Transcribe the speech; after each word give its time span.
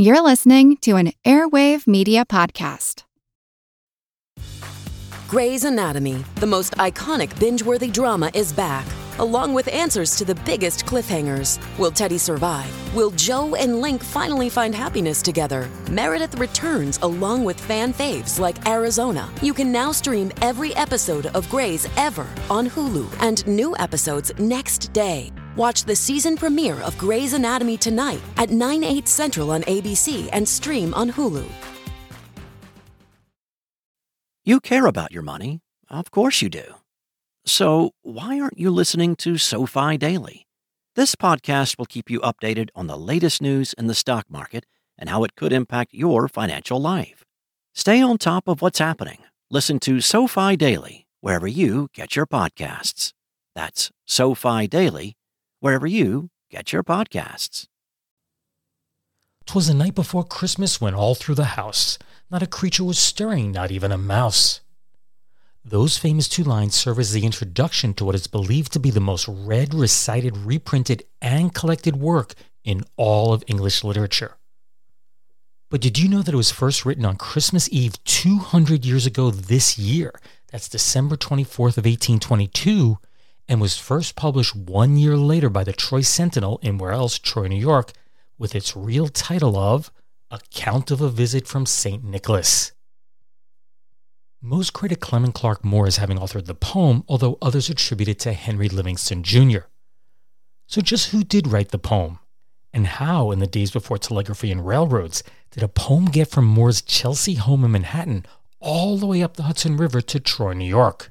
You're 0.00 0.22
listening 0.22 0.76
to 0.82 0.94
an 0.94 1.12
Airwave 1.24 1.88
Media 1.88 2.24
Podcast. 2.24 3.02
Grey's 5.26 5.64
Anatomy, 5.64 6.24
the 6.36 6.46
most 6.46 6.74
iconic 6.74 7.36
binge 7.40 7.64
worthy 7.64 7.88
drama, 7.88 8.30
is 8.32 8.52
back, 8.52 8.86
along 9.18 9.54
with 9.54 9.66
answers 9.66 10.14
to 10.14 10.24
the 10.24 10.36
biggest 10.46 10.86
cliffhangers. 10.86 11.58
Will 11.80 11.90
Teddy 11.90 12.16
survive? 12.16 12.72
Will 12.94 13.10
Jo 13.16 13.56
and 13.56 13.80
Link 13.80 14.00
finally 14.00 14.48
find 14.48 14.72
happiness 14.72 15.20
together? 15.20 15.68
Meredith 15.90 16.38
returns 16.38 17.00
along 17.02 17.42
with 17.42 17.58
fan 17.58 17.92
faves 17.92 18.38
like 18.38 18.68
Arizona. 18.68 19.28
You 19.42 19.52
can 19.52 19.72
now 19.72 19.90
stream 19.90 20.30
every 20.42 20.76
episode 20.76 21.26
of 21.34 21.50
Grey's 21.50 21.88
ever 21.96 22.28
on 22.48 22.70
Hulu 22.70 23.20
and 23.20 23.44
new 23.48 23.76
episodes 23.78 24.30
next 24.38 24.92
day. 24.92 25.32
Watch 25.58 25.82
the 25.82 25.96
season 25.96 26.36
premiere 26.36 26.80
of 26.82 26.96
Grey's 26.96 27.32
Anatomy 27.32 27.76
tonight 27.76 28.20
at 28.36 28.50
9, 28.50 28.84
8 28.84 29.08
central 29.08 29.50
on 29.50 29.62
ABC 29.62 30.28
and 30.32 30.48
stream 30.48 30.94
on 30.94 31.10
Hulu. 31.10 31.44
You 34.44 34.60
care 34.60 34.86
about 34.86 35.10
your 35.10 35.24
money. 35.24 35.58
Of 35.90 36.12
course 36.12 36.42
you 36.42 36.48
do. 36.48 36.76
So, 37.44 37.90
why 38.02 38.38
aren't 38.38 38.60
you 38.60 38.70
listening 38.70 39.16
to 39.16 39.36
SoFi 39.36 39.96
Daily? 39.98 40.46
This 40.94 41.16
podcast 41.16 41.76
will 41.76 41.86
keep 41.86 42.08
you 42.08 42.20
updated 42.20 42.68
on 42.76 42.86
the 42.86 42.96
latest 42.96 43.42
news 43.42 43.72
in 43.72 43.88
the 43.88 43.96
stock 43.96 44.26
market 44.30 44.64
and 44.96 45.08
how 45.08 45.24
it 45.24 45.34
could 45.34 45.52
impact 45.52 45.92
your 45.92 46.28
financial 46.28 46.80
life. 46.80 47.24
Stay 47.74 48.00
on 48.00 48.16
top 48.16 48.46
of 48.46 48.62
what's 48.62 48.78
happening. 48.78 49.18
Listen 49.50 49.80
to 49.80 50.00
SoFi 50.00 50.56
Daily 50.56 51.08
wherever 51.20 51.48
you 51.48 51.88
get 51.92 52.14
your 52.14 52.26
podcasts. 52.26 53.12
That's 53.56 53.90
SoFi 54.06 54.68
Daily 54.68 55.17
wherever 55.60 55.86
you 55.86 56.30
get 56.50 56.72
your 56.72 56.82
podcasts. 56.82 57.66
'Twas 59.46 59.66
the 59.66 59.74
night 59.74 59.94
before 59.94 60.24
Christmas 60.24 60.80
when 60.80 60.94
all 60.94 61.14
through 61.14 61.34
the 61.34 61.56
house 61.56 61.98
not 62.30 62.42
a 62.42 62.46
creature 62.46 62.84
was 62.84 62.98
stirring, 62.98 63.52
not 63.52 63.70
even 63.70 63.90
a 63.90 63.98
mouse. 63.98 64.60
Those 65.64 65.98
famous 65.98 66.28
two 66.28 66.44
lines 66.44 66.74
serve 66.74 66.98
as 66.98 67.12
the 67.12 67.24
introduction 67.24 67.94
to 67.94 68.04
what 68.04 68.14
is 68.14 68.26
believed 68.26 68.72
to 68.72 68.80
be 68.80 68.90
the 68.90 69.00
most 69.00 69.26
read, 69.28 69.74
recited, 69.74 70.36
reprinted, 70.36 71.04
and 71.20 71.54
collected 71.54 71.96
work 71.96 72.34
in 72.64 72.84
all 72.96 73.32
of 73.32 73.44
English 73.46 73.84
literature. 73.84 74.36
But 75.70 75.80
did 75.80 75.98
you 75.98 76.08
know 76.08 76.22
that 76.22 76.32
it 76.32 76.38
was 76.38 76.50
first 76.50 76.86
written 76.86 77.04
on 77.04 77.16
Christmas 77.16 77.68
Eve 77.70 78.02
200 78.04 78.84
years 78.84 79.06
ago 79.06 79.30
this 79.30 79.78
year? 79.78 80.12
That's 80.50 80.68
December 80.68 81.16
24th 81.16 81.76
of 81.76 81.84
1822, 81.84 82.98
and 83.48 83.60
was 83.60 83.78
first 83.78 84.14
published 84.14 84.54
one 84.54 84.96
year 84.96 85.16
later 85.16 85.48
by 85.48 85.64
the 85.64 85.72
Troy 85.72 86.02
Sentinel 86.02 86.58
in 86.62 86.78
where 86.78 86.92
else, 86.92 87.18
Troy, 87.18 87.48
New 87.48 87.56
York, 87.56 87.92
with 88.38 88.54
its 88.54 88.76
real 88.76 89.08
title 89.08 89.56
of 89.56 89.90
Account 90.30 90.90
of 90.90 91.00
a 91.00 91.08
Visit 91.08 91.46
from 91.46 91.64
St. 91.64 92.04
Nicholas. 92.04 92.72
Most 94.40 94.72
credit 94.72 95.00
Clement 95.00 95.34
Clarke 95.34 95.64
Moore 95.64 95.86
as 95.86 95.96
having 95.96 96.18
authored 96.18 96.44
the 96.44 96.54
poem, 96.54 97.02
although 97.08 97.38
others 97.42 97.70
attribute 97.70 98.08
it 98.08 98.18
to 98.20 98.32
Henry 98.34 98.68
Livingston 98.68 99.22
Jr. 99.22 99.66
So, 100.66 100.80
just 100.80 101.10
who 101.10 101.24
did 101.24 101.48
write 101.48 101.70
the 101.70 101.78
poem? 101.78 102.18
And 102.72 102.86
how, 102.86 103.30
in 103.30 103.38
the 103.38 103.46
days 103.46 103.70
before 103.70 103.98
telegraphy 103.98 104.52
and 104.52 104.64
railroads, 104.64 105.24
did 105.50 105.62
a 105.62 105.68
poem 105.68 106.04
get 106.04 106.28
from 106.28 106.44
Moore's 106.44 106.82
Chelsea 106.82 107.34
home 107.34 107.64
in 107.64 107.72
Manhattan 107.72 108.26
all 108.60 108.98
the 108.98 109.06
way 109.06 109.22
up 109.22 109.36
the 109.36 109.44
Hudson 109.44 109.76
River 109.76 110.00
to 110.02 110.20
Troy, 110.20 110.52
New 110.52 110.68
York? 110.68 111.10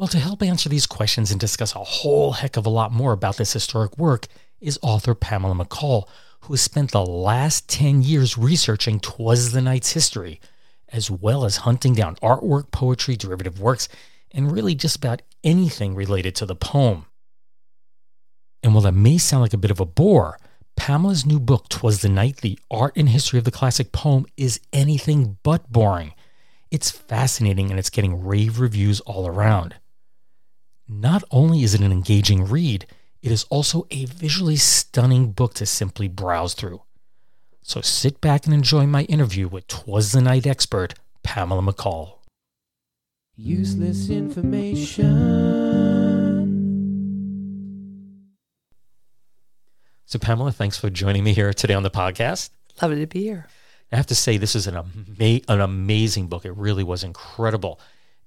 Well, 0.00 0.08
to 0.08 0.18
help 0.18 0.42
answer 0.42 0.70
these 0.70 0.86
questions 0.86 1.30
and 1.30 1.38
discuss 1.38 1.74
a 1.74 1.84
whole 1.84 2.32
heck 2.32 2.56
of 2.56 2.64
a 2.64 2.70
lot 2.70 2.90
more 2.90 3.12
about 3.12 3.36
this 3.36 3.52
historic 3.52 3.98
work 3.98 4.28
is 4.58 4.78
author 4.80 5.14
Pamela 5.14 5.54
McColl, 5.54 6.08
who 6.40 6.54
has 6.54 6.62
spent 6.62 6.90
the 6.90 7.04
last 7.04 7.68
10 7.68 8.00
years 8.00 8.38
researching 8.38 8.98
Twas 8.98 9.52
the 9.52 9.60
Night's 9.60 9.92
history 9.92 10.40
as 10.88 11.10
well 11.10 11.44
as 11.44 11.58
hunting 11.68 11.92
down 11.92 12.16
artwork, 12.22 12.70
poetry, 12.70 13.14
derivative 13.14 13.60
works, 13.60 13.90
and 14.30 14.50
really 14.50 14.74
just 14.74 14.96
about 14.96 15.20
anything 15.44 15.94
related 15.94 16.34
to 16.36 16.46
the 16.46 16.56
poem. 16.56 17.04
And 18.62 18.72
while 18.72 18.84
that 18.84 18.92
may 18.92 19.18
sound 19.18 19.42
like 19.42 19.52
a 19.52 19.58
bit 19.58 19.70
of 19.70 19.80
a 19.80 19.84
bore, 19.84 20.38
Pamela's 20.76 21.26
new 21.26 21.38
book, 21.38 21.68
Twas 21.68 22.00
the 22.00 22.08
Night 22.08 22.38
The 22.38 22.58
Art 22.70 22.94
and 22.96 23.10
History 23.10 23.38
of 23.38 23.44
the 23.44 23.50
Classic 23.50 23.92
Poem, 23.92 24.24
is 24.38 24.60
anything 24.72 25.36
but 25.42 25.70
boring. 25.70 26.14
It's 26.70 26.90
fascinating 26.90 27.68
and 27.68 27.78
it's 27.78 27.90
getting 27.90 28.24
rave 28.24 28.60
reviews 28.60 29.00
all 29.00 29.26
around. 29.26 29.74
Not 30.92 31.22
only 31.30 31.62
is 31.62 31.72
it 31.72 31.82
an 31.82 31.92
engaging 31.92 32.42
read, 32.48 32.84
it 33.22 33.30
is 33.30 33.44
also 33.44 33.86
a 33.92 34.06
visually 34.06 34.56
stunning 34.56 35.30
book 35.30 35.54
to 35.54 35.64
simply 35.64 36.08
browse 36.08 36.52
through. 36.52 36.82
So 37.62 37.80
sit 37.80 38.20
back 38.20 38.44
and 38.44 38.52
enjoy 38.52 38.86
my 38.86 39.02
interview 39.04 39.46
with 39.46 39.68
Twas 39.68 40.10
the 40.10 40.20
Night 40.20 40.48
expert, 40.48 40.94
Pamela 41.22 41.62
McColl. 41.62 42.14
Useless 43.36 44.10
information. 44.10 45.06
So, 50.06 50.18
Pamela, 50.18 50.50
thanks 50.50 50.76
for 50.76 50.90
joining 50.90 51.22
me 51.22 51.34
here 51.34 51.52
today 51.52 51.74
on 51.74 51.84
the 51.84 51.90
podcast. 51.90 52.50
Lovely 52.82 52.98
to 52.98 53.06
be 53.06 53.22
here. 53.22 53.46
I 53.92 53.96
have 53.96 54.08
to 54.08 54.16
say, 54.16 54.38
this 54.38 54.56
is 54.56 54.66
an, 54.66 54.76
ama- 54.76 55.40
an 55.46 55.60
amazing 55.60 56.26
book. 56.26 56.44
It 56.44 56.56
really 56.56 56.82
was 56.82 57.04
incredible. 57.04 57.78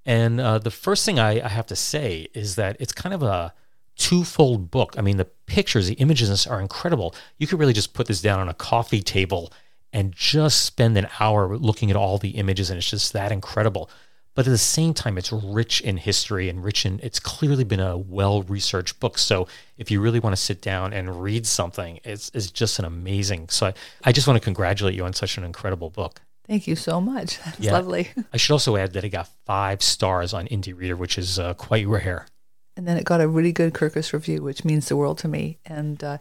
And 0.06 0.42
uh, 0.42 0.60
the 0.60 0.72
first 0.72 1.06
thing 1.06 1.20
I, 1.20 1.44
I 1.44 1.50
have 1.50 1.68
to 1.68 1.76
say 1.76 2.28
is 2.34 2.56
that 2.56 2.78
it's 2.80 2.92
kind 2.92 3.14
of 3.14 3.24
a 3.24 3.54
twofold 3.96 4.72
book. 4.72 4.96
I 4.98 5.02
mean, 5.02 5.18
the 5.18 5.26
pictures, 5.26 5.88
the 5.88 5.94
images 5.96 6.46
are 6.48 6.60
incredible. 6.60 7.16
You 7.38 7.48
could 7.48 7.60
really 7.60 7.74
just 7.74 7.94
put 7.94 8.08
this 8.08 8.22
down 8.22 8.40
on 8.40 8.50
a 8.50 8.54
coffee 8.54 9.02
table 9.02 9.54
and 9.92 10.14
just 10.14 10.66
spend 10.66 10.98
an 10.98 11.08
hour 11.20 11.56
looking 11.56 11.92
at 11.92 11.96
all 11.96 12.18
the 12.18 12.32
images, 12.32 12.70
and 12.70 12.78
it's 12.78 12.90
just 12.90 13.14
that 13.14 13.32
incredible. 13.32 13.90
But 14.36 14.48
at 14.48 14.50
the 14.50 14.58
same 14.58 14.96
time, 14.96 15.20
it's 15.20 15.32
rich 15.32 15.80
in 15.82 15.98
history 15.98 16.50
and 16.50 16.64
rich 16.64 16.88
in, 16.88 17.00
it's 17.04 17.20
clearly 17.20 17.64
been 17.64 17.80
a 17.80 17.96
well 17.96 18.42
researched 18.42 19.00
book. 19.00 19.20
So 19.20 19.48
if 19.78 19.92
you 19.92 20.02
really 20.02 20.20
want 20.20 20.36
to 20.36 20.42
sit 20.42 20.62
down 20.62 20.92
and 20.92 21.22
read 21.22 21.46
something, 21.46 22.00
it's, 22.04 22.32
it's 22.34 22.50
just 22.50 22.80
an 22.80 22.86
amazing. 22.86 23.50
So 23.50 23.68
I, 23.68 23.74
I 24.06 24.12
just 24.12 24.28
want 24.28 24.38
to 24.38 24.44
congratulate 24.44 24.96
you 24.96 25.06
on 25.06 25.14
such 25.14 25.38
an 25.38 25.44
incredible 25.44 25.92
book. 25.92 26.22
Thank 26.48 26.68
you 26.68 26.76
so 26.76 27.00
much. 27.00 27.40
That's 27.46 27.60
Yeah. 27.60 27.74
lovely. 27.74 28.10
I 28.34 28.38
should 28.38 28.54
also 28.54 28.76
add 28.76 28.94
that 28.94 29.04
it 29.04 29.10
got 29.10 29.30
five 29.46 29.82
stars 29.82 30.34
on 30.34 30.48
Indie 30.48 30.76
Reader, 30.78 30.96
which 30.96 31.18
is 31.18 31.40
uh, 31.40 31.54
quite 31.54 31.88
rare. 31.88 32.26
And 32.76 32.88
then 32.88 32.98
it 32.98 33.06
got 33.06 33.22
a 33.22 33.28
really 33.28 33.52
good 33.52 33.74
Kirkus 33.74 34.14
review, 34.14 34.42
which 34.42 34.66
means 34.66 34.90
the 34.90 34.98
world 34.98 35.18
to 35.20 35.28
me. 35.28 35.60
And 35.66 36.04
uh, 36.04 36.18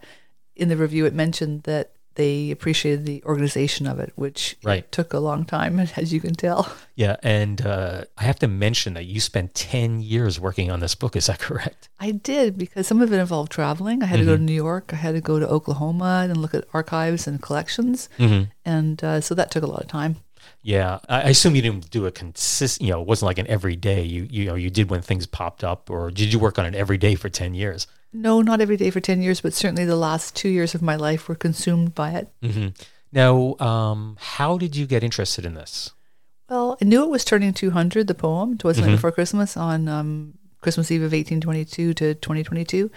in 0.55 0.69
the 0.69 0.77
review, 0.77 1.07
it 1.07 1.15
mentioned 1.15 1.63
that 1.63 1.93
they 2.15 2.51
appreciated 2.51 3.07
the 3.07 3.23
organization 3.25 3.87
of 3.87 3.99
it, 3.99 4.13
which 4.17 4.53
it 4.63 4.67
Right. 4.67 4.93
took 4.93 5.13
a 5.13 5.19
long 5.19 5.45
time, 5.45 5.79
as 5.97 6.13
you 6.13 6.21
can 6.21 6.35
tell. 6.35 6.73
Yeah, 6.95 7.17
and 7.23 7.65
uh, 7.65 8.05
I 8.19 8.25
have 8.25 8.39
to 8.41 8.49
mention 8.49 8.95
that 8.95 9.07
you 9.07 9.21
spent 9.21 9.55
10 9.55 10.01
years 10.01 10.39
working 10.39 10.71
on 10.71 10.81
this 10.81 10.95
book. 10.95 11.17
Is 11.17 11.27
that 11.27 11.39
correct? 11.39 11.89
I 11.99 12.11
did 12.13 12.59
because 12.59 12.87
some 12.87 13.01
of 13.01 13.13
it 13.13 13.19
involved 13.19 13.51
traveling. 13.53 14.03
I 14.03 14.07
had 14.07 14.19
to 14.19 14.25
go 14.25 14.37
to 14.37 14.43
New 14.43 14.53
York. 14.53 14.91
I 14.93 14.97
had 14.97 15.15
to 15.15 15.21
go 15.21 15.39
to 15.39 15.49
Oklahoma 15.49 16.27
and 16.29 16.37
look 16.37 16.55
at 16.55 16.65
archives 16.75 17.27
and 17.27 17.41
collections. 17.41 18.09
Mm-hmm. 18.19 18.51
And 18.65 19.03
uh, 19.03 19.21
so 19.21 19.35
that 19.35 19.51
took 19.51 19.63
a 19.65 19.67
lot 19.67 19.81
of 19.83 19.89
time. 19.89 20.17
Yeah, 20.63 20.99
I 21.09 21.23
I 21.23 21.29
assume 21.31 21.55
you 21.57 21.63
didn't 21.63 21.91
do 21.91 22.07
a 22.07 22.11
consistent. 22.13 22.87
You 22.87 22.95
know, 22.95 23.03
it 23.03 23.07
wasn't 23.09 23.27
like 23.27 23.39
an 23.39 23.47
every 23.49 23.77
day. 23.77 24.03
You 24.03 24.27
you 24.31 24.45
know 24.47 24.55
you 24.55 24.71
did 24.71 24.91
when 24.91 25.03
things 25.03 25.27
popped 25.27 25.65
up, 25.65 25.91
or 25.91 26.11
did 26.11 26.33
you 26.33 26.39
work 26.39 26.59
on 26.59 26.67
it 26.67 26.75
every 26.75 26.99
day 26.99 27.15
for 27.15 27.29
10 27.29 27.55
years? 27.55 27.87
No, 28.13 28.43
not 28.43 28.61
every 28.61 28.77
day 28.77 28.91
for 28.91 29.01
10 29.01 29.23
years, 29.23 29.41
but 29.41 29.55
certainly 29.55 29.85
the 29.87 29.97
last 29.97 30.37
two 30.37 30.49
years 30.51 30.75
of 30.75 30.83
my 30.83 30.97
life 30.97 31.29
were 31.29 31.35
consumed 31.35 31.95
by 31.95 32.11
it. 32.11 32.29
Mm-hmm. 32.43 32.69
Now, 33.13 33.57
um, 33.59 34.17
how 34.21 34.59
did 34.59 34.77
you 34.77 34.87
get 34.87 35.03
interested 35.03 35.45
in 35.47 35.55
this? 35.55 35.91
Well, 36.51 36.77
I 36.81 36.85
knew 36.85 37.03
it 37.03 37.09
was 37.09 37.25
turning 37.25 37.55
200, 37.55 38.07
the 38.07 38.15
poem, 38.15 38.59
Twas 38.59 38.77
the 38.77 38.83
Night 38.83 38.89
Mhm. 38.91 38.97
Before 38.97 39.13
Christmas, 39.13 39.57
on 39.57 39.89
um, 39.89 40.35
Christmas 40.61 40.91
Eve 40.91 41.01
of 41.03 41.13
1822 41.13 41.95
to 41.95 42.15
2022. 42.15 42.91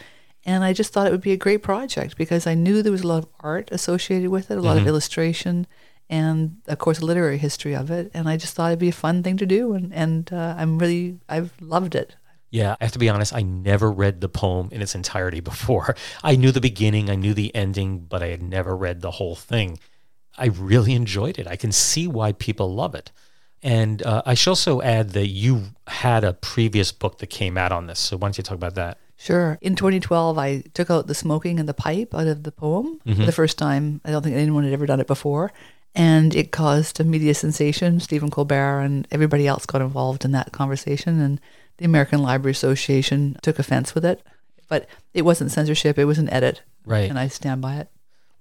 And 0.46 0.64
I 0.64 0.74
just 0.74 0.92
thought 0.92 1.08
it 1.08 1.12
would 1.12 1.22
be 1.22 1.32
a 1.32 1.38
great 1.38 1.64
project 1.64 2.18
because 2.18 2.46
I 2.46 2.54
knew 2.54 2.82
there 2.84 2.92
was 2.92 3.02
a 3.02 3.08
lot 3.08 3.24
of 3.24 3.30
art 3.40 3.70
associated 3.72 4.30
with 4.30 4.52
it, 4.52 4.58
a 4.58 4.62
lot 4.62 4.76
Mhm. 4.78 4.82
of 4.82 4.88
illustration, 4.88 5.66
and 6.10 6.58
of 6.68 6.78
course, 6.78 7.00
a 7.00 7.06
literary 7.06 7.38
history 7.38 7.76
of 7.76 7.90
it. 7.92 8.12
And 8.14 8.28
I 8.30 8.38
just 8.38 8.54
thought 8.56 8.68
it'd 8.68 8.80
be 8.80 8.90
a 8.90 8.94
fun 8.94 9.24
thing 9.24 9.38
to 9.38 9.46
do. 9.46 9.74
And, 9.74 9.94
and 9.94 10.32
uh, 10.32 10.56
I'm 10.58 10.78
really, 10.78 11.20
I've 11.28 11.54
loved 11.60 11.96
it. 11.96 12.16
Yeah, 12.52 12.76
I 12.80 12.86
have 12.86 12.94
to 12.94 13.00
be 13.00 13.10
honest, 13.10 13.34
I 13.34 13.42
never 13.42 13.92
read 13.92 14.22
the 14.22 14.30
poem 14.30 14.70
in 14.72 14.82
its 14.82 14.96
entirety 14.96 15.40
before. 15.52 15.96
I 16.24 16.36
knew 16.36 16.52
the 16.52 16.62
beginning, 16.62 17.10
I 17.10 17.16
knew 17.16 17.34
the 17.34 17.54
ending, 17.56 18.00
but 18.00 18.22
I 18.24 18.28
had 18.28 18.42
never 18.44 18.76
read 18.78 19.02
the 19.02 19.12
whole 19.12 19.36
thing. 19.36 19.80
I 20.38 20.48
really 20.48 20.94
enjoyed 20.94 21.40
it. 21.40 21.48
I 21.48 21.56
can 21.56 21.72
see 21.72 22.08
why 22.08 22.34
people 22.34 22.74
love 22.74 22.94
it. 22.96 23.12
And 23.64 24.04
uh, 24.04 24.22
I 24.26 24.36
should 24.36 24.52
also 24.52 24.82
add 24.82 25.12
that 25.12 25.28
you 25.28 25.64
had 25.88 26.24
a 26.24 26.34
previous 26.34 26.92
book 26.92 27.18
that 27.18 27.28
came 27.28 27.58
out 27.58 27.72
on 27.72 27.88
this. 27.88 28.00
So 28.00 28.16
why 28.18 28.28
don't 28.28 28.38
you 28.38 28.44
talk 28.44 28.56
about 28.56 28.76
that? 28.76 29.00
Sure. 29.18 29.58
In 29.62 29.76
2012, 29.76 30.38
I 30.38 30.62
took 30.74 30.92
out 30.92 31.08
the 31.08 31.16
smoking 31.16 31.60
and 31.60 31.68
the 31.68 31.74
pipe 31.74 32.14
out 32.14 32.28
of 32.28 32.44
the 32.44 32.52
poem 32.52 33.00
Mhm. 33.08 33.16
for 33.16 33.26
the 33.26 33.32
first 33.32 33.58
time. 33.58 34.02
I 34.06 34.12
don't 34.12 34.22
think 34.22 34.36
anyone 34.36 34.66
had 34.66 34.74
ever 34.74 34.86
done 34.86 35.00
it 35.00 35.08
before. 35.08 35.52
And 35.96 36.36
it 36.36 36.52
caused 36.52 37.00
a 37.00 37.04
media 37.06 37.34
sensation. 37.34 38.00
Stephen 38.00 38.30
Colbert 38.30 38.82
and 38.82 39.08
everybody 39.12 39.48
else 39.48 39.66
got 39.66 39.82
involved 39.82 40.26
in 40.26 40.32
that 40.34 40.52
conversation. 40.52 41.22
And 41.22 41.40
the 41.78 41.86
American 41.86 42.22
Library 42.22 42.52
Association 42.52 43.38
took 43.42 43.60
offense 43.60 43.96
with 43.96 44.04
it. 44.04 44.22
But 44.68 44.88
it 45.14 45.22
wasn't 45.24 45.52
censorship, 45.52 45.98
it 45.98 46.06
was 46.06 46.18
an 46.20 46.30
edit. 46.30 46.62
Right. 46.86 47.10
And 47.10 47.18
I 47.18 47.28
stand 47.30 47.62
by 47.62 47.76
it. 47.78 47.88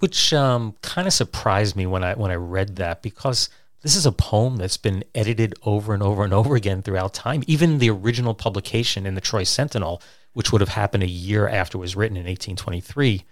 which 0.01 0.33
um, 0.33 0.75
kind 0.83 1.07
of 1.07 1.13
surprised 1.15 1.77
me 1.77 1.87
when 1.87 2.03
I 2.05 2.15
when 2.15 2.31
I 2.31 2.35
read 2.35 2.77
that 2.77 3.03
because 3.03 3.49
this 3.83 3.97
is 3.97 4.07
a 4.07 4.13
poem 4.13 4.57
that's 4.57 4.77
been 4.77 5.05
edited 5.15 5.55
over 5.63 5.95
and 5.95 6.03
over 6.03 6.25
and 6.25 6.33
over 6.33 6.57
again 6.57 6.83
throughout 6.83 7.15
time. 7.15 7.43
Even 7.47 7.79
the 7.79 7.91
original 7.91 8.35
publication 8.35 9.07
in 9.07 9.15
the 9.15 9.21
Troy 9.21 9.45
Sentinel, 9.45 10.03
which 10.33 10.51
would 10.53 10.61
have 10.61 10.71
happened 10.71 11.03
a 11.03 11.09
year 11.09 11.47
after 11.47 11.79
it 11.79 11.81
was 11.81 11.95
written 11.95 12.17
in 12.17 12.25
1823, 12.25 13.25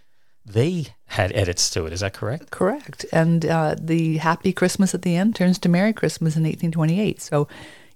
they 0.45 0.87
had 1.07 1.33
edits 1.33 1.71
to 1.71 1.87
it. 1.87 1.93
Is 1.93 2.01
that 2.01 2.13
correct? 2.15 2.51
Correct. 2.51 3.05
And 3.13 3.45
uh, 3.47 3.77
the 3.79 4.17
Happy 4.19 4.53
Christmas 4.53 4.95
at 4.95 5.03
the 5.03 5.17
end 5.17 5.37
turns 5.37 5.59
to 5.61 5.69
Merry 5.69 5.93
Christmas 5.93 6.37
in 6.37 6.43
1828. 6.43 7.21
So, 7.21 7.49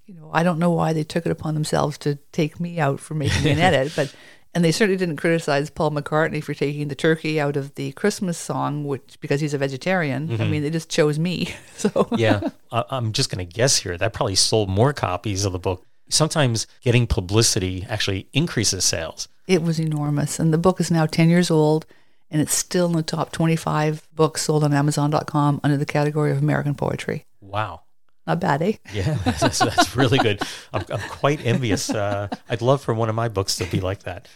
you 0.06 0.14
know, 0.14 0.30
I 0.32 0.42
don't 0.42 0.58
know 0.58 0.70
why 0.70 0.92
they 0.92 1.02
took 1.04 1.26
it 1.26 1.32
upon 1.32 1.54
themselves 1.54 1.98
to 1.98 2.16
take 2.32 2.60
me 2.60 2.78
out 2.78 3.00
for 3.00 3.14
making 3.14 3.46
an 3.50 3.58
edit, 3.68 3.92
but 3.96 4.14
and 4.54 4.64
they 4.64 4.72
certainly 4.72 4.96
didn't 4.96 5.16
criticize 5.18 5.68
Paul 5.68 5.90
McCartney 5.90 6.42
for 6.42 6.54
taking 6.54 6.88
the 6.88 6.94
turkey 6.94 7.38
out 7.38 7.56
of 7.58 7.74
the 7.74 7.92
Christmas 7.92 8.38
song, 8.38 8.84
which 8.86 9.18
because 9.20 9.40
he's 9.42 9.52
a 9.52 9.58
vegetarian. 9.58 10.40
I 10.40 10.46
mean, 10.48 10.62
they 10.62 10.70
just 10.70 10.88
chose 10.88 11.18
me. 11.18 11.54
So 11.76 12.08
yeah, 12.16 12.40
I- 12.72 12.84
I'm 12.90 13.12
just 13.12 13.28
going 13.30 13.46
to 13.46 13.52
guess 13.52 13.76
here. 13.78 13.98
That 13.98 14.14
probably 14.14 14.34
sold 14.36 14.70
more 14.70 14.94
copies 14.94 15.44
of 15.44 15.52
the 15.52 15.58
book. 15.58 15.84
Sometimes 16.08 16.66
getting 16.80 17.06
publicity 17.06 17.84
actually 17.88 18.28
increases 18.32 18.84
sales. 18.84 19.28
it 19.46 19.60
was 19.62 19.78
enormous. 19.78 20.38
And 20.38 20.54
the 20.54 20.58
book 20.58 20.80
is 20.80 20.90
now 20.90 21.04
10 21.04 21.28
years 21.28 21.50
old, 21.50 21.84
and 22.30 22.40
it's 22.42 22.54
still 22.54 22.86
in 22.86 22.92
the 22.92 23.02
top 23.02 23.32
25 23.32 24.08
books 24.14 24.42
sold 24.42 24.64
on 24.64 24.72
Amazon.com 24.72 25.60
under 25.62 25.76
the 25.76 25.86
category 25.86 26.30
of 26.30 26.38
American 26.38 26.74
poetry. 26.74 27.26
Wow. 27.40 27.82
Not 28.26 28.40
bad, 28.40 28.62
eh? 28.62 28.72
Yeah, 28.92 29.14
that's, 29.24 29.58
that's 29.58 29.94
really 29.94 30.18
good. 30.18 30.42
I'm, 30.72 30.84
I'm 30.90 31.08
quite 31.08 31.44
envious. 31.44 31.88
Uh, 31.90 32.28
I'd 32.48 32.62
love 32.62 32.82
for 32.82 32.92
one 32.92 33.08
of 33.08 33.14
my 33.14 33.28
books 33.28 33.56
to 33.56 33.64
be 33.66 33.80
like 33.80 34.02
that. 34.02 34.28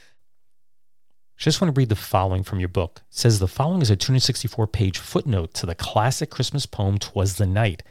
Just 1.36 1.60
want 1.60 1.74
to 1.74 1.78
read 1.78 1.88
the 1.88 1.96
following 1.96 2.42
from 2.42 2.60
your 2.60 2.68
book. 2.68 3.00
It 3.08 3.16
says 3.16 3.38
the 3.38 3.48
following 3.48 3.80
is 3.80 3.90
a 3.90 3.96
264 3.96 4.66
page 4.66 4.98
footnote 4.98 5.54
to 5.54 5.66
the 5.66 5.74
classic 5.74 6.30
Christmas 6.30 6.66
poem 6.66 6.98
Twas 6.98 7.36
the 7.36 7.46
Night, 7.46 7.82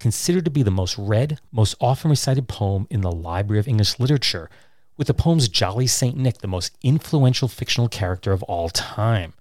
considered 0.00 0.46
to 0.46 0.50
be 0.50 0.62
the 0.62 0.70
most 0.70 0.96
read, 0.96 1.38
most 1.52 1.74
often 1.78 2.10
recited 2.10 2.48
poem 2.48 2.86
in 2.90 3.02
the 3.02 3.12
Library 3.12 3.60
of 3.60 3.68
English 3.68 4.00
Literature, 4.00 4.48
with 4.96 5.06
the 5.06 5.14
poem's 5.14 5.48
Jolly 5.48 5.86
Saint 5.86 6.16
Nick 6.16 6.38
the 6.38 6.48
most 6.48 6.76
influential 6.82 7.48
fictional 7.48 7.88
character 7.88 8.32
of 8.32 8.42
all 8.44 8.68
time. 8.68 9.34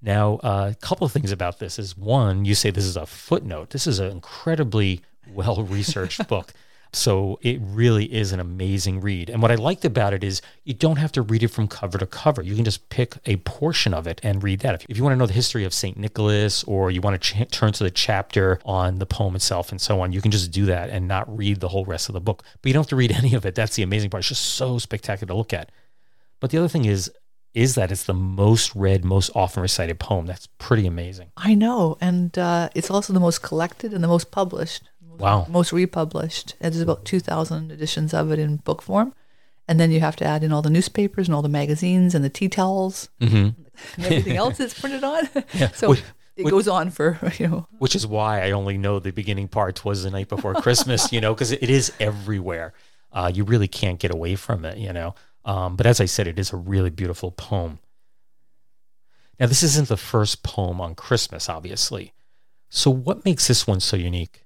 Now, 0.00 0.36
uh, 0.42 0.72
a 0.72 0.74
couple 0.74 1.04
of 1.04 1.12
things 1.12 1.30
about 1.30 1.58
this 1.58 1.78
is 1.78 1.96
one, 1.96 2.44
you 2.44 2.54
say 2.54 2.70
this 2.70 2.84
is 2.84 2.96
a 2.96 3.06
footnote. 3.06 3.70
This 3.70 3.86
is 3.86 3.98
an 4.00 4.10
incredibly 4.10 5.02
well 5.32 5.62
researched 5.62 6.26
book. 6.28 6.52
So 6.94 7.38
it 7.40 7.58
really 7.62 8.12
is 8.12 8.32
an 8.32 8.40
amazing 8.40 9.00
read. 9.00 9.30
And 9.30 9.40
what 9.40 9.50
I 9.50 9.54
liked 9.54 9.86
about 9.86 10.12
it 10.12 10.22
is 10.22 10.42
you 10.64 10.74
don't 10.74 10.96
have 10.96 11.10
to 11.12 11.22
read 11.22 11.42
it 11.42 11.48
from 11.48 11.66
cover 11.66 11.96
to 11.96 12.04
cover. 12.06 12.42
You 12.42 12.54
can 12.54 12.66
just 12.66 12.90
pick 12.90 13.16
a 13.24 13.36
portion 13.36 13.94
of 13.94 14.06
it 14.06 14.20
and 14.22 14.42
read 14.42 14.60
that. 14.60 14.84
If, 14.88 14.96
you 14.98 15.02
want 15.02 15.14
to 15.14 15.18
know 15.18 15.26
the 15.26 15.32
history 15.32 15.64
of 15.64 15.72
St. 15.72 15.96
Nicholas 15.96 16.62
or 16.64 16.90
you 16.90 17.00
want 17.00 17.20
to 17.20 17.34
ch- 17.44 17.50
turn 17.50 17.72
to 17.72 17.84
the 17.84 17.90
chapter 17.90 18.60
on 18.66 18.98
the 18.98 19.06
poem 19.06 19.34
itself 19.34 19.70
and 19.70 19.80
so 19.80 20.02
on, 20.02 20.12
you 20.12 20.20
can 20.20 20.30
just 20.30 20.50
do 20.50 20.66
that 20.66 20.90
and 20.90 21.08
not 21.08 21.34
read 21.34 21.60
the 21.60 21.68
whole 21.68 21.86
rest 21.86 22.10
of 22.10 22.12
the 22.12 22.20
book. 22.20 22.44
But 22.60 22.68
you 22.68 22.74
don't 22.74 22.82
have 22.82 22.90
to 22.90 22.96
read 22.96 23.12
any 23.16 23.32
of 23.34 23.46
it. 23.46 23.54
That's 23.54 23.76
the 23.76 23.82
amazing 23.82 24.10
part. 24.10 24.20
It's 24.20 24.28
just 24.28 24.44
so 24.44 24.78
spectacular 24.78 25.28
to 25.28 25.36
look 25.36 25.54
at. 25.54 25.72
But 26.40 26.50
the 26.50 26.58
other 26.58 26.68
thing 26.68 26.84
is, 26.84 27.10
is 27.54 27.74
that 27.74 27.92
it's 27.92 28.04
the 28.04 28.14
most 28.14 28.74
read, 28.74 29.04
most 29.04 29.30
often 29.34 29.62
recited 29.62 29.98
poem. 29.98 30.26
That's 30.26 30.46
pretty 30.58 30.86
amazing. 30.86 31.32
I 31.36 31.54
know. 31.54 31.96
And 32.00 32.36
uh, 32.38 32.70
it's 32.74 32.90
also 32.90 33.12
the 33.12 33.20
most 33.20 33.42
collected 33.42 33.92
and 33.92 34.02
the 34.02 34.08
most 34.08 34.30
published. 34.30 34.88
Wow. 35.22 35.46
Most 35.48 35.72
republished. 35.72 36.54
And 36.60 36.72
There's 36.74 36.82
about 36.82 37.04
2,000 37.04 37.70
editions 37.72 38.12
of 38.12 38.30
it 38.32 38.38
in 38.38 38.56
book 38.56 38.82
form. 38.82 39.14
And 39.68 39.78
then 39.78 39.90
you 39.92 40.00
have 40.00 40.16
to 40.16 40.24
add 40.24 40.42
in 40.42 40.52
all 40.52 40.60
the 40.62 40.70
newspapers 40.70 41.28
and 41.28 41.34
all 41.34 41.42
the 41.42 41.48
magazines 41.48 42.14
and 42.14 42.24
the 42.24 42.28
tea 42.30 42.48
towels 42.48 43.08
Mm-hmm. 43.20 43.36
and 43.96 44.04
everything 44.04 44.36
else 44.36 44.58
that's 44.58 44.78
printed 44.78 45.04
on. 45.04 45.28
Yeah. 45.54 45.68
So 45.68 45.90
Which- 45.90 46.02
it 46.36 46.44
which- 46.44 46.52
goes 46.52 46.66
on 46.66 46.90
for, 46.90 47.18
you 47.38 47.46
know, 47.48 47.66
which 47.78 47.94
is 47.94 48.06
why 48.06 48.42
I 48.42 48.50
only 48.52 48.76
know 48.78 48.98
the 48.98 49.12
beginning 49.12 49.48
part 49.48 49.84
was 49.84 50.02
the 50.02 50.10
night 50.10 50.28
before 50.28 50.54
Christmas, 50.54 51.12
you 51.12 51.20
know, 51.20 51.34
because 51.34 51.52
it 51.52 51.68
is 51.70 51.92
everywhere. 52.00 52.72
Uh, 53.12 53.30
you 53.32 53.44
really 53.44 53.68
can't 53.68 53.98
get 54.00 54.12
away 54.12 54.34
from 54.34 54.64
it, 54.64 54.78
you 54.78 54.92
know. 54.92 55.14
Um, 55.44 55.76
but 55.76 55.86
as 55.86 56.00
I 56.00 56.06
said, 56.06 56.26
it 56.26 56.38
is 56.38 56.50
a 56.52 56.56
really 56.56 56.88
beautiful 56.90 57.30
poem. 57.32 57.78
Now, 59.38 59.46
this 59.46 59.62
isn't 59.62 59.88
the 59.88 59.96
first 59.96 60.42
poem 60.42 60.80
on 60.80 60.94
Christmas, 60.94 61.48
obviously. 61.48 62.12
So, 62.70 62.90
what 62.90 63.24
makes 63.24 63.48
this 63.48 63.66
one 63.66 63.80
so 63.80 63.96
unique? 63.96 64.41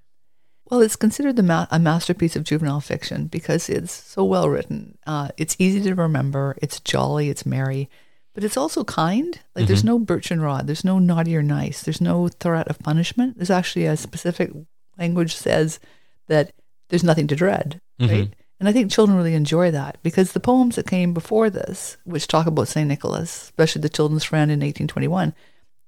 Well, 0.69 0.81
it's 0.81 0.95
considered 0.97 1.37
the 1.37 1.43
ma- 1.43 1.67
a 1.71 1.79
masterpiece 1.79 2.35
of 2.35 2.43
juvenile 2.43 2.81
fiction 2.81 3.27
because 3.27 3.69
it's 3.69 3.93
so 3.93 4.23
well 4.25 4.49
written. 4.49 4.97
Uh, 5.07 5.29
it's 5.37 5.55
easy 5.59 5.81
to 5.81 5.95
remember. 5.95 6.57
It's 6.61 6.79
jolly. 6.81 7.29
It's 7.29 7.45
merry, 7.45 7.89
but 8.33 8.43
it's 8.43 8.57
also 8.57 8.83
kind. 8.83 9.39
Like 9.55 9.63
there's 9.67 9.83
no 9.85 9.97
birch 9.97 10.29
and 10.29 10.41
rod. 10.41 10.67
There's 10.67 10.83
no 10.83 10.99
naughty 10.99 11.35
or 11.37 11.41
nice. 11.43 11.81
There's 11.83 12.01
no 12.01 12.27
threat 12.27 12.67
of 12.67 12.79
punishment. 12.79 13.37
There's 13.37 13.49
actually 13.49 13.85
a 13.85 13.95
specific 13.95 14.51
language 14.99 15.35
says 15.35 15.79
that 16.27 16.51
there's 16.89 17.03
nothing 17.03 17.27
to 17.27 17.35
dread, 17.35 17.79
right? 17.99 18.29
And 18.59 18.67
I 18.67 18.73
think 18.73 18.91
children 18.91 19.17
really 19.17 19.35
enjoy 19.35 19.71
that 19.71 19.99
because 20.03 20.31
the 20.31 20.39
poems 20.39 20.75
that 20.75 20.87
came 20.87 21.13
before 21.13 21.49
this, 21.49 21.97
which 22.05 22.27
talk 22.27 22.47
about 22.47 22.67
Saint 22.67 22.87
Nicholas, 22.89 23.43
especially 23.43 23.81
the 23.83 23.89
Children's 23.89 24.23
Friend 24.23 24.49
in 24.51 24.59
1821, 24.59 25.33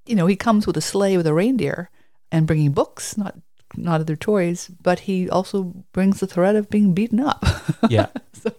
you 0.06 0.14
know, 0.14 0.26
he 0.26 0.36
comes 0.36 0.66
with 0.66 0.76
a 0.76 0.80
sleigh 0.80 1.16
with 1.16 1.26
a 1.26 1.34
reindeer 1.34 1.90
and 2.30 2.46
bringing 2.46 2.70
books, 2.72 3.16
not 3.18 3.34
not 3.76 4.00
other 4.00 4.16
toys, 4.16 4.70
but 4.82 5.00
he 5.00 5.28
also 5.28 5.74
brings 5.92 6.20
the 6.20 6.26
threat 6.26 6.56
of 6.56 6.70
being 6.70 6.94
beaten 6.94 7.20
up. 7.20 7.44
Yeah. 7.88 8.08
so 8.34 8.52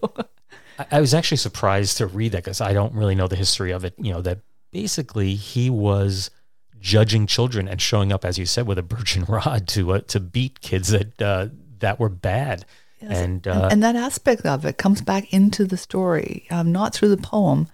I, 0.78 0.86
I 0.92 1.00
was 1.00 1.14
actually 1.14 1.36
surprised 1.36 1.98
to 1.98 2.06
read 2.06 2.32
that 2.32 2.44
because 2.44 2.60
I 2.60 2.72
don't 2.72 2.92
really 2.92 3.14
know 3.14 3.28
the 3.28 3.36
history 3.36 3.70
of 3.70 3.84
it. 3.84 3.94
You 3.98 4.12
know, 4.12 4.20
that 4.22 4.40
basically 4.72 5.34
he 5.34 5.70
was 5.70 6.30
judging 6.80 7.26
children 7.26 7.68
and 7.68 7.80
showing 7.80 8.12
up, 8.12 8.24
as 8.24 8.38
you 8.38 8.46
said, 8.46 8.66
with 8.66 8.78
a 8.78 8.82
birch 8.82 9.16
and 9.16 9.28
rod 9.28 9.68
to 9.68 9.92
uh, 9.92 10.00
to 10.08 10.20
beat 10.20 10.60
kids 10.60 10.88
that 10.88 11.22
uh, 11.22 11.48
that 11.78 12.00
were 12.00 12.08
bad. 12.08 12.64
And, 13.00 13.48
uh, 13.48 13.52
and, 13.64 13.72
and 13.72 13.82
that 13.82 13.96
aspect 13.96 14.46
of 14.46 14.64
it 14.64 14.78
comes 14.78 15.00
back 15.00 15.32
into 15.32 15.64
the 15.64 15.76
story, 15.76 16.46
um, 16.50 16.70
not 16.70 16.94
through 16.94 17.08
the 17.08 17.16
poem, 17.16 17.66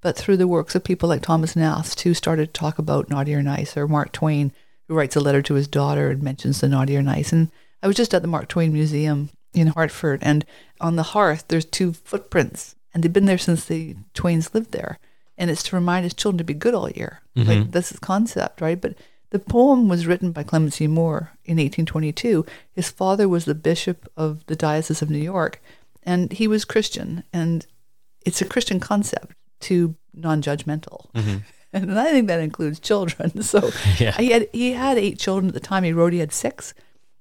but 0.00 0.16
through 0.16 0.36
the 0.36 0.46
works 0.46 0.74
of 0.74 0.84
people 0.84 1.08
like 1.08 1.22
Thomas 1.22 1.56
Nast, 1.56 2.00
who 2.02 2.14
started 2.14 2.54
to 2.54 2.60
talk 2.60 2.78
about 2.78 3.08
naughty 3.08 3.34
or 3.34 3.42
nice, 3.42 3.76
or 3.76 3.88
Mark 3.88 4.12
Twain, 4.12 4.52
who 4.88 4.94
writes 4.94 5.14
a 5.14 5.20
letter 5.20 5.42
to 5.42 5.54
his 5.54 5.68
daughter 5.68 6.10
and 6.10 6.22
mentions 6.22 6.60
the 6.60 6.68
naughty 6.68 6.96
or 6.96 7.02
nice. 7.02 7.32
And 7.32 7.50
I 7.82 7.86
was 7.86 7.96
just 7.96 8.14
at 8.14 8.22
the 8.22 8.28
Mark 8.28 8.48
Twain 8.48 8.72
Museum 8.72 9.30
in 9.54 9.68
Hartford, 9.68 10.20
and 10.22 10.44
on 10.80 10.96
the 10.96 11.02
hearth, 11.02 11.44
there's 11.48 11.64
two 11.64 11.92
footprints, 11.92 12.74
and 12.92 13.02
they've 13.02 13.12
been 13.12 13.26
there 13.26 13.38
since 13.38 13.64
the 13.64 13.96
Twains 14.14 14.52
lived 14.54 14.72
there. 14.72 14.98
And 15.36 15.50
it's 15.50 15.62
to 15.64 15.76
remind 15.76 16.02
his 16.02 16.14
children 16.14 16.38
to 16.38 16.44
be 16.44 16.54
good 16.54 16.74
all 16.74 16.90
year. 16.90 17.22
Mm-hmm. 17.36 17.48
Like 17.48 17.70
this 17.70 17.92
is 17.92 18.00
concept, 18.00 18.60
right? 18.60 18.80
But 18.80 18.94
the 19.30 19.38
poem 19.38 19.88
was 19.88 20.06
written 20.06 20.32
by 20.32 20.42
Clement 20.42 20.72
C. 20.72 20.86
Moore 20.86 21.32
in 21.44 21.58
1822. 21.58 22.44
His 22.72 22.90
father 22.90 23.28
was 23.28 23.44
the 23.44 23.54
bishop 23.54 24.10
of 24.16 24.44
the 24.46 24.56
Diocese 24.56 25.00
of 25.00 25.10
New 25.10 25.18
York, 25.18 25.62
and 26.02 26.32
he 26.32 26.48
was 26.48 26.64
Christian. 26.64 27.22
And 27.32 27.66
it's 28.26 28.42
a 28.42 28.46
Christian 28.46 28.80
concept 28.80 29.34
to 29.60 29.94
non-judgmental, 30.12 31.12
mm-hmm. 31.12 31.36
And 31.72 31.98
I 31.98 32.10
think 32.10 32.28
that 32.28 32.40
includes 32.40 32.80
children. 32.80 33.42
So 33.42 33.70
Yeah. 33.98 34.12
he 34.12 34.30
had 34.30 34.48
he 34.52 34.72
had 34.72 34.98
eight 34.98 35.18
children 35.18 35.48
at 35.48 35.54
the 35.54 35.60
time 35.60 35.84
he 35.84 35.92
wrote. 35.92 36.12
He 36.12 36.18
had 36.20 36.32
six, 36.32 36.74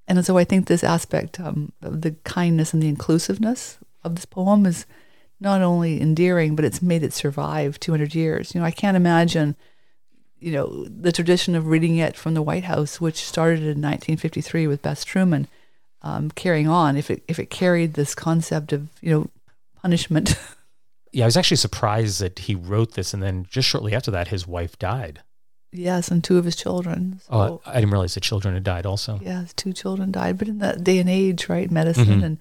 and 0.08 0.26
so 0.26 0.38
I 0.38 0.44
think 0.44 0.68
this 0.68 0.84
aspect 0.84 1.40
um, 1.40 1.72
of 1.82 2.02
the 2.02 2.12
kindness 2.24 2.74
and 2.74 2.82
the 2.82 2.88
inclusiveness 2.90 3.78
of 4.04 4.16
this 4.16 4.26
poem 4.26 4.66
is 4.66 4.86
not 5.40 5.62
only 5.62 6.02
endearing, 6.02 6.56
but 6.56 6.66
it's 6.66 6.82
made 6.82 7.04
it 7.04 7.14
survive 7.14 7.80
200 7.80 8.16
years. 8.16 8.56
You 8.56 8.60
know, 8.62 8.66
I 8.66 8.72
can't 8.72 8.98
imagine 8.98 9.56
you 10.40 10.52
know, 10.52 10.86
the 10.86 11.12
tradition 11.12 11.56
of 11.56 11.66
reading 11.68 11.98
it 11.98 12.16
from 12.16 12.36
the 12.36 12.44
White 12.44 12.64
House, 12.66 13.02
which 13.02 13.26
started 13.26 13.60
in 13.62 13.82
1953 13.82 14.68
with 14.68 14.84
Bess 14.84 15.04
Truman, 15.04 15.48
um, 16.04 16.30
carrying 16.32 16.68
on. 16.68 16.96
If 16.96 17.10
it 17.10 17.24
if 17.28 17.40
it 17.40 17.50
carried 17.50 17.94
this 17.96 18.14
concept 18.14 18.72
of 18.72 18.88
you 19.02 19.10
know 19.12 19.30
punishment, 19.82 20.36
yeah, 21.12 21.24
I 21.26 21.28
was 21.28 21.38
actually 21.38 21.58
surprised 21.58 22.20
that 22.22 22.40
he 22.40 22.56
wrote 22.56 22.94
this, 22.94 23.14
and 23.14 23.22
then 23.24 23.46
just 23.50 23.68
shortly 23.68 23.94
after 23.96 24.12
that, 24.12 24.28
his 24.30 24.48
wife 24.48 24.78
died. 24.80 25.22
yes, 25.72 26.10
and 26.10 26.24
two 26.24 26.38
of 26.38 26.46
his 26.46 26.56
children. 26.56 27.20
So, 27.28 27.34
Oh, 27.34 27.62
I 27.66 27.76
didn't 27.76 27.92
realize 27.92 28.14
the 28.14 28.20
children 28.22 28.54
had 28.54 28.64
died 28.64 28.86
also. 28.86 29.20
yeah, 29.22 29.42
his 29.42 29.54
two 29.54 29.74
children 29.74 30.12
died. 30.12 30.38
But 30.38 30.48
in 30.48 30.58
that 30.60 30.84
day 30.84 30.98
and 31.00 31.10
age, 31.10 31.50
right, 31.50 31.70
medicine 31.72 32.24
and 32.24 32.38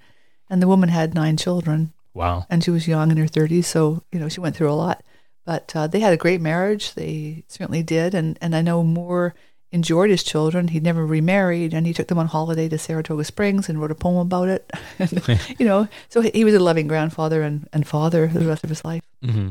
and 0.48 0.62
the 0.62 0.68
woman 0.68 0.88
had 0.90 1.12
nine 1.14 1.36
children, 1.36 1.92
Wow. 2.14 2.46
and 2.48 2.62
she 2.62 2.70
was 2.70 2.86
young 2.86 3.10
in 3.10 3.16
her 3.16 3.26
30s, 3.26 3.64
so 3.64 4.02
you 4.12 4.18
know 4.20 4.28
she 4.28 4.40
went 4.40 4.54
through 4.56 4.70
a 4.70 4.74
lot. 4.86 5.02
But 5.44 5.74
uh, 5.76 5.86
they 5.86 6.00
had 6.00 6.12
a 6.12 6.16
great 6.16 6.40
marriage. 6.40 6.94
They 6.94 7.44
certainly 7.48 7.82
did, 7.82 8.14
and 8.14 8.38
and 8.40 8.54
I 8.56 8.62
know 8.62 8.82
Moore 8.82 9.34
enjoyed 9.72 10.10
his 10.10 10.22
children. 10.22 10.68
He'd 10.68 10.82
never 10.82 11.04
remarried, 11.04 11.74
and 11.74 11.86
he 11.86 11.92
took 11.92 12.08
them 12.08 12.18
on 12.18 12.26
holiday 12.26 12.68
to 12.68 12.78
Saratoga 12.78 13.24
Springs 13.24 13.68
and 13.68 13.80
wrote 13.80 13.90
a 13.90 13.94
poem 13.94 14.18
about 14.18 14.48
it. 14.48 14.70
and, 14.98 15.56
you 15.58 15.66
know, 15.66 15.88
so 16.08 16.20
he 16.20 16.44
was 16.44 16.54
a 16.54 16.60
loving 16.60 16.86
grandfather 16.86 17.42
and, 17.42 17.68
and 17.72 17.86
father 17.86 18.26
the 18.26 18.46
rest 18.46 18.64
of 18.64 18.70
his 18.70 18.84
life. 18.84 19.02
hmm 19.22 19.50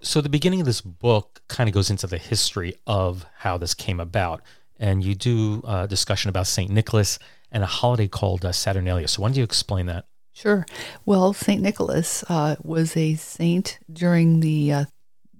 So 0.00 0.20
the 0.20 0.28
beginning 0.28 0.60
of 0.60 0.66
this 0.66 0.80
book 0.80 1.42
kind 1.48 1.68
of 1.68 1.74
goes 1.74 1.90
into 1.90 2.06
the 2.06 2.18
history 2.18 2.74
of 2.86 3.26
how 3.38 3.58
this 3.58 3.74
came 3.74 4.00
about, 4.00 4.42
and 4.78 5.04
you 5.04 5.14
do 5.14 5.62
a 5.66 5.86
discussion 5.86 6.28
about 6.28 6.46
Saint 6.46 6.70
Nicholas 6.70 7.18
and 7.50 7.62
a 7.62 7.66
holiday 7.66 8.08
called 8.08 8.44
uh, 8.44 8.52
Saturnalia. 8.52 9.06
So 9.08 9.22
why 9.22 9.28
don't 9.28 9.36
you 9.36 9.44
explain 9.44 9.86
that? 9.86 10.06
Sure. 10.32 10.64
Well, 11.04 11.34
Saint 11.34 11.60
Nicholas 11.60 12.24
uh, 12.28 12.56
was 12.62 12.96
a 12.96 13.14
saint 13.16 13.78
during 13.92 14.40
the 14.40 14.72
uh, 14.72 14.84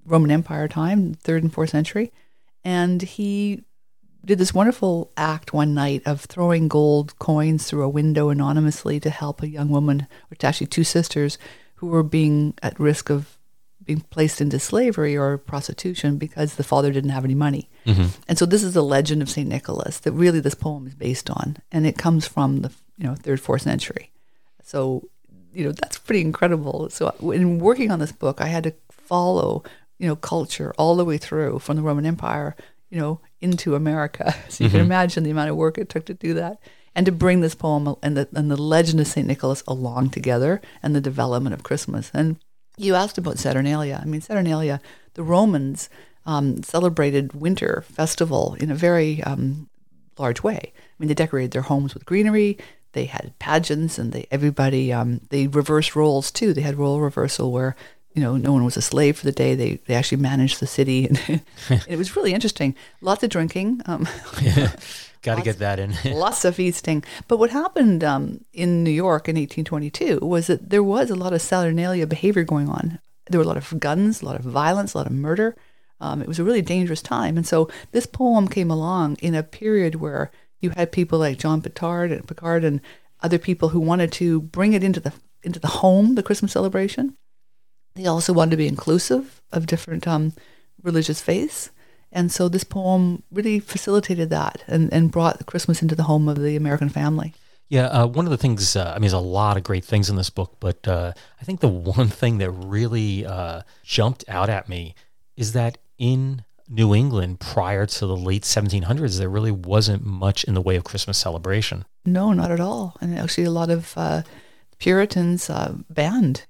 Roman 0.04 0.30
Empire 0.30 0.68
time, 0.68 1.14
third 1.14 1.42
and 1.42 1.52
fourth 1.52 1.70
century, 1.70 2.12
And 2.64 3.02
he 3.02 3.64
did 4.24 4.38
this 4.38 4.54
wonderful 4.54 5.10
act 5.16 5.52
one 5.52 5.74
night 5.74 6.02
of 6.06 6.22
throwing 6.22 6.68
gold 6.68 7.18
coins 7.18 7.66
through 7.66 7.82
a 7.82 7.88
window 7.88 8.28
anonymously 8.28 9.00
to 9.00 9.10
help 9.10 9.42
a 9.42 9.48
young 9.48 9.68
woman, 9.68 10.06
or 10.30 10.36
actually 10.46 10.68
two 10.68 10.84
sisters, 10.84 11.38
who 11.76 11.88
were 11.88 12.04
being 12.04 12.54
at 12.62 12.78
risk 12.78 13.10
of 13.10 13.38
being 13.84 14.00
placed 14.10 14.40
into 14.40 14.58
slavery 14.58 15.16
or 15.16 15.36
prostitution 15.38 16.16
because 16.16 16.54
the 16.54 16.62
father 16.62 16.92
didn't 16.92 17.10
have 17.10 17.24
any 17.24 17.34
money. 17.34 17.68
Mm-hmm. 17.84 18.08
And 18.28 18.38
so 18.38 18.46
this 18.46 18.62
is 18.62 18.74
the 18.74 18.84
legend 18.84 19.22
of 19.22 19.30
St. 19.30 19.48
Nicholas 19.48 19.98
that 20.00 20.12
really 20.12 20.38
this 20.40 20.54
poem 20.54 20.86
is 20.86 20.94
based 20.94 21.28
on. 21.28 21.56
And 21.72 21.86
it 21.86 21.98
comes 21.98 22.26
from 22.26 22.60
the 22.60 22.72
you 22.96 23.06
know 23.06 23.14
third, 23.14 23.40
fourth 23.40 23.62
century. 23.62 24.12
So, 24.62 25.08
you 25.52 25.64
know, 25.64 25.72
that's 25.72 25.98
pretty 25.98 26.20
incredible. 26.20 26.88
So 26.90 27.14
uh, 27.22 27.30
in 27.30 27.58
working 27.58 27.90
on 27.90 27.98
this 27.98 28.12
book, 28.12 28.40
I 28.40 28.46
had 28.46 28.64
to 28.64 28.74
follow, 28.90 29.64
you 30.02 30.08
know, 30.08 30.16
culture 30.16 30.74
all 30.76 30.96
the 30.96 31.04
way 31.04 31.16
through 31.16 31.60
from 31.60 31.76
the 31.76 31.82
Roman 31.82 32.04
Empire, 32.04 32.56
you 32.90 32.98
know, 32.98 33.20
into 33.40 33.76
America. 33.76 34.34
So 34.48 34.64
you 34.64 34.70
can 34.70 34.80
imagine 34.80 35.22
the 35.22 35.30
amount 35.30 35.50
of 35.50 35.56
work 35.56 35.78
it 35.78 35.88
took 35.88 36.04
to 36.06 36.14
do 36.14 36.34
that. 36.34 36.58
And 36.92 37.06
to 37.06 37.12
bring 37.12 37.40
this 37.40 37.54
poem 37.54 37.94
and 38.02 38.16
the, 38.16 38.28
and 38.34 38.50
the 38.50 38.60
legend 38.60 39.00
of 39.00 39.06
St. 39.06 39.26
Nicholas 39.26 39.62
along 39.68 40.10
together 40.10 40.60
and 40.82 40.94
the 40.94 41.00
development 41.00 41.54
of 41.54 41.62
Christmas. 41.62 42.10
And 42.12 42.36
you 42.76 42.96
asked 42.96 43.16
about 43.16 43.38
Saturnalia. 43.38 44.00
I 44.02 44.04
mean, 44.04 44.20
Saturnalia, 44.20 44.80
the 45.14 45.22
Romans 45.22 45.88
um, 46.26 46.64
celebrated 46.64 47.32
winter 47.32 47.84
festival 47.86 48.56
in 48.58 48.72
a 48.72 48.74
very 48.74 49.22
um, 49.22 49.70
large 50.18 50.42
way. 50.42 50.72
I 50.74 50.94
mean, 50.98 51.06
they 51.06 51.14
decorated 51.14 51.52
their 51.52 51.62
homes 51.62 51.94
with 51.94 52.06
greenery. 52.06 52.58
They 52.92 53.04
had 53.04 53.38
pageants, 53.38 53.98
and 53.98 54.12
they 54.12 54.26
everybody 54.30 54.92
um, 54.92 55.20
they 55.30 55.46
reversed 55.46 55.96
roles 55.96 56.30
too. 56.30 56.52
They 56.52 56.60
had 56.60 56.76
role 56.76 57.00
reversal 57.00 57.50
where 57.50 57.74
you 58.14 58.22
know 58.22 58.36
no 58.36 58.52
one 58.52 58.64
was 58.64 58.76
a 58.76 58.82
slave 58.82 59.18
for 59.18 59.24
the 59.24 59.32
day. 59.32 59.54
They 59.54 59.76
they 59.86 59.94
actually 59.94 60.22
managed 60.22 60.60
the 60.60 60.66
city, 60.66 61.06
and 61.28 61.42
it 61.88 61.96
was 61.96 62.16
really 62.16 62.32
interesting. 62.32 62.74
Lots 63.00 63.22
of 63.22 63.30
drinking. 63.30 63.82
Um, 63.86 64.08
Got 65.22 65.36
to 65.36 65.42
get 65.42 65.60
that 65.60 65.78
in. 65.78 65.94
lots 66.04 66.44
of 66.44 66.56
feasting. 66.56 67.04
But 67.28 67.36
what 67.36 67.50
happened 67.50 68.02
um, 68.02 68.44
in 68.52 68.82
New 68.82 68.90
York 68.90 69.28
in 69.28 69.36
1822 69.36 70.18
was 70.20 70.48
that 70.48 70.70
there 70.70 70.82
was 70.82 71.10
a 71.10 71.14
lot 71.14 71.32
of 71.32 71.40
Saturnalia 71.40 72.08
behavior 72.08 72.42
going 72.42 72.68
on. 72.68 72.98
There 73.30 73.38
were 73.38 73.44
a 73.44 73.46
lot 73.46 73.56
of 73.56 73.78
guns, 73.78 74.20
a 74.20 74.24
lot 74.24 74.34
of 74.34 74.42
violence, 74.42 74.94
a 74.94 74.98
lot 74.98 75.06
of 75.06 75.12
murder. 75.12 75.56
Um, 76.00 76.20
it 76.22 76.26
was 76.26 76.40
a 76.40 76.44
really 76.44 76.60
dangerous 76.60 77.00
time. 77.00 77.36
And 77.36 77.46
so 77.46 77.70
this 77.92 78.04
poem 78.04 78.48
came 78.48 78.68
along 78.68 79.18
in 79.22 79.36
a 79.36 79.44
period 79.44 79.94
where 79.94 80.32
you 80.60 80.70
had 80.70 80.90
people 80.90 81.20
like 81.20 81.38
John 81.38 81.62
Pintard 81.62 82.10
and 82.10 82.26
Pintard 82.26 82.64
and 82.64 82.80
other 83.20 83.38
people 83.38 83.68
who 83.68 83.78
wanted 83.78 84.10
to 84.12 84.40
bring 84.40 84.72
it 84.72 84.82
into 84.82 84.98
the 84.98 85.12
into 85.44 85.60
the 85.60 85.68
home, 85.68 86.16
the 86.16 86.22
Christmas 86.22 86.52
celebration. 86.52 87.16
They 87.94 88.06
also 88.06 88.32
wanted 88.32 88.52
to 88.52 88.56
be 88.56 88.68
inclusive 88.68 89.42
of 89.52 89.66
different 89.66 90.06
um, 90.06 90.32
religious 90.82 91.20
faiths. 91.20 91.70
And 92.10 92.30
so 92.30 92.48
this 92.48 92.64
poem 92.64 93.22
really 93.30 93.58
facilitated 93.58 94.30
that 94.30 94.64
and, 94.66 94.92
and 94.92 95.10
brought 95.10 95.46
Christmas 95.46 95.82
into 95.82 95.94
the 95.94 96.04
home 96.04 96.28
of 96.28 96.40
the 96.40 96.56
American 96.56 96.88
family. 96.88 97.34
Yeah, 97.68 97.86
uh, 97.86 98.06
one 98.06 98.26
of 98.26 98.30
the 98.30 98.36
things, 98.36 98.76
uh, 98.76 98.90
I 98.90 98.94
mean, 98.94 99.02
there's 99.02 99.12
a 99.14 99.18
lot 99.18 99.56
of 99.56 99.62
great 99.62 99.84
things 99.84 100.10
in 100.10 100.16
this 100.16 100.28
book, 100.28 100.56
but 100.60 100.86
uh, 100.86 101.12
I 101.40 101.44
think 101.44 101.60
the 101.60 101.68
one 101.68 102.08
thing 102.08 102.36
that 102.38 102.50
really 102.50 103.24
uh, 103.24 103.62
jumped 103.82 104.24
out 104.28 104.50
at 104.50 104.68
me 104.68 104.94
is 105.36 105.52
that 105.52 105.78
in 105.96 106.44
New 106.68 106.94
England 106.94 107.40
prior 107.40 107.86
to 107.86 108.06
the 108.06 108.16
late 108.16 108.42
1700s, 108.42 109.18
there 109.18 109.28
really 109.28 109.50
wasn't 109.50 110.04
much 110.04 110.44
in 110.44 110.54
the 110.54 110.60
way 110.60 110.76
of 110.76 110.84
Christmas 110.84 111.16
celebration. 111.16 111.86
No, 112.04 112.32
not 112.32 112.50
at 112.50 112.60
all. 112.60 112.96
And 113.00 113.18
actually, 113.18 113.44
a 113.44 113.50
lot 113.50 113.70
of 113.70 113.94
uh, 113.96 114.22
Puritans 114.78 115.48
uh, 115.48 115.74
banned 115.88 116.44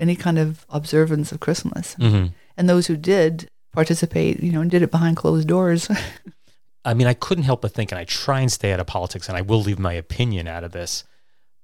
any 0.00 0.16
kind 0.16 0.38
of 0.38 0.64
observance 0.70 1.32
of 1.32 1.40
Christmas. 1.40 1.94
Mhm. 1.98 2.32
And 2.56 2.68
those 2.68 2.86
who 2.88 2.96
did 2.96 3.48
participate, 3.72 4.42
you 4.42 4.50
know, 4.52 4.60
and 4.60 4.70
did 4.70 4.82
it 4.82 4.90
behind 4.90 5.16
closed 5.16 5.46
doors. 5.48 5.88
I 6.84 6.94
mean, 6.94 7.06
I 7.06 7.14
couldn't 7.14 7.44
help 7.44 7.62
but 7.62 7.72
think, 7.72 7.92
and 7.92 7.98
I 7.98 8.04
try 8.04 8.40
and 8.40 8.50
stay 8.50 8.72
out 8.72 8.80
of 8.80 8.86
politics, 8.86 9.28
and 9.28 9.36
I 9.36 9.42
will 9.42 9.60
leave 9.60 9.78
my 9.78 9.92
opinion 9.92 10.48
out 10.48 10.64
of 10.64 10.72
this. 10.72 11.04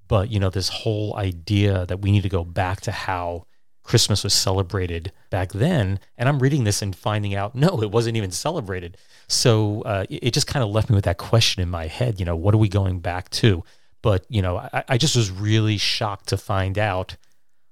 But 0.09 0.31
you 0.31 0.39
know, 0.39 0.51
this 0.51 0.69
whole 0.69 1.17
idea 1.17 1.87
that 1.87 2.01
we 2.01 2.13
need 2.13 2.23
to 2.23 2.29
go 2.29 2.45
back 2.45 2.81
to 2.83 2.93
how 2.93 3.47
Christmas 3.83 4.23
was 4.25 4.35
celebrated 4.35 5.13
back 5.31 5.53
then, 5.53 5.99
and 6.19 6.29
I'm 6.29 6.39
reading 6.39 6.65
this 6.65 6.83
and 6.83 6.95
finding 6.95 7.35
out, 7.35 7.55
no, 7.55 7.83
it 7.83 7.91
wasn't 7.91 8.17
even 8.17 8.31
celebrated. 8.31 8.99
So 9.29 9.83
uh, 9.83 10.05
it 10.11 10.25
it 10.25 10.35
just 10.35 10.47
kind 10.47 10.63
of 10.63 10.71
left 10.71 10.91
me 10.91 10.95
with 10.95 11.05
that 11.05 11.19
question 11.19 11.63
in 11.63 11.71
my 11.71 11.87
head. 11.87 12.21
You 12.21 12.27
know, 12.27 12.37
what 12.37 12.55
are 12.55 12.59
we 12.59 12.69
going 12.69 13.01
back 13.01 13.31
to? 13.31 13.65
But 14.03 14.27
you 14.29 14.43
know, 14.43 14.59
I, 14.59 14.85
I 14.91 14.99
just 14.99 15.17
was 15.17 15.31
really 15.31 15.79
shocked 15.79 16.29
to 16.29 16.37
find 16.37 16.79
out 16.79 17.17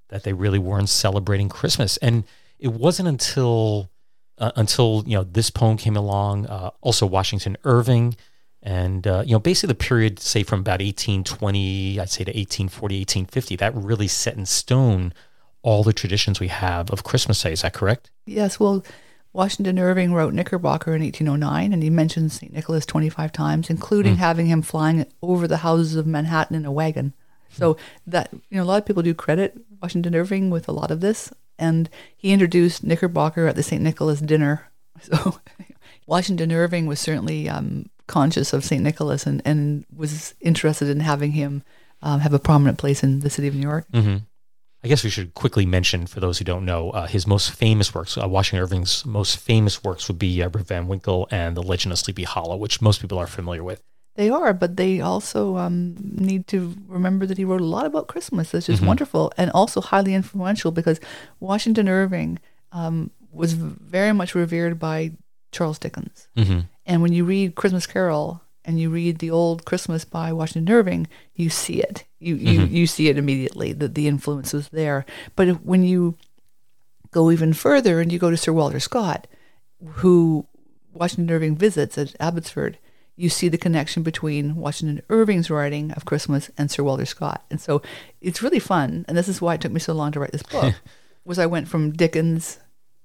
that 0.09 0.23
they 0.25 0.33
really 0.33 0.59
weren't 0.59 0.89
celebrating 0.89 1.49
Christmas, 1.49 1.97
and 1.99 2.25
it 2.59 2.73
wasn't 2.73 3.09
until 3.09 3.91
uh, 4.39 4.53
until 4.57 5.05
you 5.07 5.17
know 5.17 5.25
this 5.25 5.51
poem 5.51 5.77
came 5.77 5.97
along. 5.97 6.47
Uh, 6.47 6.71
also, 6.81 7.07
Washington 7.07 7.57
Irving, 7.65 8.17
and 8.63 9.07
uh, 9.07 9.23
you 9.27 9.33
know 9.33 9.39
basically 9.39 9.69
the 9.69 9.75
period, 9.75 10.19
say 10.19 10.43
from 10.43 10.61
about 10.61 10.81
1820, 10.81 12.01
I'd 12.01 12.11
say 12.11 12.25
to 12.25 12.31
1840, 12.31 13.01
1850, 13.01 13.57
that 13.57 13.75
really 13.75 14.09
set 14.09 14.37
in 14.37 14.47
stone 14.47 15.13
all 15.63 15.83
the 15.83 15.93
traditions 15.93 16.41
we 16.41 16.49
have 16.49 16.91
of 16.91 17.05
Christmas 17.05 17.43
Day. 17.43 17.53
Is 17.53 17.63
that 17.63 17.73
correct? 17.73 18.11
yes, 18.27 18.61
well, 18.61 18.85
Washington 19.35 19.81
Irving 19.81 20.15
wrote 20.15 20.33
Knickerbocker 20.33 20.95
in 20.95 21.03
1809, 21.03 21.73
and 21.73 21.83
he 21.83 21.91
mentions 21.91 22.35
St. 22.35 22.53
Nicholas 22.53 22.87
25 22.87 23.33
times, 23.33 23.69
including 23.69 24.17
having 24.17 24.47
him 24.47 24.63
flying 24.63 25.07
over 25.21 25.49
the 25.49 25.59
houses 25.59 25.97
of 25.97 26.07
Manhattan 26.07 26.55
in 26.55 26.65
a 26.65 26.71
wagon. 26.71 27.15
So 27.57 27.77
that 28.07 28.31
you 28.33 28.57
know, 28.57 28.63
a 28.63 28.67
lot 28.67 28.79
of 28.79 28.87
people 28.87 29.03
do 29.03 29.15
credit 29.15 29.57
Washington 29.81 30.15
Irving 30.15 30.51
with 30.51 30.69
a 30.69 30.73
lot 30.73 30.91
of 30.91 31.01
this, 31.01 31.33
and 31.59 31.89
he 32.17 32.33
introduced 32.33 32.85
Knickerbocker 32.85 33.47
at 33.47 33.57
the 33.57 33.63
St. 33.63 33.83
Nicholas 33.83 34.21
dinner. 34.21 34.71
So 35.03 35.41
Washington 36.07 36.53
Irving 36.53 36.87
was 36.87 37.01
certainly 37.01 37.49
um, 37.49 37.91
conscious 38.07 38.53
of 38.53 38.65
St. 38.65 38.83
Nicholas 38.83 39.27
and, 39.27 39.43
and 39.45 39.85
was 39.95 40.35
interested 40.41 40.89
in 40.89 41.01
having 41.01 41.33
him 41.33 41.65
um, 42.01 42.21
have 42.21 42.33
a 42.33 42.39
prominent 42.39 42.79
place 42.79 43.03
in 43.03 43.21
the 43.21 43.31
city 43.31 43.49
of 43.49 43.55
New 43.55 43.63
York. 43.63 43.87
Mm-hmm. 43.93 44.19
I 44.85 44.89
guess 44.89 45.03
we 45.03 45.09
should 45.09 45.33
quickly 45.33 45.65
mention, 45.65 46.07
for 46.07 46.21
those 46.21 46.39
who 46.39 46.45
don't 46.45 46.67
know, 46.67 46.91
uh, 46.91 47.07
his 47.07 47.27
most 47.27 47.53
famous 47.53 47.95
works. 47.95 48.19
Uh, 48.19 48.29
Washington 48.29 48.63
Irving's 48.63 49.07
most 49.07 49.39
famous 49.39 49.83
works 49.83 50.07
would 50.09 50.19
be 50.19 50.43
uh, 50.43 50.51
Rip 50.51 50.67
Van 50.67 50.87
Winkle 50.87 51.27
and 51.31 51.57
The 51.57 51.63
Legend 51.63 51.93
of 51.93 51.99
Sleepy 51.99 52.25
Hollow, 52.25 52.57
which 52.57 52.83
most 52.83 53.01
people 53.01 53.19
are 53.19 53.27
familiar 53.27 53.65
with. 53.65 53.83
They 54.17 54.31
are, 54.31 54.53
but 54.53 54.77
they 54.77 55.01
also 55.01 55.57
um, 55.57 55.97
need 55.99 56.47
to 56.49 56.75
remember 56.87 57.27
that 57.27 57.37
he 57.39 57.45
wrote 57.45 57.61
a 57.61 57.65
lot 57.65 57.85
about 57.87 58.07
Christmas. 58.07 58.51
That's 58.53 58.67
just 58.67 58.83
wonderful 58.89 59.33
and 59.37 59.51
also 59.51 59.81
highly 59.81 60.15
influential 60.15 60.71
because 60.71 61.01
Washington 61.41 61.89
Irving 61.89 62.39
um, 62.71 63.11
was 63.33 63.55
very 63.55 64.13
much 64.13 64.35
revered 64.37 64.79
by 64.79 65.13
Charles 65.51 65.79
Dickens. 65.81 66.29
Mm-hmm. 66.37 66.61
And 66.87 67.03
when 67.03 67.13
you 67.13 67.25
read 67.25 67.57
Christmas 67.57 67.87
Carol 67.87 68.41
and 68.65 68.79
you 68.79 68.89
read 68.89 69.19
the 69.19 69.31
old 69.31 69.65
Christmas 69.65 70.05
by 70.05 70.33
Washington 70.33 70.73
Irving, 70.73 71.09
you 71.35 71.51
see 71.51 71.81
it. 71.83 72.05
You 72.21 72.37
you, 72.37 72.63
you 72.65 72.87
see 72.87 73.09
it 73.09 73.19
immediately 73.19 73.73
that 73.73 73.95
the 73.95 74.07
influence 74.07 74.53
was 74.53 74.69
there. 74.69 75.05
But 75.37 75.49
if- 75.49 75.61
when 75.63 75.83
you 75.83 76.17
go 77.11 77.31
even 77.31 77.53
further 77.53 78.01
and 78.01 78.13
you 78.13 78.19
go 78.19 78.31
to 78.31 78.37
Sir 78.37 78.53
Walter 78.53 78.81
Scott, 78.81 79.27
who 80.03 80.47
Washington 80.93 81.35
Irving 81.35 81.57
visits 81.57 81.99
at 81.99 82.15
Abbotsford, 82.21 82.79
you 83.17 83.29
see 83.29 83.49
the 83.49 83.59
connection 83.59 84.03
between 84.03 84.57
Washington 84.57 85.03
Irving's 85.09 85.51
writing 85.51 85.93
of 85.93 86.05
Christmas 86.05 86.51
and 86.59 86.71
Sir 86.71 86.83
Walter 86.83 87.07
Scott. 87.07 87.45
And 87.51 87.61
so 87.61 87.81
it's 88.21 88.43
really 88.43 88.59
fun. 88.59 89.05
And 89.07 89.17
this 89.17 89.29
is 89.29 89.41
why 89.41 89.55
it 89.55 89.61
took 89.61 89.73
me 89.73 89.81
so 89.81 89.93
long 89.93 90.13
to 90.13 90.21
write 90.21 90.33
this 90.33 90.43
book, 90.43 90.75
was 91.25 91.39
I 91.39 91.47
went 91.47 91.69
from 91.69 91.93
Dickens 91.93 92.59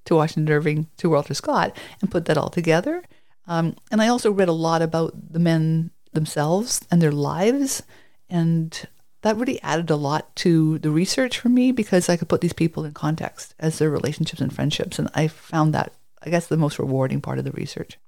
to 0.06 0.16
Washington 0.16 0.54
Irving 0.54 0.88
to 0.98 1.10
Walter 1.10 1.34
Scott 1.34 1.78
and 2.02 2.10
put 2.10 2.26
that 2.26 2.38
all 2.38 2.50
together. 2.50 3.04
Um, 3.48 3.76
and 3.92 4.02
I 4.02 4.08
also 4.08 4.32
read 4.32 4.50
a 4.50 4.54
lot 4.54 4.82
about 4.82 5.14
the 5.34 5.40
men 5.40 5.92
themselves 6.14 6.86
and 6.90 7.02
their 7.02 7.12
lives. 7.12 7.84
And 8.30 8.88
that 9.22 9.38
really 9.38 9.62
added 9.62 9.90
a 9.90 9.96
lot 9.96 10.36
to 10.38 10.80
the 10.80 10.90
research 10.90 11.40
for 11.40 11.50
me 11.50 11.72
because 11.72 12.10
I 12.10 12.18
could 12.18 12.30
put 12.30 12.42
these 12.42 12.54
people 12.54 12.86
in 12.86 12.94
context 12.94 13.54
as 13.60 13.78
their 13.78 13.90
relationships 13.90 14.42
and 14.42 14.54
friendships. 14.54 14.98
And 14.98 15.10
I 15.14 15.28
found 15.28 15.74
that, 15.74 15.94
I 16.24 16.30
guess, 16.30 16.48
the 16.48 16.58
most 16.58 16.80
rewarding 16.80 17.22
part 17.22 17.38
of 17.38 17.46
the 17.46 17.52
research. 17.52 18.00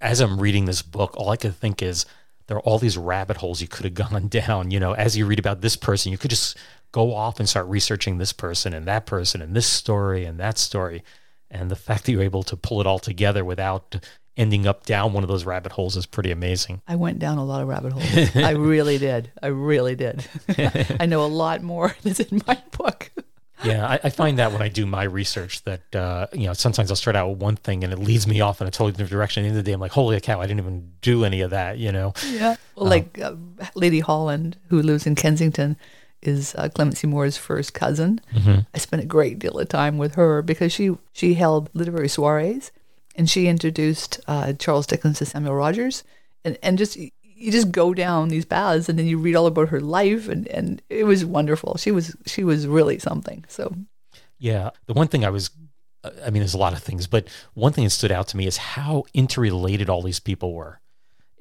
As 0.00 0.20
I'm 0.20 0.40
reading 0.40 0.64
this 0.64 0.82
book, 0.82 1.14
all 1.16 1.30
I 1.30 1.36
could 1.36 1.56
think 1.56 1.82
is 1.82 2.06
there 2.46 2.56
are 2.56 2.60
all 2.60 2.78
these 2.78 2.98
rabbit 2.98 3.38
holes 3.38 3.60
you 3.60 3.68
could 3.68 3.84
have 3.84 3.94
gone 3.94 4.28
down. 4.28 4.70
You 4.70 4.80
know, 4.80 4.92
as 4.92 5.16
you 5.16 5.26
read 5.26 5.38
about 5.38 5.60
this 5.60 5.76
person, 5.76 6.12
you 6.12 6.18
could 6.18 6.30
just 6.30 6.56
go 6.92 7.14
off 7.14 7.40
and 7.40 7.48
start 7.48 7.66
researching 7.66 8.18
this 8.18 8.32
person 8.32 8.72
and 8.72 8.86
that 8.86 9.06
person 9.06 9.42
and 9.42 9.54
this 9.54 9.66
story 9.66 10.24
and 10.24 10.38
that 10.38 10.58
story. 10.58 11.02
And 11.50 11.70
the 11.70 11.76
fact 11.76 12.04
that 12.04 12.12
you're 12.12 12.22
able 12.22 12.42
to 12.44 12.56
pull 12.56 12.80
it 12.80 12.86
all 12.86 12.98
together 12.98 13.44
without 13.44 13.96
ending 14.36 14.66
up 14.66 14.84
down 14.84 15.12
one 15.12 15.22
of 15.22 15.28
those 15.28 15.44
rabbit 15.44 15.72
holes 15.72 15.96
is 15.96 16.06
pretty 16.06 16.30
amazing. 16.30 16.82
I 16.88 16.96
went 16.96 17.18
down 17.18 17.38
a 17.38 17.44
lot 17.44 17.62
of 17.62 17.68
rabbit 17.68 17.92
holes. 17.92 18.36
I 18.44 18.50
really 18.50 18.98
did. 18.98 19.30
I 19.42 19.48
really 19.48 19.94
did. 19.94 20.26
I 21.00 21.06
know 21.06 21.24
a 21.24 21.26
lot 21.26 21.62
more 21.62 21.94
that's 22.02 22.20
in 22.20 22.42
my 22.46 22.60
book. 22.76 23.10
Yeah, 23.64 23.86
I, 23.86 24.00
I 24.04 24.10
find 24.10 24.38
that 24.38 24.52
when 24.52 24.62
I 24.62 24.68
do 24.68 24.86
my 24.86 25.04
research 25.04 25.62
that 25.64 25.94
uh, 25.94 26.26
you 26.32 26.46
know 26.46 26.52
sometimes 26.52 26.90
I'll 26.90 26.96
start 26.96 27.16
out 27.16 27.30
with 27.30 27.38
one 27.38 27.56
thing 27.56 27.84
and 27.84 27.92
it 27.92 27.98
leads 27.98 28.26
me 28.26 28.40
off 28.40 28.60
in 28.60 28.66
a 28.66 28.70
totally 28.70 28.92
different 28.92 29.10
direction. 29.10 29.42
At 29.42 29.44
the 29.44 29.48
end 29.48 29.58
of 29.58 29.64
the 29.64 29.70
day, 29.70 29.74
I'm 29.74 29.80
like, 29.80 29.92
holy 29.92 30.20
cow, 30.20 30.40
I 30.40 30.46
didn't 30.46 30.60
even 30.60 30.92
do 31.00 31.24
any 31.24 31.40
of 31.40 31.50
that. 31.50 31.78
You 31.78 31.92
know. 31.92 32.12
Yeah. 32.26 32.56
Well, 32.76 32.90
like 32.90 33.18
uh, 33.20 33.34
Lady 33.74 34.00
Holland, 34.00 34.56
who 34.68 34.82
lives 34.82 35.06
in 35.06 35.14
Kensington, 35.14 35.76
is 36.22 36.54
uh, 36.56 36.68
Clement 36.68 36.96
C. 36.96 37.06
Moore's 37.06 37.36
first 37.36 37.74
cousin. 37.74 38.20
I 38.74 38.78
spent 38.78 39.02
a 39.02 39.06
great 39.06 39.38
deal 39.38 39.58
of 39.58 39.68
time 39.68 39.98
with 39.98 40.14
her 40.16 40.42
because 40.42 40.72
she 40.72 40.96
she 41.12 41.34
held 41.34 41.70
literary 41.74 42.08
soirees, 42.08 42.70
and 43.16 43.28
she 43.30 43.46
introduced 43.46 44.20
uh, 44.26 44.52
Charles 44.54 44.86
Dickens 44.86 45.18
to 45.18 45.26
Samuel 45.26 45.54
Rogers, 45.54 46.04
and 46.44 46.58
and 46.62 46.78
just 46.78 46.98
you 47.36 47.52
just 47.52 47.72
go 47.72 47.94
down 47.94 48.28
these 48.28 48.44
paths, 48.44 48.88
and 48.88 48.98
then 48.98 49.06
you 49.06 49.18
read 49.18 49.34
all 49.34 49.46
about 49.46 49.68
her 49.68 49.80
life, 49.80 50.28
and 50.28 50.46
and 50.48 50.82
it 50.88 51.04
was 51.04 51.24
wonderful. 51.24 51.76
She 51.76 51.90
was 51.90 52.16
she 52.26 52.44
was 52.44 52.66
really 52.66 52.98
something. 52.98 53.44
So 53.48 53.74
Yeah. 54.38 54.70
The 54.86 54.92
one 54.92 55.08
thing 55.08 55.24
I 55.24 55.30
was, 55.30 55.50
I 56.04 56.30
mean, 56.30 56.40
there's 56.40 56.54
a 56.54 56.58
lot 56.58 56.72
of 56.72 56.82
things, 56.82 57.06
but 57.06 57.28
one 57.54 57.72
thing 57.72 57.84
that 57.84 57.90
stood 57.90 58.12
out 58.12 58.28
to 58.28 58.36
me 58.36 58.46
is 58.46 58.56
how 58.58 59.04
interrelated 59.14 59.88
all 59.88 60.02
these 60.02 60.20
people 60.20 60.52
were. 60.52 60.80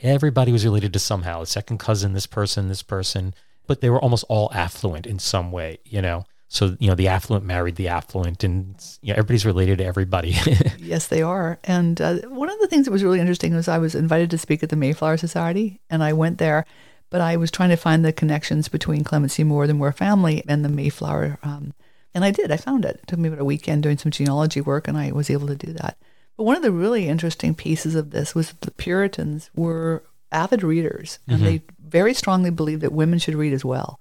Everybody 0.01 0.51
was 0.51 0.65
related 0.65 0.93
to 0.93 0.99
somehow. 0.99 1.41
A 1.41 1.45
second 1.45 1.79
cousin, 1.79 2.13
this 2.13 2.27
person, 2.27 2.67
this 2.67 2.83
person, 2.83 3.33
but 3.67 3.81
they 3.81 3.89
were 3.89 4.01
almost 4.01 4.25
all 4.29 4.49
affluent 4.53 5.05
in 5.05 5.19
some 5.19 5.51
way, 5.51 5.79
you 5.85 6.01
know? 6.01 6.25
So, 6.53 6.77
you 6.79 6.87
know, 6.87 6.93
the 6.93 7.07
affluent 7.07 7.43
married 7.43 7.77
the 7.77 7.87
affluent 7.87 8.43
and, 8.43 8.75
you 9.01 9.11
know, 9.11 9.17
everybody's 9.17 9.43
related 9.43 9.79
to 9.79 9.85
everybody. 9.85 10.35
Yes, 10.77 11.07
they 11.07 11.23
are. 11.23 11.57
And 11.63 11.99
uh, 11.99 12.17
one 12.27 12.49
of 12.49 12.59
the 12.59 12.67
things 12.67 12.85
that 12.85 12.91
was 12.91 13.03
really 13.03 13.19
interesting 13.19 13.55
was 13.55 13.67
I 13.67 13.79
was 13.79 13.95
invited 13.95 14.29
to 14.29 14.37
speak 14.37 14.61
at 14.61 14.69
the 14.69 14.75
Mayflower 14.75 15.17
Society, 15.17 15.79
and 15.89 16.03
I 16.03 16.13
went 16.13 16.37
there, 16.37 16.65
but 17.09 17.21
I 17.21 17.37
was 17.37 17.49
trying 17.49 17.69
to 17.69 17.75
find 17.75 18.05
the 18.05 18.13
connections 18.13 18.67
between 18.67 19.03
Clement 19.03 19.31
C. 19.31 19.43
Moore, 19.43 19.65
the 19.65 19.73
Moore 19.73 19.91
family, 19.91 20.43
and 20.47 20.63
the 20.63 20.69
Mayflower. 20.69 21.39
Um, 21.41 21.73
and 22.13 22.23
I 22.23 22.29
did. 22.29 22.51
I 22.51 22.57
found 22.57 22.85
it. 22.85 22.99
It 23.01 23.07
took 23.07 23.17
me 23.17 23.29
about 23.29 23.41
a 23.41 23.45
weekend 23.45 23.81
doing 23.81 23.97
some 23.97 24.11
genealogy 24.11 24.61
work, 24.61 24.87
and 24.87 24.95
I 24.95 25.11
was 25.11 25.31
able 25.31 25.47
to 25.47 25.55
do 25.55 25.73
that. 25.73 25.97
But 26.37 26.43
one 26.43 26.55
of 26.55 26.61
the 26.61 26.71
really 26.71 27.07
interesting 27.07 27.55
pieces 27.55 27.95
of 27.95 28.11
this 28.11 28.35
was 28.35 28.49
that 28.49 28.61
the 28.61 28.71
Puritans 28.71 29.49
were 29.55 30.03
avid 30.31 30.61
readers, 30.61 31.17
and 31.27 31.41
they 31.43 31.63
very 31.83 32.13
strongly 32.13 32.51
believed 32.51 32.81
that 32.81 32.91
women 32.91 33.17
should 33.17 33.35
read 33.35 33.53
as 33.53 33.65
well. 33.65 33.99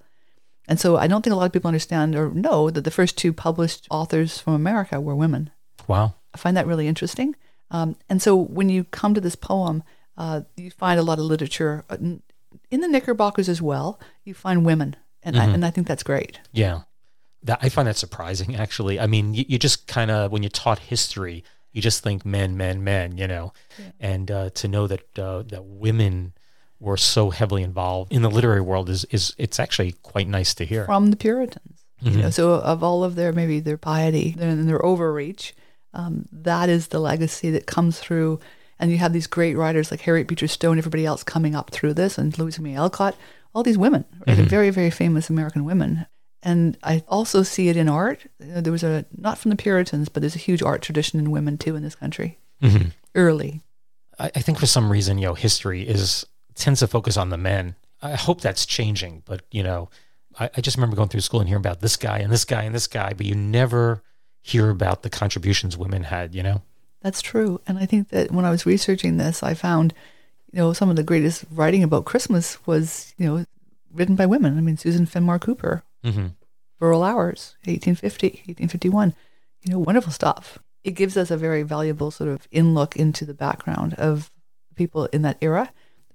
And 0.73 0.81
so 0.81 0.97
I 0.97 1.07
don't 1.07 1.21
think 1.21 1.35
a 1.35 1.37
lot 1.37 1.45
of 1.45 1.53
people 1.53 1.69
understand 1.69 2.17
or 2.17 2.31
know 2.31 2.71
that 2.71 2.81
the 2.81 2.91
first 2.91 3.19
two 3.19 3.35
published 3.35 3.87
authors 3.91 4.39
from 4.39 4.55
America 4.55 5.03
were 5.03 5.15
women. 5.15 5.51
wow. 5.87 6.15
I 6.33 6.39
find 6.39 6.57
that 6.57 6.67
really 6.67 6.89
interesting. 6.89 7.37
Um, 7.71 7.97
and 8.09 8.23
so 8.23 8.35
when 8.35 8.71
you 8.71 8.85
come 8.85 9.13
to 9.13 9.21
this 9.21 9.37
poem, 9.37 9.83
uh, 10.17 10.41
you 10.57 10.71
find 10.71 10.99
a 10.99 11.03
lot 11.03 11.19
of 11.19 11.27
literature 11.27 11.85
uh, 11.91 11.99
in 11.99 12.81
the 12.81 12.89
Knickerbockers 12.89 13.51
as 13.51 13.61
well. 13.61 14.01
You 14.25 14.33
find 14.33 14.65
women, 14.65 14.97
and 15.23 15.37
I, 15.37 15.45
and 15.45 15.63
I 15.63 15.69
think 15.69 15.87
that's 15.87 16.03
great. 16.03 16.41
Yeah. 16.53 16.85
That 17.43 17.59
I 17.61 17.69
find 17.69 17.87
that 17.87 17.99
surprising 17.99 18.57
actually. 18.57 18.99
I 18.99 19.07
mean, 19.07 19.35
you, 19.35 19.45
you 19.47 19.59
just 19.59 19.87
kind 19.87 20.11
of 20.11 20.33
when 20.33 20.43
you're 20.43 20.49
taught 20.49 20.79
history, 20.79 21.45
you 21.73 21.83
just 21.83 22.03
think 22.03 22.25
men, 22.25 22.57
men, 22.57 22.83
men, 22.83 23.19
you 23.19 23.29
know. 23.29 23.53
And 24.01 24.31
uh, 24.31 24.49
to 24.55 24.69
know 24.69 24.87
that 24.87 25.19
uh, 25.19 25.43
that 25.49 25.67
women 25.67 26.33
were 26.83 26.97
so 26.97 27.31
heavily 27.31 27.63
involved 27.63 28.13
in 28.13 28.23
the 28.23 28.31
literary 28.31 28.61
world 28.61 28.91
is 28.91 29.05
is 29.07 29.35
it's 29.39 29.61
actually 29.61 29.93
quite 30.03 30.29
nice 30.29 30.53
to 30.55 30.65
hear. 30.65 30.85
from 30.85 31.11
the 31.11 31.17
Puritans. 31.17 31.85
You 32.01 32.11
mm-hmm. 32.11 32.21
know, 32.21 32.31
so 32.31 32.55
of 32.55 32.83
all 32.83 33.05
of 33.05 33.15
their 33.15 33.33
maybe 33.33 33.61
their 33.61 33.79
piety 33.79 34.35
and 34.39 34.69
their 34.69 34.85
overreach, 34.85 35.55
um, 35.95 36.27
that 36.33 36.69
is 36.69 36.89
the 36.89 36.99
legacy 36.99 37.51
that 37.51 37.67
comes 37.67 38.01
through. 38.01 38.41
And 38.81 38.91
you 38.91 38.99
have 38.99 39.13
these 39.13 39.29
great 39.29 39.57
writers 39.57 39.93
like 39.93 40.01
Harriet 40.01 40.27
Beecher 40.27 40.49
Stowe 40.49 40.73
and 40.73 40.79
everybody 40.79 41.07
else 41.07 41.23
coming 41.23 41.55
up 41.55 41.71
through 41.71 41.95
this, 41.95 42.19
and 42.19 42.37
Louisa 42.37 42.61
May 42.61 42.75
Alcott, 42.75 43.17
all 43.55 43.63
these 43.63 43.79
women, 43.79 44.05
right? 44.27 44.37
Mm-hmm. 44.37 44.49
very 44.49 44.71
very 44.71 44.91
famous 44.91 45.31
American 45.31 45.65
women. 45.65 46.07
And 46.43 46.77
I 46.83 47.05
also 47.07 47.45
see 47.45 47.69
it 47.69 47.77
in 47.77 47.89
art. 47.89 48.27
There 48.41 48.73
was 48.73 48.83
a 48.83 49.07
not 49.17 49.39
from 49.39 49.51
the 49.51 49.57
Puritans, 49.57 50.09
but 50.09 50.21
there's 50.21 50.35
a 50.35 50.41
huge 50.41 50.63
art 50.63 50.83
tradition 50.83 51.21
in 51.21 51.31
women 51.31 51.57
too 51.57 51.77
in 51.77 51.85
this 51.85 51.95
country. 51.95 52.41
Mm-hmm. 52.61 52.89
Early, 53.15 53.61
I, 54.19 54.33
I 54.35 54.41
think 54.41 54.59
for 54.59 54.67
some 54.67 54.91
reason, 54.91 55.19
you 55.19 55.27
know, 55.27 55.35
history 55.35 55.87
is 55.87 56.27
tends 56.55 56.81
to 56.81 56.87
focus 56.87 57.17
on 57.17 57.31
the 57.31 57.37
men. 57.37 57.77
I 58.01 58.17
hope 58.17 58.41
that's 58.41 58.67
changing, 58.67 59.23
but 59.25 59.43
you 59.51 59.63
know, 59.63 59.89
I, 60.39 60.51
I 60.57 60.61
just 60.61 60.77
remember 60.77 60.97
going 60.97 61.09
through 61.09 61.21
school 61.21 61.41
and 61.41 61.49
hearing 61.49 61.63
about 61.63 61.81
this 61.81 61.97
guy 61.97 62.19
and 62.19 62.33
this 62.33 62.45
guy 62.45 62.63
and 62.63 62.75
this 62.75 62.87
guy, 62.87 63.13
but 63.13 63.27
you 63.27 63.35
never 63.35 64.03
hear 64.41 64.71
about 64.71 65.03
the 65.03 65.11
contributions 65.11 65.77
women 65.77 66.05
had. 66.05 66.35
You 66.35 66.43
know. 66.43 66.63
That's 67.01 67.23
true. 67.23 67.61
And 67.67 67.79
I 67.79 67.87
think 67.87 68.11
that 68.11 68.31
when 68.31 68.45
I 68.45 68.51
was 68.51 68.65
researching 68.65 69.17
this, 69.17 69.43
I 69.43 69.55
found, 69.55 69.93
you 70.53 70.59
know, 70.59 70.73
some 70.73 70.89
of 70.89 70.97
the 70.97 71.03
greatest 71.03 71.45
writing 71.51 71.83
about 71.83 72.05
Christmas 72.05 72.65
was, 72.65 73.13
you 73.19 73.27
know, 73.27 73.45
written 73.93 74.15
by 74.15 74.27
women. 74.27 74.57
I 74.57 74.61
mean, 74.61 74.77
Susan 74.77 75.07
Fenimore 75.07 75.39
Cooper, 75.39 75.83
hmm 76.05 76.29
Rural 76.81 77.05
Hours, 77.05 77.57
1850, 77.65 78.27
1851. 78.47 79.15
You 79.63 79.73
know, 79.73 79.79
wonderful 79.79 80.13
stuff. 80.13 80.59
It 80.83 80.93
gives 80.93 81.17
us 81.17 81.31
a 81.31 81.37
very 81.37 81.63
valuable 81.63 82.11
sort 82.11 82.31
of 82.31 82.49
in 82.51 82.75
look 82.75 82.97
into 82.97 83.25
the 83.25 83.35
background 83.35 83.95
of 83.95 84.33
people 84.75 85.07
in 85.07 85.23
that 85.23 85.39
era, 85.41 85.73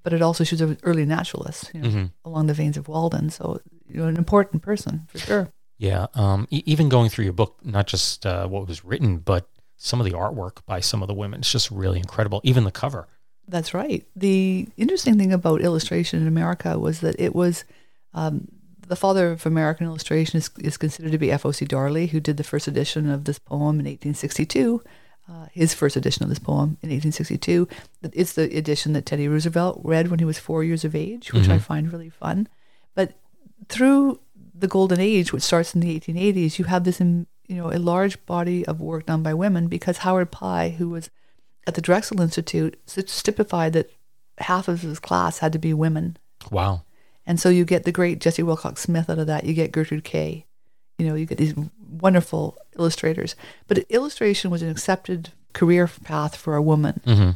but 0.08 0.13
it 0.13 0.22
also 0.22 0.46
shows 0.46 0.62
an 0.62 0.78
early 0.84 1.04
naturalists, 1.04 1.70
you 1.74 1.82
know, 1.82 2.10
along 2.24 2.48
the 2.48 2.54
veins 2.54 2.78
of 2.78 2.88
Walden. 2.88 3.30
So, 3.30 3.60
you 3.89 3.98
know, 3.98 4.08
an 4.08 4.15
important 4.15 4.62
person 4.62 5.06
for 5.10 5.17
sure. 5.17 5.50
Yeah. 5.78 6.08
Um, 6.13 6.48
e- 6.50 6.63
even 6.65 6.88
going 6.88 7.10
through 7.10 7.26
your 7.26 7.34
book, 7.34 7.58
not 7.62 7.88
just 7.88 8.26
uh, 8.26 8.48
what 8.48 8.70
was 8.70 8.86
written, 8.86 9.17
but 9.17 9.50
some 9.76 10.00
of 10.00 10.06
the 10.06 10.13
artwork 10.13 10.60
by 10.65 10.80
some 10.80 11.02
of 11.02 11.10
the 11.10 11.13
women. 11.13 11.41
It's 11.41 11.52
just 11.52 11.70
really 11.72 11.98
incredible. 11.98 12.39
Even 12.46 12.63
the 12.63 12.72
cover. 12.72 13.10
That's 13.50 13.74
right. 13.74 14.06
The 14.15 14.70
interesting 14.78 15.17
thing 15.17 15.34
about 15.34 15.60
illustration 15.60 16.22
in 16.22 16.28
America 16.30 16.80
was 16.80 17.02
that 17.02 17.20
it 17.20 17.36
was 17.36 17.65
um, 18.13 18.48
the 18.88 18.96
father 18.96 19.34
of 19.34 19.46
American 19.46 19.88
illustration 19.88 20.38
is, 20.38 20.50
is 20.60 20.78
considered 20.78 21.12
to 21.12 21.17
be 21.17 21.34
F.O.C. 21.34 21.65
Darley, 21.65 22.08
who 22.08 22.22
did 22.22 22.38
the 22.38 22.46
first 22.46 22.70
edition 22.70 23.10
of 23.10 23.26
this 23.26 23.39
poem 23.39 23.82
in 23.82 23.88
1862. 23.88 24.82
Uh, 25.30 25.48
his 25.52 25.74
first 25.74 25.98
edition 25.98 26.24
of 26.24 26.30
this 26.30 26.40
poem 26.40 26.78
in 26.82 26.90
1862. 26.90 27.68
It's 28.13 28.32
the 28.32 28.44
edition 28.58 28.94
that 28.94 29.06
Teddy 29.06 29.28
Roosevelt 29.28 29.82
read 29.84 30.08
when 30.08 30.20
he 30.20 30.26
was 30.26 30.40
four 30.40 30.63
years 30.63 30.86
of 30.86 30.96
age, 30.96 31.34
which 31.34 31.50
I 31.50 31.60
find 31.60 31.92
really 31.92 32.10
fun. 32.10 32.48
But 32.96 33.12
through 33.68 34.22
the 34.56 34.68
golden 34.68 35.02
age, 35.02 35.34
which 35.34 35.44
starts 35.44 35.76
in 35.76 35.82
the 35.82 36.00
1880s, 36.00 36.60
you 36.60 36.66
have 36.66 36.86
this, 36.86 37.02
um, 37.02 37.28
you 37.46 37.58
know, 37.58 37.74
a 37.74 37.78
large 37.78 38.26
body 38.26 38.66
of 38.66 38.80
work 38.80 39.08
done 39.08 39.22
by 39.22 39.34
women 39.34 39.68
because 39.68 39.98
Howard 39.98 40.32
Pyle, 40.32 40.70
who 40.70 40.90
was 40.90 41.10
at 41.68 41.76
the 41.76 41.82
Drexel 41.82 42.22
Institute, 42.22 42.80
stipified 42.88 43.74
that 43.74 43.92
half 44.38 44.68
of 44.68 44.82
his 44.82 45.00
class 45.00 45.40
had 45.40 45.52
to 45.54 45.60
be 45.60 45.74
women. 45.74 46.18
Wow. 46.52 46.84
And 47.26 47.40
so 47.40 47.50
you 47.50 47.66
get 47.66 47.84
the 47.84 47.92
great 47.92 48.20
Jessie 48.20 48.44
Willcox 48.44 48.78
Smith 48.78 49.10
out 49.10 49.20
of 49.20 49.28
that. 49.28 49.44
You 49.44 49.54
get 49.54 49.74
Gertrude 49.74 50.06
Kay. 50.06 50.46
You 50.98 51.08
know, 51.08 51.16
you 51.16 51.26
get 51.26 51.38
these 51.38 51.54
wonderful 51.89 52.58
illustrators. 52.78 53.36
But 53.67 53.86
illustration 53.89 54.52
was 54.52 54.62
an 54.62 54.69
accepted 54.69 55.32
career 55.54 55.89
path 56.04 56.36
for 56.36 56.56
a 56.56 56.62
woman. 56.62 57.02
hmm 57.06 57.32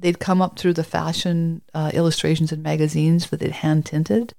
They'd 0.00 0.18
come 0.18 0.42
up 0.42 0.58
through 0.58 0.74
the 0.74 0.84
fashion 0.84 1.62
uh, 1.72 1.90
illustrations 1.94 2.52
in 2.52 2.62
magazines 2.62 3.30
that 3.30 3.38
they'd 3.38 3.52
hand 3.52 3.86
tinted, 3.86 4.34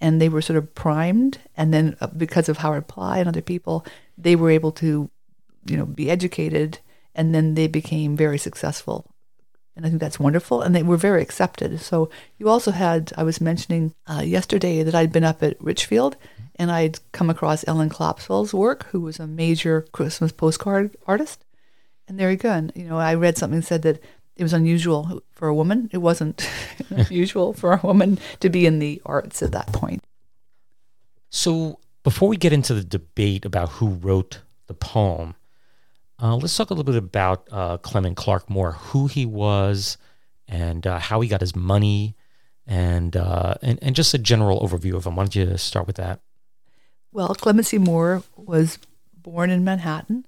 and 0.00 0.20
they 0.20 0.28
were 0.28 0.42
sort 0.42 0.56
of 0.56 0.74
primed. 0.74 1.38
And 1.56 1.72
then 1.72 1.96
uh, 2.00 2.08
because 2.08 2.48
of 2.48 2.58
Howard 2.58 2.88
Pyle 2.88 3.20
and 3.20 3.28
other 3.28 3.42
people, 3.42 3.84
they 4.16 4.34
were 4.34 4.50
able 4.50 4.72
to, 4.72 5.10
you 5.66 5.76
know, 5.76 5.84
be 5.84 6.10
educated, 6.10 6.78
and 7.14 7.34
then 7.34 7.54
they 7.54 7.68
became 7.68 8.16
very 8.16 8.38
successful. 8.38 9.04
And 9.76 9.84
I 9.84 9.90
think 9.90 10.00
that's 10.00 10.18
wonderful, 10.18 10.62
and 10.62 10.74
they 10.74 10.82
were 10.82 10.96
very 10.96 11.20
accepted. 11.20 11.78
So 11.80 12.08
you 12.38 12.48
also 12.48 12.70
had, 12.70 13.12
I 13.16 13.22
was 13.22 13.40
mentioning 13.40 13.92
uh, 14.06 14.22
yesterday 14.24 14.82
that 14.82 14.94
I'd 14.94 15.12
been 15.12 15.24
up 15.24 15.42
at 15.42 15.62
Richfield, 15.62 16.16
and 16.56 16.70
I'd 16.70 16.98
come 17.12 17.30
across 17.30 17.66
Ellen 17.68 17.90
Clapsaddle's 17.90 18.54
work, 18.54 18.86
who 18.86 19.00
was 19.00 19.20
a 19.20 19.26
major 19.26 19.86
Christmas 19.92 20.32
postcard 20.32 20.96
artist. 21.06 21.44
And 22.08 22.18
there 22.18 22.30
you 22.30 22.36
go. 22.36 22.50
And, 22.50 22.72
you 22.74 22.84
know, 22.84 22.98
I 22.98 23.14
read 23.14 23.36
something 23.36 23.60
that 23.60 23.66
said 23.66 23.82
that 23.82 24.02
it 24.36 24.42
was 24.42 24.52
unusual 24.52 25.22
for 25.32 25.48
a 25.48 25.54
woman. 25.54 25.90
It 25.92 25.98
wasn't 25.98 26.48
unusual 26.90 27.52
for 27.52 27.74
a 27.74 27.80
woman 27.82 28.18
to 28.40 28.48
be 28.48 28.66
in 28.66 28.78
the 28.78 29.02
arts 29.04 29.42
at 29.42 29.52
that 29.52 29.72
point. 29.72 30.02
So 31.30 31.80
before 32.02 32.28
we 32.28 32.36
get 32.36 32.52
into 32.52 32.74
the 32.74 32.84
debate 32.84 33.44
about 33.44 33.70
who 33.70 33.88
wrote 33.88 34.40
the 34.66 34.74
poem, 34.74 35.34
uh, 36.22 36.36
let's 36.36 36.56
talk 36.56 36.70
a 36.70 36.74
little 36.74 36.84
bit 36.84 36.96
about 36.96 37.46
uh, 37.50 37.76
Clement 37.78 38.16
Clarke 38.16 38.48
Moore, 38.48 38.72
who 38.72 39.06
he 39.06 39.26
was, 39.26 39.98
and 40.48 40.86
uh, 40.86 40.98
how 40.98 41.20
he 41.20 41.28
got 41.28 41.40
his 41.42 41.54
money, 41.54 42.16
and, 42.66 43.16
uh, 43.16 43.54
and 43.60 43.78
and 43.82 43.94
just 43.94 44.14
a 44.14 44.18
general 44.18 44.60
overview 44.60 44.94
of 44.94 45.06
him. 45.06 45.16
Why 45.16 45.24
don't 45.24 45.34
you 45.34 45.56
start 45.58 45.86
with 45.86 45.96
that? 45.96 46.20
Well, 47.12 47.34
Clement 47.34 47.66
C. 47.66 47.78
Moore 47.78 48.22
was 48.36 48.78
born 49.14 49.50
in 49.50 49.64
Manhattan 49.64 50.26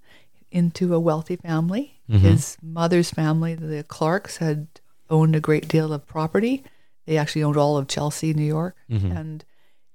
into 0.51 0.95
a 0.95 1.01
wealthy 1.01 1.37
family. 1.37 1.95
His 2.11 2.57
mother's 2.63 3.11
family, 3.11 3.55
the 3.55 3.85
Clarks, 3.85 4.39
had 4.39 4.67
owned 5.11 5.37
a 5.37 5.41
great 5.41 5.69
deal 5.69 5.93
of 5.93 6.07
property. 6.07 6.65
They 7.05 7.19
actually 7.19 7.43
owned 7.43 7.57
all 7.59 7.77
of 7.77 7.87
Chelsea, 7.89 8.33
New 8.33 8.45
York, 8.45 8.75
and 9.13 9.45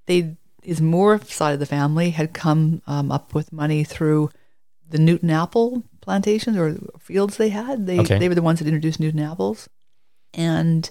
they 0.06 0.36
his 0.62 0.80
Moore 0.80 1.20
side 1.22 1.54
of 1.54 1.60
the 1.60 1.66
family 1.66 2.12
had 2.12 2.34
come 2.34 2.82
um, 2.88 3.12
up 3.12 3.34
with 3.34 3.52
money 3.52 3.84
through 3.84 4.30
the 4.90 4.98
Newtown 5.00 5.30
apple 5.32 5.84
plantations 6.02 6.56
or 6.56 6.78
fields 7.00 7.38
they 7.38 7.50
had. 7.50 7.86
They 7.88 8.00
Okay. 8.02 8.20
they 8.20 8.30
were 8.30 8.36
the 8.36 8.42
ones 8.44 8.60
that 8.60 8.68
introduced 8.68 9.00
Newtown 9.00 9.32
apples, 9.32 9.68
and 10.34 10.90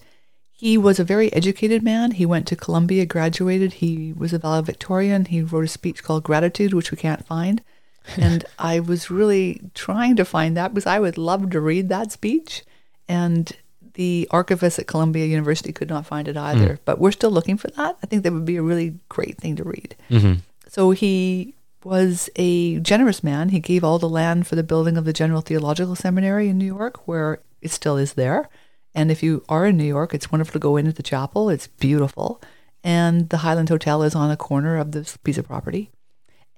he 0.63 0.79
was 0.79 1.01
a 1.01 1.05
very 1.05 1.33
educated 1.33 1.83
man. 1.83 2.13
He 2.13 2.25
went 2.25 2.47
to 2.47 2.55
Columbia, 2.55 3.05
graduated. 3.05 3.73
He 3.73 4.13
was 4.17 4.33
a 4.33 4.39
valedictorian. 4.39 5.25
He 5.25 5.43
wrote 5.43 5.65
a 5.65 5.69
speech 5.69 6.05
called 6.05 6.23
Gratitude, 6.23 6.73
which 6.73 6.93
we 6.93 6.97
can't 6.97 7.27
find. 7.27 7.61
And 8.17 8.45
I 8.61 8.79
was 8.79 9.11
really 9.11 9.61
trying 9.75 10.15
to 10.17 10.25
find 10.25 10.57
that 10.57 10.73
because 10.73 10.87
I 10.87 11.01
would 11.01 11.19
love 11.19 11.51
to 11.51 11.61
read 11.61 11.89
that 11.89 12.13
speech. 12.13 12.63
And 13.09 13.51
the 13.95 14.29
archivist 14.31 14.79
at 14.79 14.87
Columbia 14.87 15.27
University 15.27 15.73
could 15.73 15.89
not 15.89 16.07
find 16.07 16.29
it 16.29 16.37
either. 16.37 16.75
Hmm. 16.75 16.83
But 16.85 17.01
we're 17.01 17.11
still 17.11 17.33
looking 17.33 17.57
for 17.57 17.69
that. 17.73 17.97
I 18.01 18.07
think 18.07 18.23
that 18.23 18.33
would 18.33 18.45
be 18.45 18.57
a 18.57 18.63
really 18.63 18.95
great 19.09 19.39
thing 19.39 19.57
to 19.57 19.65
read. 19.65 19.97
Mm-hmm. 20.11 20.35
So 20.69 20.93
he 20.93 21.55
was 21.83 22.31
a 22.37 22.79
generous 22.79 23.25
man. 23.25 23.49
He 23.49 23.59
gave 23.59 23.83
all 23.83 23.99
the 23.99 24.09
land 24.09 24.47
for 24.47 24.55
the 24.55 24.63
building 24.63 24.97
of 24.97 25.07
the 25.07 25.13
General 25.13 25.41
Theological 25.41 25.97
Seminary 25.97 26.49
in 26.49 26.57
New 26.57 26.73
York, 26.79 27.09
where 27.09 27.41
it 27.61 27.73
still 27.73 27.97
is 27.97 28.13
there. 28.13 28.49
And 28.95 29.11
if 29.11 29.23
you 29.23 29.45
are 29.49 29.67
in 29.67 29.77
New 29.77 29.85
York, 29.85 30.15
it's 30.15 30.31
wonderful 30.31 30.53
to 30.53 30.59
go 30.59 30.77
into 30.77 30.93
the 30.93 31.03
chapel. 31.03 31.49
It's 31.49 31.67
beautiful. 31.67 32.43
And 32.85 33.29
the 33.31 33.39
High 33.39 33.55
Line 33.55 33.67
Hotel 33.67 34.03
is 34.03 34.15
on 34.15 34.31
a 34.31 34.37
corner 34.37 34.77
of 34.77 34.93
this 34.93 35.17
piece 35.19 35.39
of 35.39 35.47
property. 35.47 35.91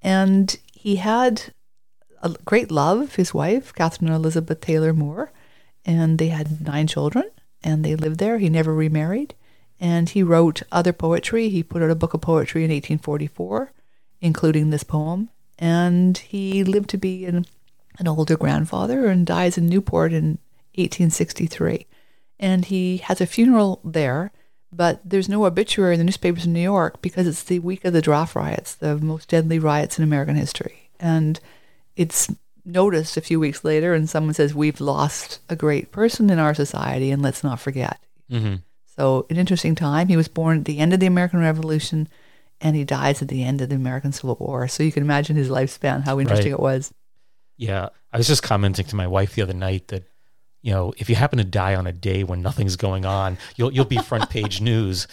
And 0.03 0.57
he 0.73 0.97
had 0.97 1.53
a 2.23 2.31
great 2.44 2.70
love, 2.70 3.14
his 3.14 3.35
wife, 3.35 3.75
Catherine 3.75 4.11
Elizabeth 4.11 4.61
Taylor 4.61 4.92
Moore, 4.92 5.31
and 5.85 6.18
they 6.18 6.29
had 6.29 6.66
nine 6.66 6.87
children 6.87 7.25
and 7.62 7.85
they 7.85 7.97
lived 7.97 8.18
there. 8.18 8.38
He 8.38 8.49
never 8.49 8.75
remarried. 8.75 9.35
And 9.81 10.09
he 10.09 10.23
wrote 10.23 10.62
other 10.70 10.92
poetry. 10.92 11.49
He 11.49 11.62
put 11.62 11.83
out 11.83 11.90
a 11.90 11.97
book 11.97 12.14
of 12.14 12.20
poetry 12.20 12.62
in 12.62 12.70
1844, 12.70 13.73
including 14.20 14.70
this 14.70 14.85
poem. 14.85 15.31
And 15.59 16.16
he 16.16 16.62
lived 16.62 16.90
to 16.90 16.99
be 16.99 17.25
an, 17.25 17.47
an 17.99 18.09
older 18.09 18.37
grandfather 18.37 19.07
and 19.07 19.27
dies 19.27 19.59
in 19.59 19.66
Newport 19.66 20.12
in 20.12 20.38
1863. 20.77 21.87
And 22.45 22.67
he 22.67 22.99
has 22.99 23.23
a 23.23 23.27
funeral 23.27 23.81
there, 23.83 24.31
but 24.71 25.01
there's 25.03 25.31
no 25.31 25.47
obituary 25.47 25.95
in 25.95 25.99
the 25.99 26.05
newspapers 26.05 26.45
in 26.45 26.53
New 26.53 26.61
York 26.61 27.01
because 27.01 27.27
it's 27.27 27.43
the 27.43 27.59
week 27.61 27.87
of 27.87 27.95
the 27.95 28.03
draft 28.03 28.35
riots, 28.35 28.75
the 28.75 28.99
most 28.99 29.31
deadly 29.31 29.59
riots 29.59 29.97
in 29.99 30.05
American 30.05 30.37
history. 30.37 30.91
And 31.01 31.41
it's 31.97 32.31
noticed 32.65 33.17
a 33.17 33.23
few 33.23 33.41
weeks 33.41 33.65
later, 33.65 33.95
and 33.95 34.11
someone 34.11 34.35
says, 34.35 34.55
We've 34.55 34.79
lost 34.81 35.41
a 35.49 35.57
great 35.57 35.91
person 35.91 36.29
in 36.29 36.39
our 36.39 36.55
society, 36.55 37.11
and 37.11 37.23
let's 37.23 37.43
not 37.43 37.61
forget. 37.61 37.99
Mm-hmm. 38.31 38.57
So, 38.97 39.27
an 39.31 39.39
interesting 39.39 39.75
time. 39.75 40.09
He 40.09 40.17
was 40.17 40.29
born 40.29 40.59
at 40.59 40.65
the 40.67 40.79
end 40.81 40.93
of 40.93 41.01
the 41.01 41.07
American 41.07 41.41
Revolution, 41.41 42.09
and 42.61 42.77
he 42.77 42.85
dies 42.85 43.23
at 43.23 43.29
the 43.29 43.43
end 43.43 43.63
of 43.63 43.71
the 43.71 43.77
American 43.77 44.13
Civil 44.13 44.37
War. 44.39 44.69
So, 44.69 44.83
you 44.83 44.93
can 44.93 45.03
imagine 45.03 45.37
his 45.37 45.49
lifespan, 45.49 46.05
how 46.05 46.21
interesting 46.21 46.53
Right. 46.53 46.59
it 46.59 46.63
was. 46.63 46.93
Yeah, 47.57 47.89
I 48.13 48.19
was 48.19 48.27
just 48.29 48.43
commenting 48.43 48.85
to 48.87 48.97
my 48.97 49.07
wife 49.07 49.35
the 49.35 49.43
other 49.43 49.55
night 49.55 49.89
that, 49.89 50.05
you 50.64 50.70
know, 50.70 50.94
if 50.96 51.11
you 51.11 51.14
happen 51.14 51.37
to 51.37 51.44
die 51.44 51.74
on 51.74 51.87
a 51.87 51.92
day 51.92 52.24
when 52.24 52.40
nothing's 52.40 52.77
going 52.77 53.05
on, 53.05 53.37
you'll 53.57 53.70
you'll 53.70 53.85
be 53.85 53.98
front 53.98 54.31
page 54.31 54.61
news, 54.62 55.07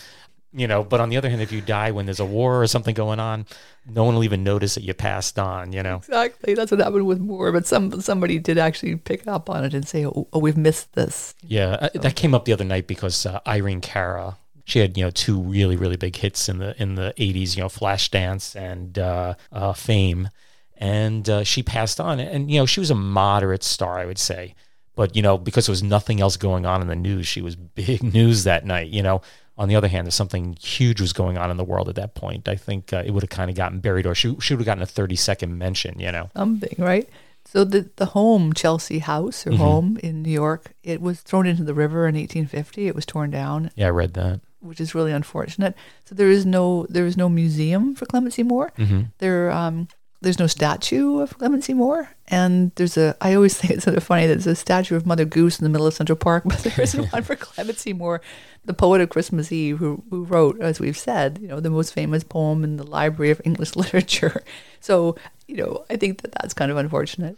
you 0.54 0.66
know. 0.66 0.82
But 0.82 1.02
on 1.02 1.10
the 1.10 1.18
other 1.18 1.30
hand, 1.30 1.42
if 1.42 1.52
you 1.52 1.60
die 1.60 1.92
when 1.92 2.06
there's 2.06 2.22
a 2.22 2.26
war 2.26 2.64
or 2.64 2.68
something 2.68 2.96
going 2.96 3.20
on, 3.20 3.46
no 3.86 4.06
one 4.06 4.16
will 4.16 4.24
even 4.24 4.46
notice 4.46 4.76
that 4.76 4.84
you 4.84 4.94
passed 4.94 5.38
on, 5.38 5.74
you 5.74 5.84
know. 5.84 5.98
Exactly. 5.98 6.54
That's 6.54 6.72
what 6.72 6.80
happened 6.80 7.06
with 7.06 7.20
Moore. 7.20 7.52
But 7.52 7.68
some 7.68 8.00
somebody 8.00 8.40
did 8.40 8.58
actually 8.58 8.96
pick 8.96 9.28
up 9.28 9.50
on 9.50 9.66
it 9.66 9.74
and 9.74 9.86
say, 9.86 10.06
"Oh, 10.06 10.26
oh 10.32 10.40
we've 10.40 10.56
missed 10.56 10.94
this." 10.94 11.36
Yeah, 11.44 11.72
uh, 11.82 11.90
that 11.96 12.16
came 12.16 12.34
up 12.34 12.46
the 12.46 12.54
other 12.54 12.64
night 12.64 12.88
because 12.88 13.26
uh, 13.26 13.42
Irene 13.46 13.82
Cara, 13.82 14.38
she 14.64 14.80
had 14.80 14.98
you 14.98 15.04
know 15.04 15.12
two 15.12 15.38
really 15.38 15.76
really 15.76 15.98
big 15.98 16.16
hits 16.16 16.48
in 16.48 16.60
the 16.60 16.82
in 16.82 16.96
the 16.96 17.14
'80s, 17.18 17.58
you 17.58 17.62
know, 17.62 17.68
Flashdance 17.68 18.56
and 18.56 18.98
uh, 18.98 19.34
uh, 19.52 19.74
Fame, 19.74 20.30
and 20.78 21.30
uh, 21.30 21.44
she 21.44 21.62
passed 21.62 22.00
on. 22.00 22.22
And 22.22 22.50
you 22.50 22.58
know, 22.58 22.66
she 22.66 22.80
was 22.80 22.90
a 22.90 22.96
moderate 22.96 23.64
star, 23.64 24.00
I 24.00 24.06
would 24.06 24.18
say, 24.18 24.56
but 24.96 25.16
you 25.16 25.22
know, 25.22 25.38
because 25.38 25.66
there 25.68 25.74
was 25.74 25.84
nothing 25.84 26.20
else 26.22 26.38
going 26.38 26.66
on 26.66 26.82
in 26.82 26.88
the 26.88 26.96
news, 26.96 27.28
she 27.28 27.42
was 27.42 27.56
big 27.56 28.04
news 28.14 28.44
that 28.44 28.66
night. 28.66 28.88
You 28.90 29.04
know. 29.04 29.22
On 29.58 29.68
the 29.68 29.76
other 29.76 29.90
hand, 29.90 30.08
if 30.08 30.14
something 30.14 30.58
huge 30.60 31.00
was 31.00 31.14
going 31.14 31.38
on 31.38 31.52
in 31.52 31.58
the 31.58 31.64
world 31.64 31.88
at 31.88 31.94
that 31.96 32.16
point, 32.16 32.48
I 32.48 32.56
think 32.56 32.94
uh, 32.94 33.04
it 33.06 33.12
would 33.12 33.22
have 33.22 33.30
kind 33.30 33.50
of 33.52 33.56
gotten 33.56 33.80
buried, 33.80 34.08
or 34.08 34.16
she, 34.16 34.36
she 34.40 34.54
would 34.56 34.62
have 34.62 34.66
gotten 34.66 34.82
a 34.82 34.88
30 34.88 35.16
second 35.18 35.56
mention, 35.56 36.00
you 36.00 36.12
know? 36.12 36.32
Something, 36.36 36.74
right? 36.80 37.08
So 37.46 37.64
the 37.64 37.88
the 37.98 38.08
home 38.08 38.54
Chelsea 38.54 39.00
House 39.00 39.46
or 39.46 39.52
home 39.56 39.98
in 40.02 40.24
New 40.24 40.32
York, 40.32 40.72
it 40.84 41.00
was 41.00 41.22
thrown 41.22 41.46
into 41.46 41.64
the 41.64 41.76
river 41.76 42.08
in 42.08 42.16
1850. 42.16 42.88
It 42.88 42.96
was 42.96 43.06
torn 43.06 43.30
down, 43.30 43.70
Yeah, 43.76 43.88
I 43.88 43.90
read 43.92 44.14
that. 44.16 44.40
which 44.62 44.80
is 44.82 44.96
really 44.96 45.12
unfortunate. 45.12 45.76
So 46.06 46.16
there 46.16 46.30
is 46.30 46.44
no 46.46 46.88
there 46.90 47.06
is 47.06 47.16
no 47.18 47.30
museum 47.30 47.94
for 47.94 48.06
Clement 48.08 48.34
C. 48.34 48.42
Moore. 48.44 48.72
There 49.20 49.52
um 49.52 49.90
there's 50.22 50.40
no 50.40 50.48
statue 50.48 51.20
of 51.20 51.38
Clement 51.38 51.64
C. 51.64 51.74
Moore, 51.74 52.10
and 52.28 52.72
there's 52.76 52.96
a 52.96 53.16
I 53.22 53.34
always 53.34 53.58
think 53.58 53.74
it's 53.74 53.84
sort 53.84 53.98
of 53.98 54.04
funny 54.04 54.28
that 54.28 54.36
there's 54.36 54.48
a 54.48 54.56
statue 54.56 54.96
of 54.96 55.06
Mother 55.06 55.26
Goose 55.26 55.60
in 55.60 55.64
the 55.64 55.70
middle 55.70 55.88
of 55.88 55.94
Central 55.94 56.16
Park, 56.16 56.44
but 56.48 56.60
there 56.60 56.80
isn't 56.82 57.08
one 57.14 57.24
for 57.24 57.36
Clement 57.36 57.78
C. 57.78 57.94
Moore, 57.94 58.22
the 58.66 58.74
poet 58.74 59.02
of 59.02 59.10
Christmas 59.10 59.52
Eve, 59.52 59.80
who 59.80 60.04
who 60.10 60.24
wrote, 60.24 60.60
as 60.62 60.80
we've 60.80 60.98
said, 60.98 61.40
you 61.42 61.48
know, 61.48 61.60
the 61.60 61.70
most 61.70 61.94
famous 61.94 62.24
poem 62.24 62.64
in 62.64 62.78
the 62.78 62.86
Library 62.86 63.32
of 63.32 63.42
English 63.44 63.76
Literature. 63.76 64.44
So 64.80 65.16
you 65.48 65.58
know, 65.58 65.86
I 65.90 65.98
think 65.98 66.22
that 66.22 66.32
that's 66.32 66.54
kind 66.54 66.72
of 66.72 66.78
unfortunate. 66.78 67.38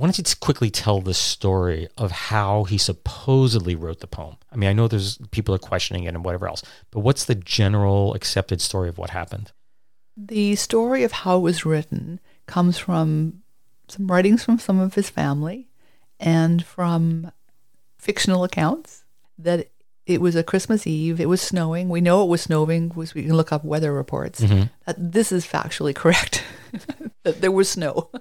why 0.00 0.06
don't 0.06 0.16
you 0.16 0.24
just 0.24 0.40
quickly 0.40 0.70
tell 0.70 1.02
the 1.02 1.12
story 1.12 1.86
of 1.98 2.10
how 2.10 2.64
he 2.64 2.78
supposedly 2.78 3.74
wrote 3.74 4.00
the 4.00 4.06
poem? 4.06 4.36
I 4.50 4.56
mean, 4.56 4.70
I 4.70 4.72
know 4.72 4.88
there's 4.88 5.18
people 5.30 5.54
are 5.54 5.58
questioning 5.58 6.04
it 6.04 6.08
and 6.08 6.24
whatever 6.24 6.48
else, 6.48 6.62
but 6.90 7.00
what's 7.00 7.26
the 7.26 7.34
general 7.34 8.14
accepted 8.14 8.62
story 8.62 8.88
of 8.88 8.96
what 8.96 9.10
happened? 9.10 9.52
The 10.16 10.56
story 10.56 11.04
of 11.04 11.12
how 11.12 11.36
it 11.36 11.40
was 11.42 11.66
written 11.66 12.18
comes 12.46 12.78
from 12.78 13.42
some 13.88 14.10
writings 14.10 14.42
from 14.42 14.58
some 14.58 14.80
of 14.80 14.94
his 14.94 15.10
family 15.10 15.68
and 16.18 16.64
from 16.64 17.30
fictional 17.98 18.42
accounts 18.42 19.04
that 19.38 19.68
it 20.06 20.22
was 20.22 20.34
a 20.34 20.42
Christmas 20.42 20.86
Eve. 20.86 21.20
It 21.20 21.28
was 21.28 21.42
snowing. 21.42 21.90
We 21.90 22.00
know 22.00 22.22
it 22.24 22.28
was 22.28 22.40
snowing 22.40 22.88
because 22.88 23.14
we 23.14 23.24
can 23.24 23.36
look 23.36 23.52
up 23.52 23.64
weather 23.64 23.92
reports. 23.92 24.40
Mm-hmm. 24.40 24.62
That 24.86 25.12
this 25.12 25.30
is 25.30 25.46
factually 25.46 25.94
correct. 25.94 26.42
that 27.22 27.42
there 27.42 27.52
was 27.52 27.68
snow. 27.68 28.10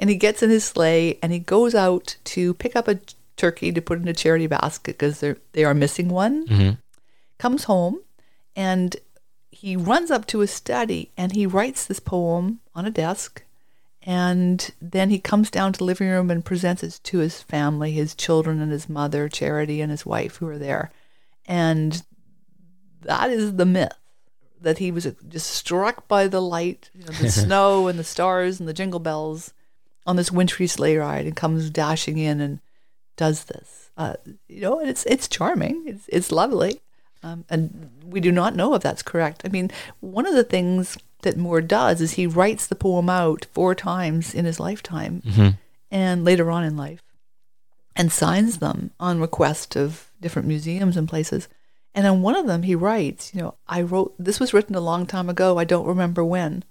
and 0.00 0.08
he 0.08 0.16
gets 0.16 0.42
in 0.42 0.48
his 0.48 0.64
sleigh 0.64 1.18
and 1.22 1.30
he 1.30 1.38
goes 1.38 1.74
out 1.74 2.16
to 2.24 2.54
pick 2.54 2.74
up 2.74 2.88
a 2.88 2.98
turkey 3.36 3.70
to 3.70 3.82
put 3.82 4.00
in 4.00 4.08
a 4.08 4.14
charity 4.14 4.46
basket 4.46 4.98
because 4.98 5.20
they 5.20 5.34
they 5.52 5.62
are 5.62 5.74
missing 5.74 6.08
one. 6.08 6.46
Mm-hmm. 6.46 6.70
Comes 7.38 7.64
home 7.64 8.00
and 8.56 8.96
he 9.50 9.76
runs 9.76 10.10
up 10.10 10.26
to 10.26 10.38
his 10.38 10.50
study 10.50 11.10
and 11.18 11.32
he 11.32 11.46
writes 11.46 11.84
this 11.84 12.00
poem 12.00 12.60
on 12.74 12.86
a 12.86 12.90
desk. 12.90 13.44
And 14.02 14.70
then 14.80 15.10
he 15.10 15.18
comes 15.18 15.50
down 15.50 15.74
to 15.74 15.78
the 15.78 15.84
living 15.84 16.08
room 16.08 16.30
and 16.30 16.42
presents 16.42 16.82
it 16.82 16.98
to 17.04 17.18
his 17.18 17.42
family 17.42 17.92
his 17.92 18.14
children 18.14 18.58
and 18.62 18.72
his 18.72 18.88
mother 18.88 19.28
charity 19.28 19.82
and 19.82 19.90
his 19.90 20.06
wife 20.06 20.36
who 20.36 20.48
are 20.48 20.58
there. 20.58 20.90
And 21.44 22.02
that 23.02 23.28
is 23.28 23.56
the 23.56 23.66
myth 23.66 23.92
that 24.62 24.78
he 24.78 24.90
was 24.90 25.06
just 25.28 25.50
struck 25.50 26.08
by 26.08 26.26
the 26.26 26.40
light 26.40 26.88
you 26.94 27.04
know, 27.04 27.12
the 27.12 27.30
snow 27.44 27.86
and 27.86 27.98
the 27.98 28.04
stars 28.04 28.60
and 28.60 28.68
the 28.68 28.72
jingle 28.72 29.00
bells 29.00 29.52
on 30.06 30.16
this 30.16 30.32
wintry 30.32 30.66
sleigh 30.66 30.96
ride 30.96 31.26
and 31.26 31.36
comes 31.36 31.70
dashing 31.70 32.18
in 32.18 32.40
and 32.40 32.60
does 33.16 33.44
this 33.44 33.90
uh, 33.96 34.14
you 34.48 34.60
know 34.60 34.80
and 34.80 34.88
it's 34.88 35.04
it's 35.06 35.28
charming 35.28 35.82
it's, 35.86 36.08
it's 36.08 36.32
lovely 36.32 36.80
um, 37.22 37.44
and 37.50 37.90
we 38.04 38.20
do 38.20 38.32
not 38.32 38.56
know 38.56 38.74
if 38.74 38.82
that's 38.82 39.02
correct. 39.02 39.42
I 39.44 39.48
mean, 39.48 39.70
one 40.00 40.26
of 40.26 40.34
the 40.34 40.44
things 40.44 40.96
that 41.22 41.36
Moore 41.36 41.60
does 41.60 42.00
is 42.00 42.12
he 42.12 42.26
writes 42.26 42.66
the 42.66 42.74
poem 42.74 43.10
out 43.10 43.46
four 43.52 43.74
times 43.74 44.34
in 44.34 44.46
his 44.46 44.58
lifetime 44.58 45.22
and 45.90 46.24
later 46.24 46.50
on 46.50 46.64
in 46.64 46.76
life 46.76 47.02
and 47.94 48.10
signs 48.10 48.58
them 48.58 48.92
on 48.98 49.20
request 49.20 49.76
of 49.76 50.10
different 50.20 50.48
museums 50.48 50.96
and 50.96 51.08
places. 51.08 51.48
And 51.94 52.06
on 52.06 52.22
one 52.22 52.36
of 52.36 52.46
them, 52.46 52.62
he 52.62 52.74
writes, 52.74 53.34
you 53.34 53.42
know, 53.42 53.54
I 53.68 53.82
wrote, 53.82 54.14
this 54.18 54.40
was 54.40 54.54
written 54.54 54.74
a 54.74 54.80
long 54.80 55.04
time 55.04 55.28
ago. 55.28 55.58
I 55.58 55.64
don't 55.64 55.86
remember 55.86 56.24
when. 56.24 56.64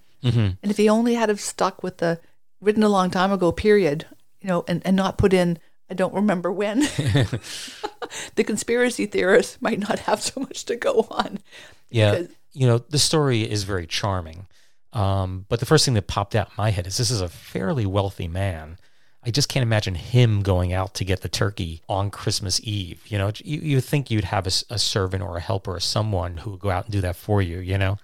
And 0.64 0.72
if 0.72 0.78
he 0.78 0.90
only 0.90 1.14
had 1.14 1.30
have 1.30 1.40
stuck 1.42 1.84
with 1.84 1.98
the 1.98 2.20
written 2.62 2.84
a 2.84 2.90
long 2.90 3.10
time 3.10 3.32
ago 3.32 3.52
period, 3.52 4.06
you 4.42 4.48
know, 4.48 4.64
and, 4.68 4.82
and 4.86 4.96
not 4.96 5.18
put 5.18 5.34
in, 5.34 5.58
I 5.90 5.94
don't 5.94 6.14
remember 6.14 6.52
when, 6.52 6.80
the 8.36 8.44
conspiracy 8.44 9.06
theorists 9.06 9.62
might 9.62 9.80
not 9.80 10.00
have 10.00 10.22
so 10.22 10.42
much 10.42 10.66
to 10.66 10.76
go 10.76 11.08
on. 11.12 11.40
Yeah, 11.90 12.12
Because- 12.16 12.36
you 12.54 12.68
know, 12.68 12.80
the 12.80 13.00
story 13.00 13.42
is 13.50 13.64
very 13.64 13.86
charming. 13.88 14.48
Um, 14.92 15.46
but 15.50 15.60
the 15.60 15.68
first 15.68 15.86
thing 15.86 15.94
that 15.94 16.08
popped 16.08 16.36
out 16.36 16.48
in 16.48 16.54
my 16.58 16.72
head 16.72 16.88
is 16.88 16.98
this 16.98 17.12
is 17.12 17.22
a 17.22 17.30
fairly 17.30 17.86
wealthy 17.86 18.28
man. 18.28 18.78
I 19.24 19.30
just 19.30 19.50
can't 19.50 19.62
imagine 19.62 19.94
him 19.96 20.42
going 20.42 20.74
out 20.74 20.96
to 20.96 21.06
get 21.06 21.22
the 21.22 21.30
turkey 21.30 21.84
on 21.88 22.10
Christmas 22.10 22.60
Eve. 22.64 23.04
You 23.06 23.18
know, 23.20 23.32
you, 23.38 23.60
you 23.60 23.82
think 23.82 24.10
you'd 24.10 24.24
have 24.24 24.48
a, 24.48 24.52
a 24.72 24.80
servant 24.80 25.22
or 25.22 25.38
a 25.38 25.42
helper 25.42 25.76
or 25.76 25.80
someone 25.80 26.38
who 26.38 26.52
would 26.52 26.60
go 26.60 26.72
out 26.72 26.86
and 26.86 26.92
do 26.94 27.02
that 27.02 27.18
for 27.18 27.40
you. 27.42 27.60
You 27.60 27.78
know, 27.78 27.98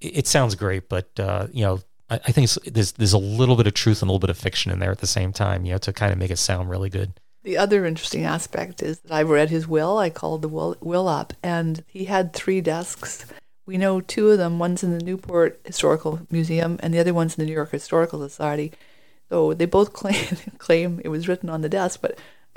it, 0.00 0.18
it 0.18 0.26
sounds 0.26 0.54
great, 0.54 0.88
but 0.88 1.08
uh, 1.20 1.48
you 1.52 1.62
know, 1.64 1.80
I, 2.10 2.16
I 2.26 2.32
think 2.32 2.50
there's 2.50 2.92
there's 2.92 3.12
a 3.12 3.18
little 3.18 3.56
bit 3.56 3.66
of 3.66 3.74
truth 3.74 4.02
and 4.02 4.08
a 4.08 4.12
little 4.12 4.20
bit 4.20 4.30
of 4.30 4.38
fiction 4.38 4.72
in 4.72 4.78
there 4.78 4.90
at 4.90 4.98
the 4.98 5.06
same 5.06 5.32
time. 5.32 5.64
You 5.64 5.72
know, 5.72 5.78
to 5.78 5.92
kind 5.92 6.12
of 6.12 6.18
make 6.18 6.30
it 6.30 6.38
sound 6.38 6.70
really 6.70 6.90
good. 6.90 7.12
The 7.42 7.56
other 7.58 7.84
interesting 7.86 8.24
aspect 8.24 8.82
is 8.82 8.98
that 9.00 9.12
I've 9.12 9.30
read 9.30 9.50
his 9.50 9.68
will. 9.68 9.98
I 9.98 10.10
called 10.10 10.42
the 10.42 10.48
will, 10.48 10.76
will 10.80 11.06
up, 11.06 11.32
and 11.42 11.84
he 11.86 12.06
had 12.06 12.32
three 12.32 12.60
desks. 12.60 13.24
We 13.66 13.78
know 13.78 14.00
two 14.00 14.30
of 14.30 14.38
them. 14.38 14.58
One's 14.58 14.82
in 14.82 14.96
the 14.96 15.04
Newport 15.04 15.60
Historical 15.64 16.20
Museum, 16.30 16.78
and 16.82 16.92
the 16.92 16.98
other 16.98 17.14
one's 17.14 17.36
in 17.38 17.42
the 17.42 17.46
New 17.46 17.54
York 17.54 17.70
Historical 17.70 18.20
Society. 18.28 18.72
So 19.28 19.54
they 19.54 19.66
both 19.66 19.92
claim 20.00 20.36
claim 20.58 21.00
it 21.04 21.08
was 21.08 21.28
written 21.28 21.48
on 21.48 21.60
the 21.62 21.68
desk, 21.68 22.00
but 22.02 22.18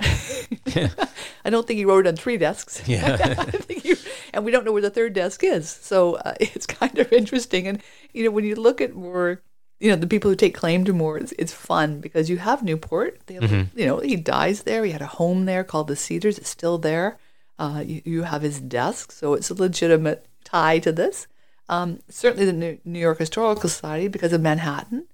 I 1.44 1.50
don't 1.50 1.66
think 1.66 1.78
he 1.78 1.84
wrote 1.84 2.06
it 2.06 2.08
on 2.08 2.16
three 2.16 2.36
desks. 2.38 2.82
Yeah. 2.88 3.16
I 3.20 3.44
think 3.44 3.82
he- 3.82 3.94
and 4.32 4.44
we 4.44 4.50
don't 4.50 4.64
know 4.64 4.72
where 4.72 4.82
the 4.82 4.90
third 4.90 5.12
desk 5.12 5.42
is. 5.44 5.68
So 5.68 6.14
uh, 6.16 6.34
it's 6.40 6.66
kind 6.66 6.98
of 6.98 7.12
interesting. 7.12 7.66
And 7.66 7.82
you 8.12 8.24
know, 8.24 8.30
when 8.30 8.44
you 8.44 8.54
look 8.54 8.80
at 8.80 8.94
more, 8.94 9.42
you 9.78 9.90
know, 9.90 9.96
the 9.96 10.06
people 10.06 10.30
who 10.30 10.36
take 10.36 10.54
claim 10.54 10.84
to 10.84 10.92
more, 10.92 11.18
it's, 11.18 11.32
it's 11.38 11.52
fun 11.52 12.00
because 12.00 12.28
you 12.28 12.38
have 12.38 12.62
Newport. 12.62 13.20
They 13.26 13.34
have, 13.34 13.50
You 13.74 13.86
know, 13.86 13.98
he 13.98 14.16
dies 14.16 14.62
there. 14.62 14.84
He 14.84 14.92
had 14.92 15.02
a 15.02 15.06
home 15.06 15.46
there 15.46 15.64
called 15.64 15.88
the 15.88 15.96
Cedars. 15.96 16.38
It's 16.38 16.48
still 16.48 16.78
there. 16.78 17.18
Uh, 17.58 17.82
you, 17.86 18.02
you 18.04 18.22
have 18.22 18.42
his 18.42 18.58
desk, 18.58 19.12
so 19.12 19.34
it's 19.34 19.50
a 19.50 19.54
legitimate 19.54 20.26
tie 20.44 20.78
to 20.78 20.92
this. 20.92 21.26
Um, 21.68 22.00
certainly, 22.08 22.46
the 22.46 22.54
New, 22.54 22.78
New 22.84 22.98
York 22.98 23.18
Historical 23.18 23.68
Society 23.68 24.08
because 24.08 24.32
of 24.32 24.40
Manhattan. 24.40 25.06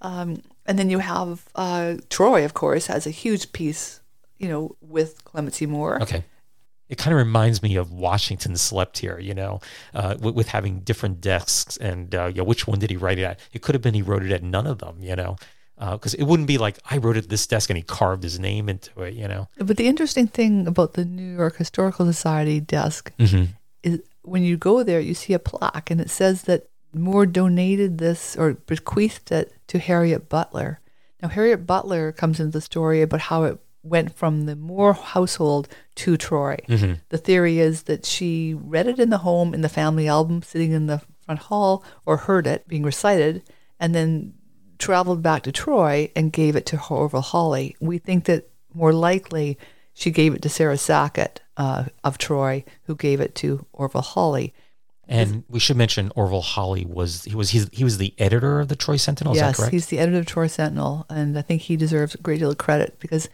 Um, 0.00 0.42
and 0.66 0.78
then 0.78 0.90
you 0.90 0.98
have 0.98 1.48
uh, 1.54 1.94
Troy, 2.10 2.44
of 2.44 2.54
course, 2.54 2.86
has 2.86 3.06
a 3.06 3.10
huge 3.10 3.52
piece, 3.52 4.00
you 4.38 4.48
know, 4.48 4.76
with 4.80 5.24
Clement 5.24 5.54
C. 5.54 5.66
Moore. 5.66 6.02
Okay. 6.02 6.24
It 6.88 6.98
kind 6.98 7.12
of 7.12 7.18
reminds 7.18 7.62
me 7.62 7.76
of 7.76 7.92
Washington 7.92 8.56
slept 8.56 8.98
here, 8.98 9.18
you 9.18 9.34
know, 9.34 9.60
uh, 9.94 10.16
with, 10.20 10.34
with 10.34 10.48
having 10.48 10.80
different 10.80 11.20
desks 11.20 11.76
and, 11.78 12.14
uh, 12.14 12.26
you 12.26 12.34
know, 12.34 12.44
which 12.44 12.66
one 12.66 12.78
did 12.78 12.90
he 12.90 12.96
write 12.96 13.18
it 13.18 13.22
at? 13.24 13.40
It 13.52 13.62
could 13.62 13.74
have 13.74 13.82
been 13.82 13.94
he 13.94 14.02
wrote 14.02 14.22
it 14.22 14.32
at 14.32 14.42
none 14.42 14.66
of 14.66 14.78
them, 14.78 14.96
you 15.00 15.16
know, 15.16 15.36
because 15.78 16.14
it 16.14 16.24
wouldn't 16.24 16.46
be 16.46 16.58
like 16.58 16.78
I 16.90 16.98
wrote 16.98 17.16
it 17.16 17.24
at 17.24 17.30
this 17.30 17.46
desk 17.46 17.70
and 17.70 17.76
he 17.76 17.82
carved 17.82 18.22
his 18.22 18.38
name 18.38 18.68
into 18.68 19.02
it, 19.02 19.14
you 19.14 19.26
know. 19.26 19.48
But 19.58 19.76
the 19.76 19.88
interesting 19.88 20.26
thing 20.28 20.66
about 20.66 20.92
the 20.92 21.04
New 21.04 21.34
York 21.36 21.56
Historical 21.56 22.04
Society 22.06 22.60
desk 22.60 23.12
Mm-hmm. 23.18 23.44
is 23.82 24.00
when 24.22 24.42
you 24.42 24.56
go 24.56 24.82
there, 24.82 25.00
you 25.00 25.14
see 25.14 25.32
a 25.32 25.38
plaque 25.38 25.90
and 25.90 26.00
it 26.00 26.10
says 26.10 26.42
that 26.42 26.68
Moore 26.92 27.26
donated 27.26 27.98
this 27.98 28.36
or 28.36 28.54
bequeathed 28.54 29.32
it 29.32 29.52
to 29.68 29.78
Harriet 29.78 30.28
Butler. 30.28 30.80
Now, 31.20 31.28
Harriet 31.28 31.66
Butler 31.66 32.12
comes 32.12 32.38
into 32.38 32.52
the 32.52 32.60
story 32.60 33.02
about 33.02 33.22
how 33.22 33.44
it 33.44 33.58
went 33.82 34.14
from 34.14 34.46
the 34.46 34.54
Moore 34.56 34.92
household 34.94 35.68
to 35.96 36.16
Troy. 36.16 36.58
The 37.08 37.18
theory 37.18 37.58
is 37.58 37.84
that 37.84 38.04
she 38.04 38.54
read 38.54 38.86
it 38.86 38.98
in 38.98 39.10
the 39.10 39.18
home 39.18 39.54
in 39.54 39.60
the 39.60 39.68
family 39.68 40.08
album 40.08 40.42
sitting 40.42 40.72
in 40.72 40.86
the 40.86 41.02
front 41.24 41.40
hall 41.40 41.84
or 42.04 42.16
heard 42.16 42.46
it 42.46 42.66
being 42.68 42.82
recited 42.82 43.42
and 43.78 43.94
then 43.94 44.34
traveled 44.78 45.22
back 45.22 45.42
to 45.44 45.52
Troy 45.52 46.10
and 46.16 46.32
gave 46.32 46.56
it 46.56 46.66
to 46.66 46.80
Orville 46.90 47.20
Hawley. 47.20 47.76
We 47.80 47.98
think 47.98 48.24
that 48.24 48.50
more 48.72 48.92
likely 48.92 49.58
she 49.92 50.10
gave 50.10 50.34
it 50.34 50.42
to 50.42 50.48
Sarah 50.48 50.76
Sackett 50.76 51.40
uh, 51.56 51.84
of 52.02 52.18
Troy, 52.18 52.64
who 52.84 52.96
gave 52.96 53.20
it 53.20 53.34
to 53.36 53.64
Orville 53.72 54.02
Hawley. 54.02 54.52
And 55.06 55.44
we 55.48 55.60
should 55.60 55.76
mention 55.76 56.10
Orville 56.16 56.40
Hawley 56.40 56.86
was 56.86 57.24
he 57.24 57.34
was 57.34 57.50
he's, 57.50 57.68
he 57.72 57.84
was 57.84 57.98
the 57.98 58.14
editor 58.18 58.60
of 58.60 58.68
the 58.68 58.76
Troy 58.76 58.96
Sentinel. 58.96 59.34
Is 59.34 59.38
yes, 59.38 59.50
that 59.50 59.56
correct? 59.56 59.72
he's 59.72 59.86
the 59.86 59.98
editor 59.98 60.18
of 60.18 60.26
Troy 60.26 60.46
Sentinel, 60.46 61.04
and 61.10 61.38
I 61.38 61.42
think 61.42 61.62
he 61.62 61.76
deserves 61.76 62.14
a 62.14 62.18
great 62.18 62.38
deal 62.38 62.50
of 62.50 62.58
credit 62.58 62.98
because 63.00 63.28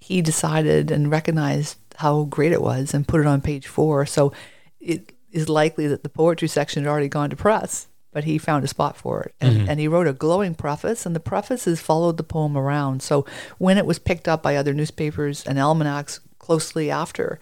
he 0.00 0.22
decided 0.22 0.90
and 0.90 1.10
recognized 1.10 1.76
how 1.96 2.24
great 2.24 2.52
it 2.52 2.62
was 2.62 2.94
and 2.94 3.06
put 3.06 3.20
it 3.20 3.26
on 3.26 3.40
page 3.40 3.66
four. 3.66 4.06
So 4.06 4.32
it 4.80 5.12
is 5.30 5.48
likely 5.48 5.86
that 5.86 6.02
the 6.02 6.08
poetry 6.08 6.48
section 6.48 6.82
had 6.82 6.90
already 6.90 7.08
gone 7.08 7.30
to 7.30 7.36
press, 7.36 7.86
but 8.12 8.24
he 8.24 8.38
found 8.38 8.64
a 8.64 8.68
spot 8.68 8.96
for 8.96 9.22
it. 9.22 9.34
And, 9.40 9.58
mm-hmm. 9.58 9.68
and 9.68 9.78
he 9.78 9.88
wrote 9.88 10.08
a 10.08 10.12
glowing 10.12 10.54
preface, 10.54 11.06
and 11.06 11.14
the 11.14 11.20
prefaces 11.20 11.80
followed 11.80 12.16
the 12.16 12.24
poem 12.24 12.56
around. 12.56 13.02
So 13.02 13.26
when 13.58 13.78
it 13.78 13.86
was 13.86 13.98
picked 13.98 14.26
up 14.26 14.42
by 14.42 14.56
other 14.56 14.74
newspapers 14.74 15.44
and 15.46 15.58
almanacs 15.58 16.20
closely 16.38 16.90
after, 16.90 17.38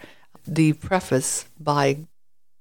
the 0.46 0.72
preface 0.74 1.46
by 1.58 2.00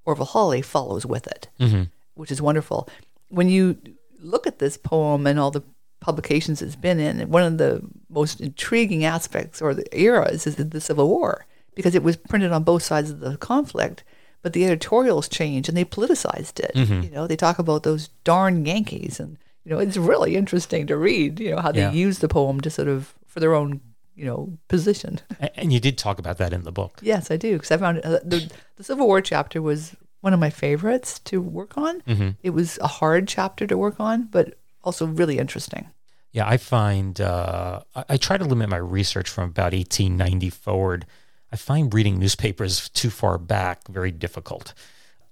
Orville 0.06 0.26
Hawley 0.26 0.62
follows 0.62 1.06
with 1.06 1.28
it, 1.28 1.50
mm-hmm. 1.60 1.84
which 2.14 2.32
is 2.32 2.42
wonderful. 2.42 2.88
When 3.30 3.50
you 3.50 3.78
look 4.20 4.48
at 4.48 4.60
this 4.60 4.78
poem 4.78 5.28
and 5.28 5.40
all 5.40 5.52
the 5.52 5.64
publications 6.00 6.62
it's 6.62 6.76
been 6.76 7.00
in, 7.00 7.30
one 7.30 7.44
of 7.44 7.58
the 7.58 7.82
most 8.10 8.40
intriguing 8.42 9.04
aspects 9.06 9.62
or 9.62 9.74
the 9.74 9.86
eras 10.00 10.46
is 10.48 10.56
the 10.56 10.82
Civil 10.82 11.08
War 11.10 11.46
because 11.76 11.96
it 11.96 12.04
was 12.04 12.16
printed 12.18 12.52
on 12.52 12.64
both 12.64 12.84
sides 12.84 13.10
of 13.12 13.20
the 13.20 13.38
conflict. 13.38 14.04
But 14.44 14.54
the 14.54 14.66
editorials 14.66 15.28
changed 15.28 15.68
and 15.68 15.78
they 15.78 15.84
politicized 15.84 16.60
it. 16.60 16.72
You 16.76 17.10
know, 17.10 17.28
they 17.28 17.36
talk 17.36 17.60
about 17.60 17.84
those 17.84 18.10
darn 18.24 18.66
Yankees, 18.66 19.20
and 19.20 19.38
you 19.66 19.72
know, 19.72 19.80
it's 19.80 19.98
really 19.98 20.36
interesting 20.38 20.88
to 20.88 20.96
read. 20.96 21.40
You 21.40 21.52
know 21.56 21.62
how 21.62 21.72
they 21.74 21.82
Yeah. 21.82 21.92
use 21.92 22.20
the 22.20 22.28
poem 22.30 22.62
to 22.62 22.70
sort 22.70 22.88
of 22.88 23.14
for 23.26 23.40
their 23.42 23.54
own 23.56 23.82
you 24.16 24.26
know 24.26 24.58
position. 24.68 25.20
And 25.56 25.74
you 25.74 25.80
did 25.80 25.98
talk 25.98 26.20
about 26.20 26.38
that 26.38 26.54
in 26.54 26.64
the 26.64 26.72
book. 26.72 27.00
Yes, 27.02 27.30
I 27.32 27.38
do 27.38 27.54
because 27.54 27.72
I 27.72 27.78
found 27.78 28.00
uh, 28.06 28.20
the 28.24 28.50
the 28.78 28.84
Civil 28.84 29.08
War 29.08 29.22
chapter 29.22 29.62
was 29.62 29.96
one 30.22 30.34
of 30.34 30.40
my 30.40 30.52
favorites 30.52 31.20
to 31.26 31.42
work 31.42 31.78
on. 31.78 32.02
It 32.44 32.52
was 32.52 32.78
a 32.78 32.88
hard 32.88 33.28
chapter 33.28 33.68
to 33.68 33.76
work 33.78 34.00
on, 34.00 34.28
but 34.32 34.54
also 34.88 35.06
really 35.06 35.38
interesting. 35.38 35.90
Yeah, 36.32 36.48
I 36.48 36.58
find 36.58 37.20
uh, 37.20 37.82
I, 37.94 38.06
I 38.10 38.18
try 38.18 38.38
to 38.38 38.46
limit 38.46 38.70
my 38.70 38.78
research 38.78 39.30
from 39.30 39.50
about 39.50 39.74
1890 39.74 40.50
forward. 40.50 41.06
I 41.52 41.58
find 41.58 41.94
reading 41.94 42.20
newspapers 42.20 42.90
too 42.90 43.10
far 43.10 43.38
back 43.38 43.88
very 43.88 44.12
difficult. 44.12 44.74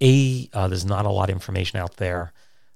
A, 0.02 0.50
uh, 0.54 0.68
there's 0.68 0.86
not 0.86 1.06
a 1.06 1.10
lot 1.10 1.30
of 1.30 1.36
information 1.36 1.80
out 1.80 1.98
there, 1.98 2.34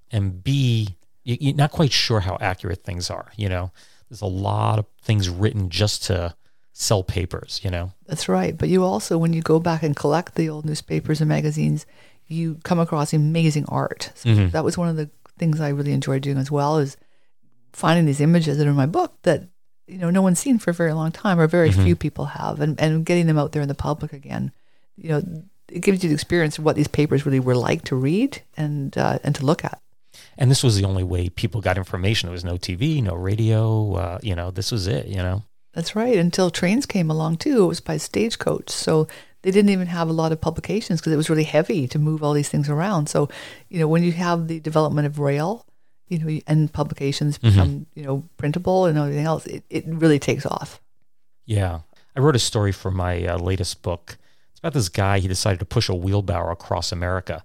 and 0.10 0.42
B, 0.42 0.96
you, 1.24 1.38
you're 1.40 1.56
not 1.56 1.72
quite 1.72 1.92
sure 1.92 2.22
how 2.22 2.38
accurate 2.40 2.84
things 2.84 3.10
are. 3.10 3.32
You 3.36 3.50
know, 3.50 3.72
there's 4.10 4.22
a 4.22 4.26
lot 4.26 4.80
of 4.80 4.86
things 5.02 5.30
written 5.30 5.70
just 5.70 6.04
to 6.06 6.34
sell 6.72 7.04
papers. 7.04 7.60
You 7.62 7.72
know, 7.72 7.92
That's 8.08 8.30
right. 8.30 8.58
But 8.58 8.70
you 8.70 8.84
also, 8.84 9.18
when 9.18 9.34
you 9.34 9.42
go 9.42 9.60
back 9.60 9.84
and 9.84 9.96
collect 9.96 10.36
the 10.36 10.50
old 10.50 10.66
newspapers 10.66 11.20
and 11.20 11.28
magazines, 11.28 11.86
you 12.28 12.60
come 12.64 12.80
across 12.80 13.12
amazing 13.12 13.66
art. 13.68 14.12
So 14.16 14.30
That 14.34 14.64
was 14.64 14.78
one 14.78 14.88
of 14.88 14.96
the 14.96 15.10
things 15.40 15.60
I 15.60 15.70
really 15.70 15.94
enjoyed 15.94 16.22
doing 16.22 16.38
as 16.38 16.52
well 16.52 16.78
is 16.78 16.98
finding 17.74 18.06
these 18.06 18.22
images 18.22 18.58
that 18.58 18.68
are 18.68 18.72
in 18.72 18.76
my 18.76 18.86
book 18.86 19.14
that 19.24 19.44
you 19.88 19.98
know 19.98 20.10
no 20.10 20.22
one's 20.22 20.40
seen 20.40 20.60
for 20.60 20.72
a 20.72 20.74
very 20.74 20.94
long 20.94 21.12
time 21.12 21.40
or 21.40 21.48
very 21.48 21.72
few 21.72 21.96
people 21.96 22.26
have, 22.26 22.60
and 22.62 22.80
and 22.80 23.06
getting 23.06 23.26
them 23.28 23.38
out 23.40 23.52
there 23.54 23.62
in 23.62 23.68
the 23.68 23.76
public 23.76 24.14
again. 24.14 24.52
You 24.98 25.10
know, 25.10 25.22
it 25.70 25.80
gives 25.80 26.04
you 26.04 26.10
the 26.10 26.16
experience 26.16 26.58
of 26.60 26.66
what 26.66 26.76
these 26.76 26.88
papers 26.88 27.26
really 27.26 27.40
were 27.40 27.56
like 27.56 27.84
to 27.86 27.96
read 27.96 28.42
and 28.58 28.96
uh, 28.98 29.20
and 29.24 29.34
to 29.36 29.46
look 29.46 29.64
at. 29.64 29.82
and 30.38 30.52
this 30.52 30.64
was 30.64 30.76
the 30.78 30.86
only 30.86 31.04
way 31.04 31.30
people 31.30 31.62
got 31.62 31.78
information. 31.78 32.28
There 32.28 32.34
was 32.34 32.44
no 32.44 32.58
TV, 32.58 33.02
no 33.02 33.16
radio. 33.16 33.94
Uh, 33.94 34.20
you 34.22 34.36
know, 34.36 34.52
this 34.52 34.72
was 34.72 34.88
it. 34.88 35.08
You 35.08 35.18
know. 35.18 35.44
That's 35.74 35.96
right. 35.96 36.18
Until 36.18 36.50
trains 36.50 36.86
came 36.86 37.10
along 37.10 37.38
too, 37.38 37.64
it 37.64 37.68
was 37.68 37.80
by 37.80 37.98
stagecoach. 37.98 38.70
So 38.70 39.08
they 39.42 39.52
didn't 39.52 39.70
even 39.70 39.88
have 39.88 40.10
a 40.10 40.14
lot 40.14 40.32
of 40.32 40.42
publications 40.42 41.00
because 41.00 41.14
it 41.14 41.18
was 41.18 41.30
really 41.30 41.44
heavy 41.44 41.88
to 41.88 42.00
move 42.00 42.24
all 42.24 42.34
these 42.34 42.50
things 42.50 42.70
around. 42.70 43.08
So, 43.08 43.30
you 43.70 43.80
know, 43.80 43.88
when 43.88 44.04
you 44.04 44.12
have 44.14 44.48
the 44.48 44.60
development 44.60 45.08
of 45.08 45.20
rail, 45.20 45.66
you 46.08 46.20
know, 46.20 46.40
and 46.48 46.72
publications 46.74 47.38
become, 47.38 47.86
you 47.96 48.04
know, 48.04 48.24
printable 48.38 48.86
and 48.86 48.98
everything 48.98 49.26
else, 49.26 49.46
it, 49.46 49.64
it 49.70 49.86
really 49.88 50.20
takes 50.20 50.46
off. 50.46 50.82
Yeah. 51.46 51.80
I 52.16 52.20
wrote 52.20 52.36
a 52.36 52.40
story 52.40 52.72
for 52.72 52.92
my 52.92 53.26
uh, 53.26 53.38
latest 53.38 53.82
book. 53.82 54.18
It's 54.52 54.60
about 54.60 54.74
this 54.74 54.90
guy. 54.90 55.20
He 55.20 55.28
decided 55.28 55.60
to 55.60 55.66
push 55.66 55.88
a 55.88 55.96
wheelbarrow 55.96 56.52
across 56.52 56.92
America. 56.92 57.44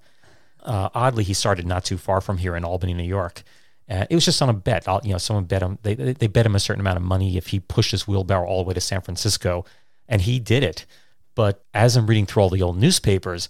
Uh, 0.62 0.88
oddly, 0.94 1.24
he 1.24 1.34
started 1.34 1.66
not 1.66 1.84
too 1.84 1.98
far 1.98 2.20
from 2.20 2.38
here 2.38 2.56
in 2.56 2.64
Albany, 2.64 2.94
New 2.94 3.04
York. 3.04 3.42
Uh, 3.88 4.06
it 4.08 4.14
was 4.14 4.24
just 4.24 4.40
on 4.40 4.48
a 4.48 4.54
bet. 4.54 4.88
I'll- 4.88 5.02
You 5.04 5.12
know, 5.12 5.18
someone 5.18 5.44
bet 5.44 5.60
him. 5.62 5.78
They 5.82 5.94
they 5.94 6.26
bet 6.26 6.46
him 6.46 6.54
a 6.54 6.60
certain 6.60 6.80
amount 6.80 6.96
of 6.96 7.02
money 7.02 7.36
if 7.36 7.48
he 7.48 7.60
pushed 7.60 7.90
his 7.90 8.08
wheelbarrow 8.08 8.46
all 8.46 8.64
the 8.64 8.68
way 8.68 8.72
to 8.74 8.80
San 8.80 9.02
Francisco, 9.02 9.66
and 10.08 10.22
he 10.22 10.40
did 10.40 10.62
it. 10.64 10.86
But 11.34 11.64
as 11.72 11.96
I'm 11.96 12.06
reading 12.06 12.26
through 12.26 12.42
all 12.42 12.50
the 12.50 12.62
old 12.62 12.78
newspapers, 12.78 13.48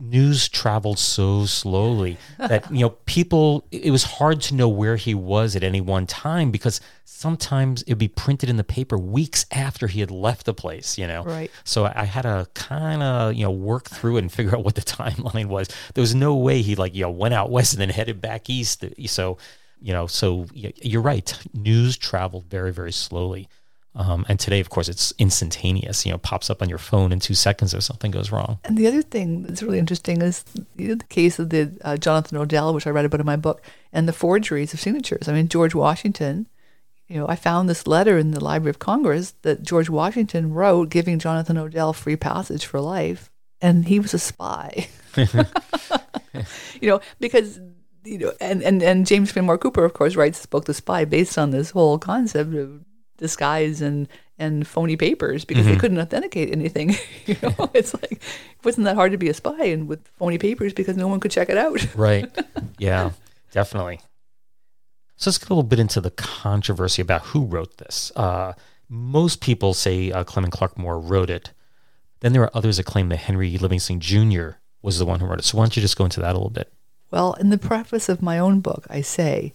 news 0.00 0.48
traveled 0.48 0.98
so 0.98 1.44
slowly 1.44 2.16
that 2.38 2.70
you 2.70 2.78
know 2.78 2.90
people 3.04 3.66
it 3.72 3.90
was 3.90 4.04
hard 4.04 4.40
to 4.40 4.54
know 4.54 4.68
where 4.68 4.94
he 4.94 5.12
was 5.12 5.56
at 5.56 5.64
any 5.64 5.80
one 5.80 6.06
time 6.06 6.52
because 6.52 6.80
sometimes 7.04 7.82
it'd 7.82 7.98
be 7.98 8.06
printed 8.06 8.48
in 8.48 8.56
the 8.56 8.62
paper 8.62 8.96
weeks 8.96 9.44
after 9.50 9.88
he 9.88 9.98
had 9.98 10.10
left 10.10 10.46
the 10.46 10.54
place 10.54 10.96
you 10.98 11.06
know? 11.06 11.24
Right. 11.24 11.50
so 11.64 11.84
i 11.96 12.04
had 12.04 12.22
to 12.22 12.46
kind 12.54 13.02
of 13.02 13.34
you 13.34 13.42
know 13.42 13.50
work 13.50 13.88
through 13.88 14.18
it 14.18 14.20
and 14.20 14.30
figure 14.30 14.54
out 14.54 14.62
what 14.64 14.76
the 14.76 14.80
timeline 14.98 15.46
was. 15.46 15.68
There 15.94 16.02
was 16.02 16.14
no 16.14 16.36
way 16.36 16.62
he 16.62 16.76
like 16.76 16.94
you 16.94 17.02
know 17.02 17.10
went 17.10 17.34
out 17.34 17.50
west 17.50 17.72
and 17.72 17.80
then 17.80 17.90
headed 17.90 18.20
back 18.20 18.48
east. 18.48 18.84
So 19.06 19.38
you 19.80 19.92
know 19.92 20.06
so 20.06 20.46
you're 20.52 21.02
right. 21.02 21.36
News 21.54 21.96
traveled 21.96 22.46
very 22.46 22.72
very 22.72 22.92
slowly 22.92 23.48
um, 23.98 24.24
and 24.28 24.40
today 24.40 24.60
of 24.60 24.70
course 24.70 24.88
it's 24.88 25.12
instantaneous 25.18 26.06
you 26.06 26.12
know 26.12 26.18
pops 26.18 26.48
up 26.48 26.62
on 26.62 26.68
your 26.68 26.78
phone 26.78 27.12
in 27.12 27.20
two 27.20 27.34
seconds 27.34 27.74
if 27.74 27.82
something 27.82 28.10
goes 28.10 28.32
wrong 28.32 28.58
And 28.64 28.78
the 28.78 28.86
other 28.86 29.02
thing 29.02 29.42
that's 29.42 29.62
really 29.62 29.78
interesting 29.78 30.22
is 30.22 30.44
the 30.76 30.96
case 31.08 31.38
of 31.38 31.50
the 31.50 31.72
uh, 31.82 31.96
Jonathan 31.96 32.38
Odell, 32.38 32.72
which 32.72 32.86
I 32.86 32.90
read 32.90 33.04
about 33.04 33.20
in 33.20 33.26
my 33.26 33.36
book, 33.36 33.62
and 33.92 34.08
the 34.08 34.12
forgeries 34.12 34.72
of 34.72 34.80
signatures. 34.80 35.28
I 35.28 35.32
mean, 35.32 35.48
George 35.48 35.74
Washington, 35.74 36.46
you 37.08 37.18
know, 37.18 37.26
I 37.28 37.36
found 37.36 37.68
this 37.68 37.86
letter 37.86 38.18
in 38.18 38.30
the 38.32 38.44
Library 38.44 38.70
of 38.70 38.78
Congress 38.78 39.34
that 39.42 39.62
George 39.62 39.90
Washington 39.90 40.52
wrote 40.52 40.90
giving 40.90 41.18
Jonathan 41.18 41.58
Odell 41.58 41.92
free 41.92 42.16
passage 42.16 42.66
for 42.66 42.80
life, 42.80 43.30
and 43.60 43.86
he 43.88 43.98
was 43.98 44.14
a 44.14 44.18
spy. 44.18 44.88
you 45.16 46.88
know, 46.88 47.00
because 47.18 47.60
you 48.04 48.18
know, 48.18 48.32
and, 48.40 48.62
and, 48.62 48.82
and 48.82 49.06
James 49.06 49.32
Fenimore 49.32 49.58
Cooper, 49.58 49.84
of 49.84 49.92
course, 49.92 50.16
writes 50.16 50.38
his 50.38 50.46
book 50.46 50.64
The 50.64 50.74
Spy 50.74 51.04
based 51.04 51.36
on 51.36 51.50
this 51.50 51.70
whole 51.70 51.98
concept 51.98 52.54
of 52.54 52.84
disguise 53.18 53.82
and 53.82 54.08
and 54.38 54.66
phony 54.66 54.96
papers 54.96 55.44
because 55.44 55.66
they 55.66 55.76
couldn't 55.76 55.98
authenticate 55.98 56.50
anything. 56.52 56.90
you 57.26 57.36
know, 57.42 57.70
it's 57.74 57.92
like 57.92 58.12
it 58.12 58.64
wasn't 58.64 58.84
that 58.84 58.94
hard 58.94 59.12
to 59.12 59.18
be 59.18 59.28
a 59.28 59.34
spy 59.34 59.64
and 59.64 59.88
with 59.88 60.06
phony 60.16 60.38
papers 60.38 60.72
because 60.72 60.96
no 60.96 61.08
one 61.08 61.20
could 61.20 61.32
check 61.32 61.48
it 61.48 61.58
out. 61.58 61.94
Right. 61.94 62.30
Yeah, 62.80 63.10
definitely. 63.50 63.98
So 65.16 65.30
let's 65.30 65.38
get 65.38 65.48
a 65.48 65.52
little 65.52 65.64
bit 65.64 65.80
into 65.80 66.00
the 66.00 66.12
controversy 66.12 67.02
about 67.02 67.22
who 67.22 67.44
wrote 67.44 67.76
this. 67.78 68.12
Uh, 68.14 68.52
most 68.88 69.40
people 69.40 69.74
say 69.74 70.12
uh, 70.12 70.22
Clement 70.22 70.52
Clarke 70.52 70.78
Moore 70.78 71.00
wrote 71.00 71.28
it. 71.28 71.50
Then 72.20 72.32
there 72.32 72.42
are 72.42 72.56
others 72.56 72.76
that 72.76 72.86
claim 72.86 73.08
that 73.08 73.16
Henry 73.16 73.58
Livingston 73.58 73.98
Jr. 73.98 74.50
was 74.80 75.00
the 75.00 75.06
one 75.06 75.18
who 75.18 75.26
wrote 75.26 75.40
it. 75.40 75.44
So 75.44 75.58
why 75.58 75.64
don't 75.64 75.76
you 75.76 75.82
just 75.82 75.98
go 75.98 76.04
into 76.04 76.20
that 76.20 76.30
a 76.30 76.38
little 76.38 76.50
bit? 76.50 76.72
Well, 77.10 77.32
in 77.34 77.50
the 77.50 77.58
preface 77.58 78.08
of 78.08 78.22
my 78.22 78.38
own 78.38 78.60
book, 78.60 78.86
I 78.88 79.00
say 79.00 79.54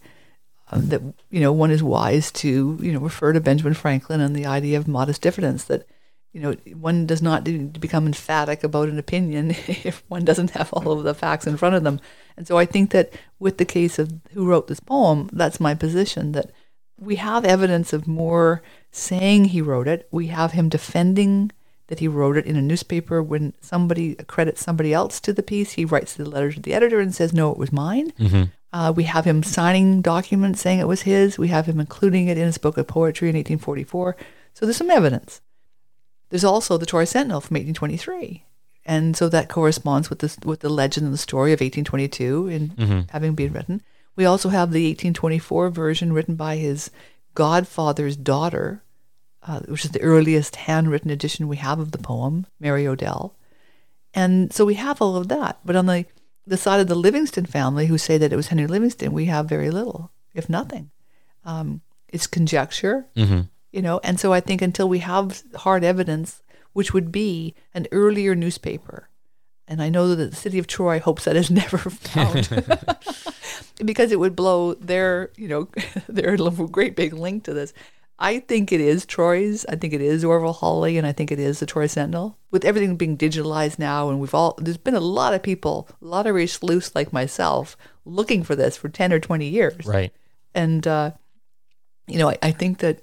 um, 0.74 0.88
that 0.88 1.00
you 1.30 1.40
know 1.40 1.52
one 1.52 1.70
is 1.70 1.82
wise 1.82 2.30
to 2.32 2.78
you 2.80 2.92
know 2.92 2.98
refer 2.98 3.32
to 3.32 3.40
Benjamin 3.40 3.74
Franklin 3.74 4.20
and 4.20 4.34
the 4.34 4.46
idea 4.46 4.76
of 4.76 4.88
modest 4.88 5.22
diffidence. 5.22 5.64
That 5.64 5.86
you 6.32 6.40
know 6.40 6.52
one 6.74 7.06
does 7.06 7.22
not 7.22 7.46
need 7.46 7.74
to 7.74 7.80
become 7.80 8.06
emphatic 8.06 8.64
about 8.64 8.88
an 8.88 8.98
opinion 8.98 9.50
if 9.66 10.02
one 10.08 10.24
doesn't 10.24 10.50
have 10.50 10.72
all 10.72 10.92
of 10.92 11.04
the 11.04 11.14
facts 11.14 11.46
in 11.46 11.56
front 11.56 11.76
of 11.76 11.84
them. 11.84 12.00
And 12.36 12.46
so 12.46 12.58
I 12.58 12.66
think 12.66 12.90
that 12.90 13.12
with 13.38 13.58
the 13.58 13.64
case 13.64 13.98
of 13.98 14.12
who 14.32 14.46
wrote 14.46 14.66
this 14.66 14.80
poem, 14.80 15.30
that's 15.32 15.60
my 15.60 15.74
position 15.74 16.32
that 16.32 16.50
we 16.98 17.16
have 17.16 17.44
evidence 17.44 17.92
of 17.92 18.08
Moore 18.08 18.62
saying 18.90 19.46
he 19.46 19.60
wrote 19.60 19.88
it. 19.88 20.08
We 20.10 20.28
have 20.28 20.52
him 20.52 20.68
defending 20.68 21.52
that 21.88 21.98
he 21.98 22.08
wrote 22.08 22.36
it 22.36 22.46
in 22.46 22.56
a 22.56 22.62
newspaper. 22.62 23.22
When 23.22 23.52
somebody 23.60 24.14
credits 24.14 24.64
somebody 24.64 24.92
else 24.92 25.20
to 25.20 25.32
the 25.32 25.42
piece, 25.42 25.72
he 25.72 25.84
writes 25.84 26.14
the 26.14 26.28
letter 26.28 26.52
to 26.52 26.60
the 26.60 26.74
editor 26.74 26.98
and 26.98 27.14
says, 27.14 27.32
"No, 27.32 27.50
it 27.52 27.58
was 27.58 27.72
mine." 27.72 28.12
Uh, 28.74 28.92
we 28.94 29.04
have 29.04 29.24
him 29.24 29.44
signing 29.44 30.02
documents 30.02 30.60
saying 30.60 30.80
it 30.80 30.88
was 30.88 31.02
his. 31.02 31.38
We 31.38 31.46
have 31.46 31.66
him 31.66 31.78
including 31.78 32.26
it 32.26 32.36
in 32.36 32.44
his 32.44 32.58
book 32.58 32.76
of 32.76 32.88
poetry 32.88 33.28
in 33.28 33.36
1844. 33.36 34.16
So 34.52 34.66
there's 34.66 34.76
some 34.76 34.90
evidence. 34.90 35.40
There's 36.30 36.42
also 36.42 36.76
the 36.76 36.84
Troy 36.84 37.04
Sentinel 37.04 37.40
from 37.40 37.54
1823, 37.54 38.44
and 38.84 39.16
so 39.16 39.28
that 39.28 39.48
corresponds 39.48 40.10
with 40.10 40.18
this 40.18 40.36
with 40.44 40.58
the 40.58 40.68
legend 40.68 41.04
and 41.04 41.14
the 41.14 41.18
story 41.18 41.52
of 41.52 41.60
1822 41.60 42.48
and 42.48 42.72
having 43.10 43.36
been 43.36 43.52
written. 43.52 43.80
We 44.16 44.24
also 44.24 44.48
have 44.48 44.72
the 44.72 44.88
1824 44.88 45.70
version 45.70 46.12
written 46.12 46.34
by 46.34 46.56
his 46.56 46.90
godfather's 47.36 48.16
daughter, 48.16 48.82
uh, 49.44 49.60
which 49.60 49.84
is 49.84 49.92
the 49.92 50.00
earliest 50.00 50.56
handwritten 50.56 51.12
edition 51.12 51.46
we 51.46 51.58
have 51.58 51.78
of 51.78 51.92
the 51.92 51.98
poem, 51.98 52.46
Mary 52.58 52.88
Odell. 52.88 53.36
And 54.14 54.52
so 54.52 54.64
we 54.64 54.74
have 54.74 55.00
all 55.00 55.14
of 55.14 55.28
that. 55.28 55.60
But 55.64 55.76
on 55.76 55.86
the, 55.86 56.06
the 56.46 56.56
side 56.56 56.80
of 56.80 56.88
the 56.88 56.94
Livingston 56.94 57.46
family, 57.46 57.86
who 57.86 57.98
say 57.98 58.18
that 58.18 58.32
it 58.32 58.36
was 58.36 58.48
Henry 58.48 58.66
Livingston, 58.66 59.12
we 59.12 59.26
have 59.26 59.48
very 59.48 59.70
little, 59.70 60.10
if 60.34 60.48
nothing. 60.48 60.90
Um, 61.44 61.80
it's 62.08 62.26
conjecture, 62.26 63.06
you 63.72 63.82
know. 63.82 64.00
And 64.04 64.20
so 64.20 64.32
I 64.32 64.40
think 64.40 64.62
until 64.62 64.88
we 64.88 65.00
have 65.00 65.42
hard 65.56 65.84
evidence, 65.84 66.42
which 66.72 66.92
would 66.92 67.10
be 67.10 67.54
an 67.72 67.86
earlier 67.92 68.34
newspaper, 68.34 69.08
and 69.66 69.82
I 69.82 69.88
know 69.88 70.14
that 70.14 70.30
the 70.30 70.36
city 70.36 70.58
of 70.58 70.66
Troy 70.66 71.00
hopes 71.00 71.24
that 71.24 71.36
is 71.36 71.50
never 71.62 71.78
found 71.78 72.48
because 73.84 74.12
it 74.12 74.20
would 74.20 74.36
blow 74.36 74.74
their, 74.74 75.30
you 75.36 75.48
know, 75.48 75.68
their 76.08 76.36
little 76.36 76.68
great 76.68 76.96
big 76.96 77.12
link 77.14 77.44
to 77.44 77.54
this. 77.54 77.72
I 78.18 78.38
think 78.38 78.72
it 78.72 78.80
is 78.80 79.04
Troy's. 79.04 79.66
I 79.68 79.76
think 79.76 79.92
it 79.92 80.00
is 80.00 80.24
Orville 80.24 80.52
Hawley, 80.52 80.96
and 80.96 81.06
I 81.06 81.12
think 81.12 81.32
it 81.32 81.40
is 81.40 81.58
the 81.58 81.66
Troy 81.66 81.86
Sentinel. 81.86 82.38
With 82.50 82.64
everything 82.64 82.96
being 82.96 83.18
digitalized 83.18 83.78
now, 83.78 84.08
and 84.08 84.20
we've 84.20 84.34
all 84.34 84.56
there's 84.58 84.76
been 84.76 84.94
a 84.94 85.00
lot 85.00 85.34
of 85.34 85.42
people, 85.42 85.88
a 86.00 86.04
lot 86.04 86.26
of 86.26 86.34
race 86.34 86.52
sleuths 86.52 86.94
like 86.94 87.12
myself, 87.12 87.76
looking 88.04 88.44
for 88.44 88.54
this 88.54 88.76
for 88.76 88.88
ten 88.88 89.12
or 89.12 89.18
twenty 89.18 89.48
years. 89.48 89.84
Right. 89.84 90.12
And 90.54 90.86
uh, 90.86 91.12
you 92.06 92.18
know, 92.18 92.30
I, 92.30 92.38
I 92.42 92.50
think 92.52 92.78
that 92.78 93.02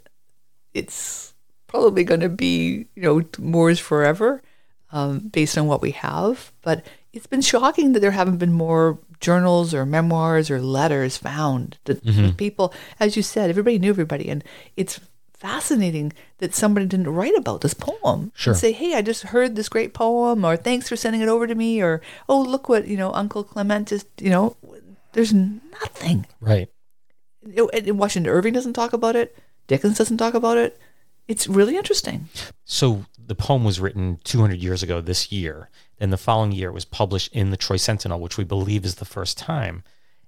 it's 0.74 1.34
probably 1.68 2.06
going 2.06 2.22
to 2.22 2.30
be 2.30 2.88
you 2.96 3.02
know 3.02 3.22
Moore's 3.38 3.80
forever, 3.80 4.42
um, 4.94 5.20
based 5.20 5.58
on 5.58 5.68
what 5.68 5.82
we 5.82 5.92
have. 5.92 6.54
But 6.62 6.86
it's 7.14 7.28
been 7.28 7.42
shocking 7.42 7.94
that 7.94 8.00
there 8.00 8.12
haven't 8.12 8.38
been 8.38 8.54
more 8.54 9.00
journals 9.20 9.74
or 9.74 9.86
memoirs 9.86 10.50
or 10.50 10.62
letters 10.62 11.18
found 11.18 11.78
that 11.86 12.04
mm-hmm. 12.04 12.24
that 12.24 12.38
people, 12.38 12.74
as 13.00 13.16
you 13.16 13.24
said, 13.24 13.50
everybody 13.50 13.78
knew 13.80 13.90
everybody, 13.90 14.30
and 14.30 14.44
it's 14.78 15.00
fascinating 15.34 16.14
that 16.38 16.54
somebody 16.54 16.86
didn't 16.86 17.10
write 17.10 17.36
about 17.36 17.62
this 17.62 17.74
poem 17.74 18.32
Sure. 18.36 18.54
and 18.54 18.60
say, 18.60 18.72
"Hey, 18.72 18.94
I 18.96 19.02
just 19.02 19.24
heard 19.24 19.56
this 19.56 19.70
great 19.70 19.94
poem," 19.94 20.46
or 20.46 20.56
"Thanks 20.56 20.88
for 20.88 20.96
sending 20.96 21.22
it 21.22 21.28
over 21.30 21.48
to 21.48 21.56
me," 21.56 21.82
or 21.82 22.02
"Oh, 22.30 22.42
look 22.42 22.70
what 22.70 22.88
you 22.88 22.98
know, 22.98 23.12
Uncle 23.14 23.44
Clement 23.44 23.88
just 23.90 24.08
you 24.20 24.30
know." 24.30 24.56
There's 25.14 25.34
nothing. 25.34 26.26
Right. 26.40 26.70
It, 27.44 27.70
it- 27.88 27.96
Washington 27.98 28.32
Irving 28.32 28.54
doesn't 28.54 28.74
talk 28.74 28.94
about 28.94 29.18
it. 29.18 29.38
Dickens 29.68 29.98
doesn't 29.98 30.18
talk 30.18 30.34
about 30.36 30.58
it. 30.58 30.80
It's 31.28 31.48
really 31.48 31.76
interesting. 31.76 32.30
So 32.64 33.06
the 33.18 33.36
poem 33.36 33.64
was 33.66 33.80
written 33.82 34.20
200 34.24 34.60
years 34.60 34.84
ago 34.84 35.02
this 35.02 35.32
year. 35.32 35.70
Then 36.02 36.10
the 36.10 36.18
following 36.18 36.52
year, 36.52 36.70
it 36.70 36.74
was 36.74 36.84
published 36.84 37.32
in 37.32 37.52
the 37.52 37.58
Troy 37.58 37.78
Sentinel, 37.78 38.20
which 38.20 38.36
we 38.36 38.44
believe 38.44 38.86
is 38.86 38.96
the 38.96 39.06
first 39.06 39.38
time. 39.38 39.84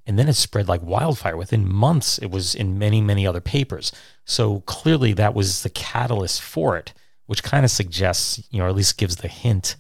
And 0.06 0.20
then 0.20 0.30
it 0.30 0.34
spread 0.34 0.68
like 0.68 0.84
wildfire. 0.84 1.36
Within 1.36 1.68
months, 1.68 2.20
it 2.20 2.30
was 2.30 2.54
in 2.54 2.78
many, 2.78 3.02
many 3.02 3.26
other 3.26 3.42
papers. 3.42 3.92
So 4.24 4.60
clearly, 4.68 5.14
that 5.14 5.34
was 5.34 5.64
the 5.64 5.72
catalyst 5.72 6.44
for 6.44 6.78
it, 6.78 6.94
which 7.26 7.42
kind 7.42 7.66
of 7.66 7.72
suggests, 7.72 8.44
you 8.52 8.60
know, 8.60 8.66
or 8.66 8.68
at 8.68 8.76
least 8.76 9.00
gives 9.00 9.16
the 9.16 9.28
hint 9.28 9.76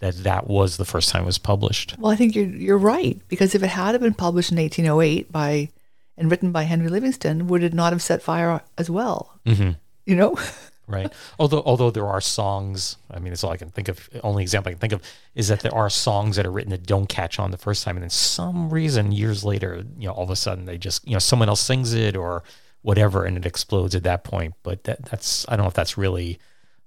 that 0.00 0.16
that 0.24 0.48
was 0.48 0.76
the 0.76 0.84
first 0.84 1.08
time 1.08 1.22
it 1.22 1.26
was 1.26 1.38
published. 1.38 1.96
Well, 1.98 2.12
I 2.12 2.16
think 2.16 2.34
you're 2.34 2.44
you're 2.44 2.76
right 2.76 3.18
because 3.28 3.54
if 3.54 3.62
it 3.62 3.68
had 3.68 3.98
been 4.02 4.12
published 4.12 4.52
in 4.52 4.58
1808 4.58 5.32
by 5.32 5.70
and 6.18 6.30
written 6.30 6.52
by 6.52 6.64
Henry 6.64 6.90
Livingston, 6.90 7.48
would 7.48 7.62
it 7.62 7.72
not 7.72 7.94
have 7.94 8.02
set 8.02 8.20
fire 8.20 8.60
as 8.76 8.90
well? 8.90 9.40
Mm-hmm. 9.46 9.70
You 10.04 10.14
know, 10.14 10.38
right? 10.88 11.12
although 11.38 11.62
although 11.64 11.90
there 11.90 12.06
are 12.06 12.20
songs, 12.20 12.96
I 13.10 13.18
mean, 13.18 13.32
it's 13.32 13.44
all 13.44 13.52
I 13.52 13.56
can 13.56 13.70
think 13.70 13.88
of. 13.88 14.08
Only 14.22 14.42
example 14.42 14.70
I 14.70 14.72
can 14.72 14.80
think 14.80 14.92
of 14.92 15.02
is 15.34 15.48
that 15.48 15.60
there 15.60 15.74
are 15.74 15.90
songs 15.90 16.36
that 16.36 16.46
are 16.46 16.50
written 16.50 16.70
that 16.70 16.86
don't 16.86 17.08
catch 17.08 17.38
on 17.38 17.50
the 17.50 17.58
first 17.58 17.84
time, 17.84 17.96
and 17.96 18.02
then 18.02 18.10
some 18.10 18.70
reason 18.70 19.12
years 19.12 19.44
later, 19.44 19.84
you 19.98 20.08
know, 20.08 20.14
all 20.14 20.24
of 20.24 20.30
a 20.30 20.36
sudden 20.36 20.64
they 20.64 20.78
just 20.78 21.06
you 21.06 21.12
know 21.12 21.18
someone 21.18 21.48
else 21.48 21.60
sings 21.60 21.92
it 21.94 22.16
or 22.16 22.42
whatever, 22.82 23.24
and 23.24 23.36
it 23.36 23.46
explodes 23.46 23.94
at 23.94 24.02
that 24.04 24.24
point. 24.24 24.54
But 24.62 24.84
that 24.84 25.04
that's 25.04 25.46
I 25.48 25.56
don't 25.56 25.64
know 25.64 25.68
if 25.68 25.74
that's 25.74 25.98
really 25.98 26.38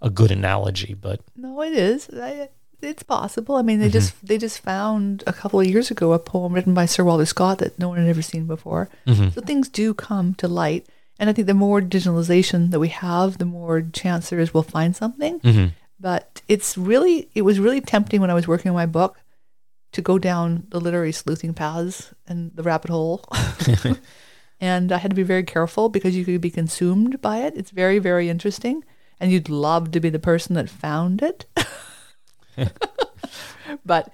a 0.01 0.09
good 0.09 0.31
analogy, 0.31 0.93
but 0.93 1.21
no, 1.35 1.61
it 1.61 1.73
is. 1.73 2.09
I, 2.09 2.49
it's 2.81 3.03
possible. 3.03 3.55
I 3.55 3.61
mean, 3.61 3.79
they 3.79 3.85
mm-hmm. 3.85 3.93
just 3.93 4.25
they 4.25 4.37
just 4.37 4.59
found 4.59 5.23
a 5.27 5.33
couple 5.33 5.59
of 5.59 5.67
years 5.67 5.91
ago 5.91 6.13
a 6.13 6.19
poem 6.19 6.53
written 6.53 6.73
by 6.73 6.85
Sir 6.85 7.03
Walter 7.03 7.25
Scott 7.25 7.59
that 7.59 7.77
no 7.77 7.89
one 7.89 7.99
had 7.99 8.07
ever 8.07 8.21
seen 8.21 8.45
before. 8.45 8.89
Mm-hmm. 9.07 9.29
So 9.29 9.41
things 9.41 9.69
do 9.69 9.93
come 9.93 10.33
to 10.35 10.47
light, 10.47 10.87
and 11.21 11.29
I 11.29 11.33
think 11.33 11.45
the 11.45 11.53
more 11.53 11.81
digitalization 11.81 12.71
that 12.71 12.79
we 12.79 12.87
have, 12.87 13.37
the 13.37 13.45
more 13.45 13.83
chance 13.93 14.31
there 14.31 14.39
is 14.39 14.55
we'll 14.55 14.63
find 14.63 14.95
something. 14.95 15.39
Mm-hmm. 15.39 15.67
But 15.99 16.41
it's 16.47 16.75
really 16.75 17.29
it 17.35 17.43
was 17.43 17.59
really 17.59 17.79
tempting 17.79 18.21
when 18.21 18.31
I 18.31 18.33
was 18.33 18.47
working 18.47 18.69
on 18.69 18.75
my 18.75 18.87
book 18.87 19.19
to 19.91 20.01
go 20.01 20.17
down 20.17 20.65
the 20.69 20.79
literary 20.79 21.11
sleuthing 21.11 21.53
paths 21.53 22.11
and 22.27 22.51
the 22.55 22.63
rabbit 22.63 22.89
hole. 22.89 23.23
and 24.59 24.91
I 24.91 24.97
had 24.97 25.11
to 25.11 25.15
be 25.15 25.21
very 25.21 25.43
careful 25.43 25.89
because 25.89 26.15
you 26.15 26.25
could 26.25 26.41
be 26.41 26.49
consumed 26.49 27.21
by 27.21 27.37
it. 27.41 27.53
It's 27.55 27.69
very, 27.69 27.99
very 27.99 28.27
interesting. 28.27 28.83
And 29.19 29.31
you'd 29.31 29.47
love 29.47 29.91
to 29.91 29.99
be 29.99 30.09
the 30.09 30.17
person 30.17 30.55
that 30.55 30.71
found 30.71 31.21
it. 31.21 31.45
but 33.85 34.11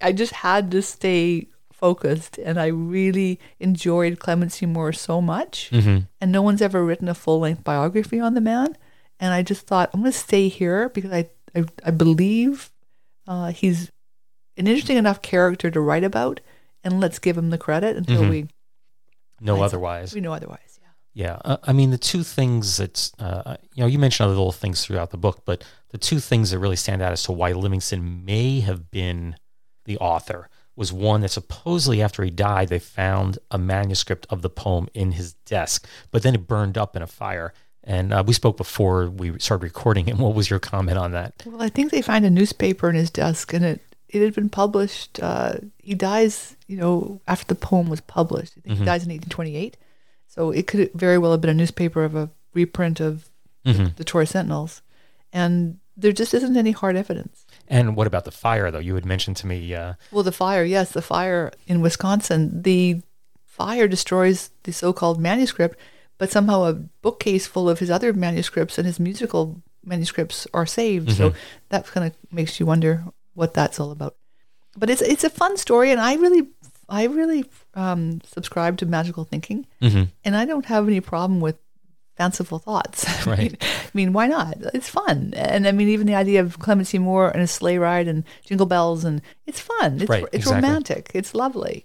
I 0.00 0.10
just 0.10 0.32
had 0.32 0.72
to 0.72 0.82
stay 0.82 1.46
focused. 1.80 2.38
And 2.38 2.60
I 2.60 2.66
really 2.66 3.40
enjoyed 3.58 4.18
Clement 4.20 4.52
C. 4.52 4.66
Moore 4.66 4.92
so 4.92 5.20
much. 5.20 5.70
And 5.72 6.06
no 6.32 6.42
one's 6.42 6.62
ever 6.62 6.84
written 6.84 7.08
a 7.08 7.14
full 7.14 7.40
length 7.40 7.64
biography 7.64 8.20
on 8.20 8.34
the 8.34 8.40
man. 8.40 8.76
And 9.18 9.34
I 9.34 9.42
just 9.42 9.66
thought, 9.66 9.90
I'm 9.92 10.00
going 10.00 10.12
to 10.12 10.18
stay 10.18 10.48
here 10.48 10.88
because 10.90 11.10
I, 11.12 11.28
I, 11.56 11.64
I 11.84 11.90
believe 11.90 12.70
uh, 13.26 13.50
he's 13.52 13.90
an 14.56 14.66
interesting 14.66 14.96
enough 14.96 15.20
character 15.22 15.70
to 15.70 15.80
write 15.80 16.04
about. 16.04 16.40
And 16.84 17.00
let's 17.00 17.18
give 17.18 17.36
him 17.36 17.50
the 17.50 17.58
credit 17.58 17.96
until 17.96 18.28
we, 18.28 18.48
no 19.40 19.56
Right. 19.56 19.64
otherwise. 19.64 20.14
we 20.14 20.20
know 20.20 20.32
otherwise. 20.32 20.78
Yeah. 20.80 20.86
Yeah, 21.12 21.38
uh, 21.44 21.56
I 21.64 21.72
mean 21.72 21.90
the 21.90 21.98
two 21.98 22.22
things 22.22 22.76
that 22.76 23.10
uh, 23.18 23.56
you 23.74 23.82
know 23.82 23.86
you 23.88 23.98
mentioned 23.98 24.26
other 24.26 24.36
little 24.36 24.52
things 24.52 24.84
throughout 24.84 25.10
the 25.10 25.16
book, 25.18 25.42
but 25.44 25.64
the 25.90 25.98
two 25.98 26.20
things 26.20 26.50
that 26.52 26.60
really 26.60 26.76
stand 26.76 27.02
out 27.02 27.10
as 27.12 27.24
to 27.24 27.32
why 27.32 27.50
Livingston 27.52 28.24
may 28.24 28.60
have 28.60 28.90
been 28.92 29.34
the 29.86 29.98
author 29.98 30.48
was 30.80 30.94
one 30.94 31.20
that 31.20 31.28
supposedly 31.28 32.00
after 32.00 32.24
he 32.24 32.30
died 32.30 32.68
they 32.68 32.78
found 32.78 33.38
a 33.50 33.58
manuscript 33.58 34.26
of 34.30 34.40
the 34.40 34.48
poem 34.48 34.88
in 34.94 35.12
his 35.12 35.34
desk, 35.34 35.86
but 36.10 36.22
then 36.22 36.34
it 36.34 36.48
burned 36.48 36.78
up 36.78 36.96
in 36.96 37.02
a 37.02 37.06
fire. 37.06 37.52
And 37.84 38.14
uh, 38.14 38.24
we 38.26 38.32
spoke 38.32 38.56
before 38.56 39.10
we 39.10 39.38
started 39.38 39.62
recording. 39.62 40.08
And 40.08 40.18
what 40.18 40.34
was 40.34 40.48
your 40.48 40.58
comment 40.58 40.96
on 40.96 41.12
that? 41.12 41.42
Well, 41.44 41.60
I 41.60 41.68
think 41.68 41.90
they 41.90 42.00
find 42.00 42.24
a 42.24 42.30
newspaper 42.30 42.88
in 42.88 42.94
his 42.94 43.10
desk, 43.10 43.52
and 43.52 43.62
it 43.62 43.82
it 44.08 44.22
had 44.22 44.34
been 44.34 44.48
published. 44.48 45.20
Uh, 45.22 45.56
he 45.78 45.94
dies, 45.94 46.56
you 46.66 46.78
know, 46.78 47.20
after 47.28 47.46
the 47.46 47.60
poem 47.60 47.90
was 47.90 48.00
published. 48.00 48.54
I 48.56 48.60
think 48.60 48.78
he 48.78 48.84
dies 48.86 49.04
in 49.04 49.10
1828, 49.10 49.76
so 50.28 50.50
it 50.50 50.66
could 50.66 50.90
very 50.94 51.18
well 51.18 51.32
have 51.32 51.42
been 51.42 51.50
a 51.50 51.54
newspaper 51.54 52.04
of 52.04 52.16
a 52.16 52.30
reprint 52.54 53.00
of 53.00 53.28
the, 53.64 53.92
the 53.96 54.04
Troy 54.04 54.24
Sentinels, 54.24 54.80
and 55.30 55.78
there 55.94 56.12
just 56.12 56.32
isn't 56.32 56.56
any 56.56 56.72
hard 56.72 56.96
evidence. 56.96 57.39
And 57.70 57.96
what 57.96 58.06
about 58.06 58.24
the 58.24 58.30
fire, 58.32 58.70
though? 58.70 58.80
You 58.80 58.94
had 58.96 59.06
mentioned 59.06 59.36
to 59.38 59.46
me. 59.46 59.74
Uh, 59.74 59.94
Well, 60.10 60.24
the 60.24 60.32
fire, 60.32 60.64
yes, 60.64 60.90
the 60.90 61.02
fire 61.02 61.52
in 61.66 61.80
Wisconsin, 61.80 62.62
the 62.62 63.00
fire 63.46 63.88
destroys 63.88 64.50
the 64.64 64.72
so-called 64.72 65.20
manuscript, 65.20 65.78
but 66.18 66.30
somehow 66.30 66.64
a 66.64 66.72
bookcase 66.74 67.46
full 67.46 67.68
of 67.68 67.78
his 67.78 67.90
other 67.90 68.12
manuscripts 68.12 68.76
and 68.78 68.86
his 68.86 68.98
musical 68.98 69.62
manuscripts 69.84 70.46
are 70.52 70.66
saved. 70.66 71.12
So 71.12 71.32
that 71.68 71.86
kind 71.86 72.06
of 72.06 72.12
makes 72.32 72.58
you 72.60 72.66
wonder 72.66 73.04
what 73.34 73.54
that's 73.54 73.78
all 73.80 73.90
about. 73.92 74.16
But 74.76 74.90
it's 74.90 75.02
it's 75.02 75.24
a 75.24 75.30
fun 75.30 75.56
story, 75.56 75.90
and 75.92 76.00
I 76.00 76.14
really 76.14 76.48
I 76.88 77.04
really 77.06 77.44
um, 77.74 78.20
subscribe 78.24 78.76
to 78.78 78.86
magical 78.86 79.24
thinking, 79.24 79.66
hmm 79.80 80.04
and 80.24 80.36
I 80.36 80.44
don't 80.44 80.66
have 80.66 80.86
any 80.88 81.00
problem 81.00 81.40
with 81.40 81.56
fanciful 82.20 82.58
thoughts. 82.58 82.98
I 83.26 83.30
Right. 83.30 83.38
mean- 83.38 83.56
I 83.62 83.90
mean, 84.00 84.12
why 84.12 84.26
not? 84.36 84.54
It's 84.76 84.88
fun, 85.00 85.32
and 85.36 85.66
I 85.68 85.72
mean, 85.72 85.88
even 85.88 86.06
the 86.06 86.14
idea 86.24 86.40
of 86.44 86.58
Clement 86.64 86.86
C. 86.88 86.98
Moore 86.98 87.28
and 87.34 87.42
a 87.42 87.46
sleigh 87.46 87.78
ride 87.78 88.08
and 88.12 88.24
jingle 88.46 88.66
bells, 88.74 89.04
and 89.08 89.22
it's 89.48 89.60
fun. 89.60 89.90
It's, 90.00 90.08
Right, 90.10 90.24
it's 90.32 90.44
exactly. 90.46 90.54
romantic. 90.68 91.10
It's 91.14 91.34
lovely. 91.34 91.76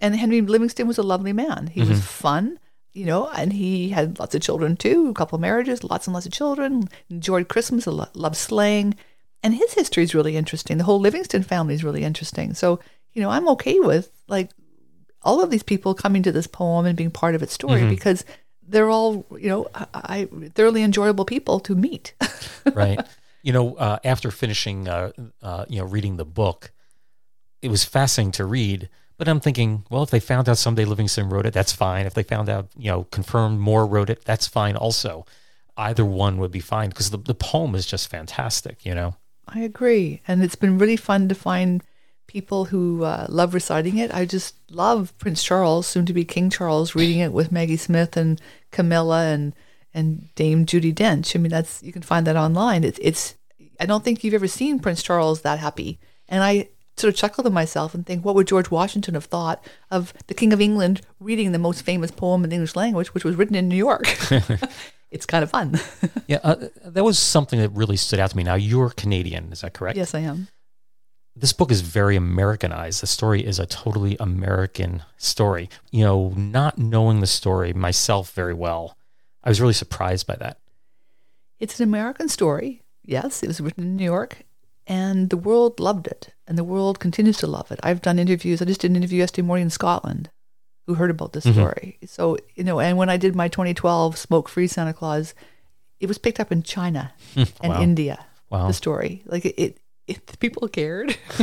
And 0.00 0.14
Henry 0.14 0.40
Livingston 0.40 0.86
was 0.86 0.98
a 0.98 1.02
lovely 1.14 1.32
man. 1.32 1.60
He 1.74 1.80
Mm-hmm. 1.80 1.90
was 1.90 2.04
fun, 2.04 2.58
you 2.92 3.04
know, 3.10 3.28
and 3.40 3.52
he 3.52 3.88
had 3.98 4.18
lots 4.20 4.34
of 4.36 4.42
children 4.42 4.76
too, 4.76 5.08
a 5.10 5.14
couple 5.14 5.36
of 5.36 5.40
marriages, 5.48 5.82
lots 5.82 6.06
and 6.06 6.14
lots 6.14 6.26
of 6.26 6.32
children. 6.32 6.88
Enjoyed 7.10 7.48
Christmas, 7.48 7.86
loved 7.86 8.36
sleighing, 8.36 8.94
and 9.42 9.54
his 9.54 9.72
history 9.74 10.04
is 10.04 10.14
really 10.14 10.36
interesting. 10.36 10.78
The 10.78 10.84
whole 10.84 11.00
Livingston 11.00 11.42
family 11.42 11.74
is 11.74 11.82
really 11.84 12.04
interesting. 12.04 12.54
So, 12.54 12.78
you 13.14 13.20
know, 13.22 13.30
I'm 13.30 13.48
okay 13.54 13.78
with 13.80 14.04
like 14.28 14.50
all 15.22 15.42
of 15.42 15.50
these 15.50 15.64
people 15.64 15.94
coming 15.94 16.22
to 16.22 16.32
this 16.32 16.46
poem 16.46 16.86
and 16.86 16.96
being 16.96 17.10
part 17.10 17.34
of 17.34 17.42
its 17.42 17.52
story 17.54 17.80
Mm-hmm. 17.80 17.90
because 17.98 18.24
they're 18.68 18.90
all, 18.90 19.26
you 19.38 19.48
know, 19.48 19.66
I, 19.74 19.86
I 19.94 20.28
thoroughly 20.54 20.82
enjoyable 20.82 21.24
people 21.24 21.60
to 21.60 21.74
meet. 21.74 22.14
right. 22.74 23.00
You 23.42 23.52
know, 23.52 23.74
uh, 23.76 23.98
after 24.04 24.30
finishing, 24.30 24.88
uh, 24.88 25.12
uh, 25.42 25.64
you 25.68 25.78
know, 25.78 25.86
reading 25.86 26.16
the 26.16 26.24
book, 26.24 26.72
it 27.62 27.68
was 27.68 27.84
fascinating 27.84 28.32
to 28.32 28.44
read. 28.44 28.88
But 29.16 29.26
I'm 29.26 29.40
thinking, 29.40 29.84
well, 29.90 30.02
if 30.04 30.10
they 30.10 30.20
found 30.20 30.48
out 30.48 30.58
someday 30.58 30.84
Livingston 30.84 31.28
wrote 31.28 31.46
it, 31.46 31.52
that's 31.52 31.72
fine. 31.72 32.06
If 32.06 32.14
they 32.14 32.22
found 32.22 32.48
out, 32.48 32.68
you 32.76 32.90
know, 32.90 33.04
confirmed 33.04 33.58
Moore 33.58 33.86
wrote 33.86 34.10
it, 34.10 34.24
that's 34.24 34.46
fine 34.46 34.76
also. 34.76 35.26
Either 35.76 36.04
one 36.04 36.38
would 36.38 36.52
be 36.52 36.60
fine 36.60 36.90
because 36.90 37.10
the, 37.10 37.18
the 37.18 37.34
poem 37.34 37.74
is 37.74 37.86
just 37.86 38.08
fantastic, 38.08 38.84
you 38.84 38.94
know? 38.94 39.16
I 39.48 39.60
agree. 39.60 40.20
And 40.28 40.42
it's 40.42 40.56
been 40.56 40.78
really 40.78 40.96
fun 40.96 41.28
to 41.28 41.34
find 41.34 41.82
people 42.28 42.66
who 42.66 43.02
uh, 43.02 43.26
love 43.28 43.54
reciting 43.54 43.98
it. 43.98 44.14
I 44.14 44.24
just 44.24 44.54
love 44.70 45.16
Prince 45.18 45.42
Charles, 45.42 45.88
soon 45.88 46.06
to 46.06 46.12
be 46.12 46.24
King 46.24 46.50
Charles, 46.50 46.94
reading 46.94 47.18
it 47.18 47.32
with 47.32 47.50
Maggie 47.50 47.76
Smith 47.76 48.16
and 48.16 48.40
Camilla 48.70 49.24
and 49.24 49.52
and 49.92 50.32
Dame 50.36 50.64
Judi 50.64 50.94
Dench. 50.94 51.34
I 51.34 51.40
mean, 51.40 51.50
that's 51.50 51.82
you 51.82 51.92
can 51.92 52.02
find 52.02 52.24
that 52.28 52.36
online. 52.36 52.84
It's 52.84 53.00
it's. 53.02 53.34
I 53.80 53.86
don't 53.86 54.04
think 54.04 54.22
you've 54.22 54.34
ever 54.34 54.48
seen 54.48 54.78
Prince 54.78 55.02
Charles 55.02 55.42
that 55.42 55.58
happy. 55.58 55.98
And 56.28 56.44
I 56.44 56.68
sort 56.96 57.12
of 57.12 57.18
chuckle 57.18 57.44
to 57.44 57.50
myself 57.50 57.94
and 57.94 58.04
think, 58.04 58.24
what 58.24 58.34
would 58.34 58.46
George 58.46 58.70
Washington 58.70 59.14
have 59.14 59.24
thought 59.24 59.64
of 59.90 60.12
the 60.26 60.34
King 60.34 60.52
of 60.52 60.60
England 60.60 61.00
reading 61.20 61.52
the 61.52 61.58
most 61.58 61.82
famous 61.82 62.10
poem 62.10 62.44
in 62.44 62.50
the 62.50 62.54
English 62.54 62.76
language, 62.76 63.14
which 63.14 63.24
was 63.24 63.36
written 63.36 63.54
in 63.54 63.68
New 63.68 63.76
York? 63.76 64.04
it's 65.10 65.26
kind 65.26 65.44
of 65.44 65.50
fun. 65.50 65.78
Yeah, 66.26 66.40
uh, 66.42 66.68
that 66.84 67.04
was 67.04 67.18
something 67.18 67.58
that 67.60 67.70
really 67.70 67.96
stood 67.96 68.18
out 68.18 68.30
to 68.30 68.36
me. 68.36 68.42
Now, 68.42 68.56
you're 68.56 68.90
Canadian, 68.90 69.52
is 69.52 69.60
that 69.62 69.74
correct? 69.74 69.96
yes, 69.96 70.14
I 70.14 70.20
am. 70.20 70.48
This 71.40 71.52
book 71.52 71.70
is 71.70 71.80
very 71.80 72.16
Americanized. 72.16 73.02
The 73.02 73.06
story 73.06 73.44
is 73.44 73.58
a 73.58 73.66
totally 73.66 74.16
American 74.20 75.02
story. 75.16 75.68
You 75.90 76.04
know, 76.04 76.28
not 76.36 76.78
knowing 76.78 77.20
the 77.20 77.26
story 77.26 77.72
myself 77.72 78.32
very 78.32 78.54
well, 78.54 78.96
I 79.44 79.48
was 79.48 79.60
really 79.60 79.72
surprised 79.74 80.26
by 80.26 80.36
that. 80.36 80.58
It's 81.60 81.78
an 81.80 81.84
American 81.84 82.28
story. 82.28 82.82
Yes, 83.04 83.42
it 83.42 83.46
was 83.48 83.60
written 83.60 83.84
in 83.84 83.96
New 83.96 84.04
York, 84.04 84.42
and 84.86 85.30
the 85.30 85.36
world 85.36 85.80
loved 85.80 86.06
it, 86.06 86.34
and 86.46 86.56
the 86.58 86.64
world 86.64 87.00
continues 87.00 87.38
to 87.38 87.46
love 87.46 87.70
it. 87.72 87.80
I've 87.82 88.02
done 88.02 88.18
interviews. 88.18 88.60
I 88.60 88.66
just 88.66 88.80
did 88.80 88.90
an 88.90 88.96
interview 88.96 89.18
yesterday 89.18 89.46
morning 89.46 89.64
in 89.64 89.70
Scotland, 89.70 90.30
who 90.86 90.94
heard 90.94 91.10
about 91.10 91.32
this 91.32 91.44
Mhm. 91.46 91.52
story. 91.54 91.98
So 92.06 92.36
you 92.54 92.64
know, 92.64 92.80
and 92.80 92.96
when 92.98 93.08
I 93.08 93.16
did 93.16 93.34
my 93.34 93.48
2012 93.48 94.16
Smoke 94.18 94.48
Free 94.48 94.66
Santa 94.68 94.92
Claus, 94.92 95.34
it 96.00 96.06
was 96.06 96.18
picked 96.18 96.38
up 96.40 96.52
in 96.52 96.62
China 96.62 97.12
and 97.36 97.48
Wow. 97.74 97.82
India. 97.82 98.24
Wow. 98.50 98.66
The 98.68 98.72
story, 98.74 99.22
like 99.26 99.44
it, 99.44 99.78
it 100.08 100.38
people 100.38 100.66
cared. 100.68 101.16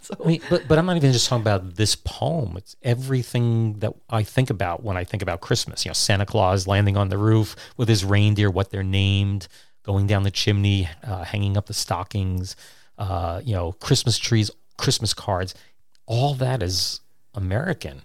so 0.00 0.14
I 0.24 0.26
mean, 0.26 0.40
but, 0.48 0.66
but 0.68 0.78
I'm 0.78 0.86
not 0.86 0.96
even 0.96 1.12
just 1.12 1.28
talking 1.28 1.42
about 1.42 1.76
this 1.76 1.96
poem. 1.96 2.56
It's 2.56 2.76
everything 2.82 3.80
that 3.80 3.92
I 4.08 4.22
think 4.22 4.50
about 4.50 4.82
when 4.82 4.96
I 4.96 5.04
think 5.04 5.22
about 5.22 5.40
Christmas. 5.40 5.84
You 5.84 5.90
know, 5.90 5.94
Santa 5.94 6.26
Claus 6.26 6.66
landing 6.66 6.96
on 6.96 7.08
the 7.08 7.18
roof 7.18 7.56
with 7.76 7.88
his 7.88 8.04
reindeer, 8.04 8.50
what 8.50 8.70
they're 8.70 8.82
named, 8.82 9.48
going 9.82 10.06
down 10.06 10.22
the 10.22 10.30
chimney, 10.30 10.88
uh, 11.02 11.24
hanging 11.24 11.56
up 11.56 11.66
the 11.66 11.74
stockings, 11.74 12.56
uh, 12.98 13.40
you 13.44 13.54
know, 13.54 13.72
Christmas 13.72 14.18
trees, 14.18 14.50
Christmas 14.78 15.12
cards. 15.12 15.54
All 16.06 16.34
that 16.34 16.62
is 16.62 17.00
American. 17.34 18.02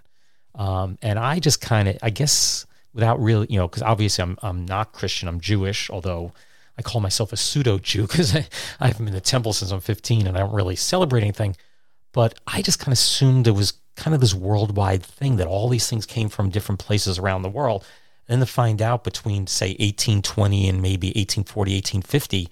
Um, 0.54 0.98
and 1.02 1.20
I 1.20 1.40
just 1.40 1.62
kind 1.62 1.88
of, 1.88 1.98
I 2.02 2.10
guess, 2.10 2.66
without 2.94 3.20
really, 3.20 3.48
you 3.50 3.60
know, 3.60 3.68
because 3.68 3.84
obviously 3.84 4.24
I'm, 4.24 4.38
I'm 4.42 4.66
not 4.66 4.94
Christian, 4.94 5.28
I'm 5.28 5.42
Jewish, 5.42 5.90
although 5.90 6.32
I 6.78 6.82
call 6.82 7.02
myself 7.02 7.32
a 7.32 7.38
pseudo 7.38 7.78
Jew 7.78 8.04
because 8.04 8.36
I, 8.36 8.48
I 8.80 8.88
haven't 8.88 9.06
been 9.06 9.14
to 9.14 9.22
temple 9.22 9.54
since 9.54 9.72
I'm 9.72 9.80
15 9.80 10.28
and 10.28 10.38
I 10.38 10.42
don't 10.42 10.54
really 10.54 10.76
celebrate 10.76 11.22
anything. 11.22 11.56
But 12.12 12.40
I 12.48 12.62
just 12.62 12.80
kind 12.80 12.90
of 12.90 12.94
assumed 12.94 13.48
it 13.48 13.52
was 13.52 13.74
kind 13.96 14.14
of 14.14 14.22
this 14.22 14.34
worldwide 14.34 15.04
thing 15.04 15.38
that 15.38 15.48
all 15.48 15.70
these 15.70 15.90
things 15.90 16.06
came 16.06 16.30
from 16.30 16.50
different 16.50 16.80
places 16.80 17.18
around 17.18 17.42
the 17.42 17.50
world. 17.50 17.86
And 18.28 18.40
then 18.40 18.48
to 18.48 18.52
find 18.52 18.82
out 18.82 19.04
between, 19.04 19.48
say, 19.48 19.70
1820 19.72 20.70
and 20.70 20.82
maybe 20.82 21.08
1840, 21.10 21.74
1850, 21.74 22.50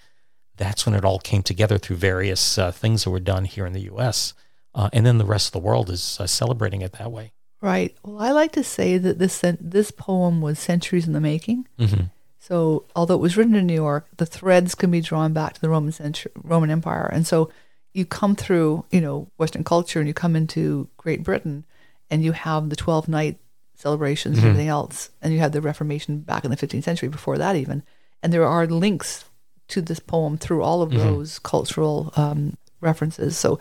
that's 0.55 0.86
when 0.86 0.95
it 0.95 1.05
all 1.05 1.19
came 1.19 1.41
together 1.41 1.78
through 1.78 1.95
various 1.95 2.57
uh, 2.57 2.71
things 2.71 3.03
that 3.03 3.09
were 3.09 3.19
done 3.19 3.45
here 3.45 3.65
in 3.65 3.74
the 3.74 3.89
US. 3.93 4.34
Uh, 4.76 4.89
and 4.93 5.05
then 5.05 5.17
the 5.17 5.26
rest 5.26 5.47
of 5.47 5.51
the 5.53 5.67
world 5.67 5.89
is 5.89 6.17
uh, 6.19 6.28
celebrating 6.28 6.82
it 6.82 6.93
that 6.93 7.11
way. 7.11 7.34
right. 7.61 7.95
Well, 8.03 8.19
I 8.19 8.32
like 8.32 8.51
to 8.53 8.63
say 8.63 8.97
that 8.97 9.19
this 9.19 9.43
this 9.59 9.91
poem 9.91 10.41
was 10.41 10.59
centuries 10.59 11.07
in 11.07 11.13
the 11.13 11.21
making. 11.21 11.67
hmm 11.78 12.05
So, 12.43 12.83
although 12.93 13.15
it 13.15 13.21
was 13.21 13.37
written 13.37 13.55
in 13.55 13.65
New 13.65 13.73
York, 13.73 14.05
the 14.17 14.25
threads 14.25 14.75
can 14.75 14.91
be 14.91 14.99
drawn 14.99 15.31
back 15.31 15.53
to 15.53 15.61
the 15.61 15.69
Roman 15.69 15.93
century, 15.93 16.29
Roman 16.43 16.69
Empire, 16.69 17.09
and 17.13 17.25
so 17.25 17.49
you 17.93 18.05
come 18.05 18.35
through, 18.35 18.83
you 18.91 18.99
know, 18.99 19.29
Western 19.37 19.63
culture, 19.63 19.99
and 19.99 20.09
you 20.09 20.13
come 20.13 20.35
into 20.35 20.89
Great 20.97 21.23
Britain, 21.23 21.63
and 22.09 22.21
you 22.21 22.33
have 22.33 22.69
the 22.69 22.75
Twelve 22.75 23.07
Night 23.07 23.39
celebrations 23.75 24.33
and 24.33 24.41
mm-hmm. 24.41 24.49
everything 24.49 24.67
else, 24.67 25.09
and 25.21 25.31
you 25.31 25.39
have 25.39 25.53
the 25.53 25.61
Reformation 25.61 26.19
back 26.19 26.43
in 26.43 26.51
the 26.51 26.57
15th 26.57 26.83
century, 26.83 27.07
before 27.07 27.37
that 27.37 27.55
even, 27.55 27.81
and 28.21 28.33
there 28.33 28.45
are 28.45 28.67
links 28.67 29.23
to 29.69 29.81
this 29.81 30.01
poem 30.01 30.37
through 30.37 30.63
all 30.63 30.81
of 30.81 30.89
mm-hmm. 30.89 30.99
those 30.99 31.39
cultural 31.39 32.11
um, 32.17 32.57
references. 32.81 33.37
So, 33.37 33.57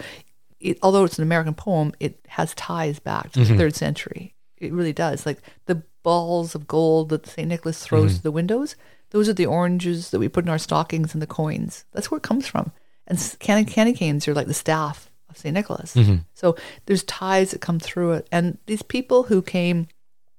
it, 0.59 0.81
although 0.83 1.05
it's 1.05 1.19
an 1.19 1.25
American 1.25 1.55
poem, 1.55 1.93
it 2.01 2.19
has 2.27 2.53
ties 2.57 2.99
back 2.99 3.31
to 3.31 3.39
the 3.39 3.45
mm-hmm. 3.45 3.59
third 3.59 3.77
century. 3.77 4.35
It 4.57 4.73
really 4.73 4.93
does. 4.93 5.25
Like 5.25 5.39
the 5.67 5.85
balls 6.03 6.55
of 6.55 6.67
gold 6.67 7.11
that 7.11 7.27
St. 7.27 7.49
Nicholas 7.49 7.85
throws 7.85 8.13
mm-hmm. 8.13 8.17
to 8.19 8.23
the 8.23 8.33
windows, 8.33 8.77
those 9.11 9.29
are 9.29 9.35
the 9.35 9.47
oranges 9.47 10.11
that 10.11 10.19
we 10.19 10.29
put 10.29 10.45
in 10.45 10.51
our 10.51 10.59
stockings 10.59 11.13
and 11.13 11.23
the 11.23 11.27
coins. 11.27 11.85
That's 11.93 12.11
where 12.11 12.19
it 12.19 12.25
comes 12.25 12.47
from. 12.47 12.73
And 13.07 13.37
candy, 13.41 13.71
candy 13.71 13.93
canes 13.93 14.27
are 14.27 14.35
like 14.35 14.47
the 14.47 14.55
staff 14.55 15.11
of 15.29 15.37
St. 15.37 15.55
Nicholas. 15.55 15.95
Mm-hmm. 15.95 16.17
So 16.35 16.57
there's 16.87 17.05
ties 17.05 17.51
that 17.51 17.61
come 17.61 17.79
through 17.79 18.13
it. 18.13 18.29
And 18.33 18.59
these 18.67 18.83
people 18.83 19.25
who 19.25 19.43
came 19.43 19.89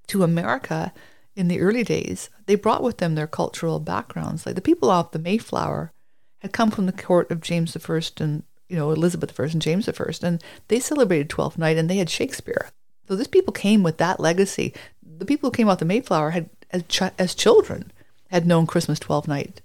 to 0.08 0.24
America 0.24 0.94
in 1.36 1.48
the 1.48 1.60
early 1.60 1.84
days, 1.84 2.30
they 2.46 2.56
brought 2.56 2.84
with 2.84 2.98
them 2.98 3.16
their 3.16 3.28
cultural 3.28 3.80
backgrounds. 3.80 4.46
Like 4.46 4.56
the 4.56 4.62
people 4.62 4.90
off 4.90 5.12
the 5.12 5.20
Mayflower 5.20 5.92
had 6.40 6.54
come 6.54 6.72
from 6.72 6.86
the 6.86 6.92
court 6.92 7.32
of 7.32 7.42
James 7.42 7.76
I 7.76 8.02
and 8.20 8.44
you 8.70 8.76
know 8.76 8.92
Elizabeth 8.92 9.40
I 9.40 9.44
and 9.44 9.62
James 9.62 9.88
I, 9.88 9.94
and 10.22 10.44
they 10.68 10.80
celebrated 10.80 11.30
Twelfth 11.30 11.58
Night, 11.58 11.78
and 11.78 11.90
they 11.90 11.98
had 11.98 12.10
Shakespeare. 12.10 12.70
So 13.08 13.16
these 13.16 13.28
people 13.28 13.54
came 13.54 13.84
with 13.84 13.98
that 13.98 14.20
legacy. 14.20 14.74
The 15.24 15.28
people 15.28 15.48
who 15.48 15.56
came 15.56 15.70
off 15.70 15.80
the 15.80 15.86
Mayflower 15.86 16.32
had, 16.32 16.50
as 16.72 16.84
ch- 16.90 17.14
as 17.18 17.34
children, 17.34 17.94
had 18.30 18.46
known 18.46 18.68
Christmas 18.68 19.00
12 19.00 19.28
Night. 19.28 19.62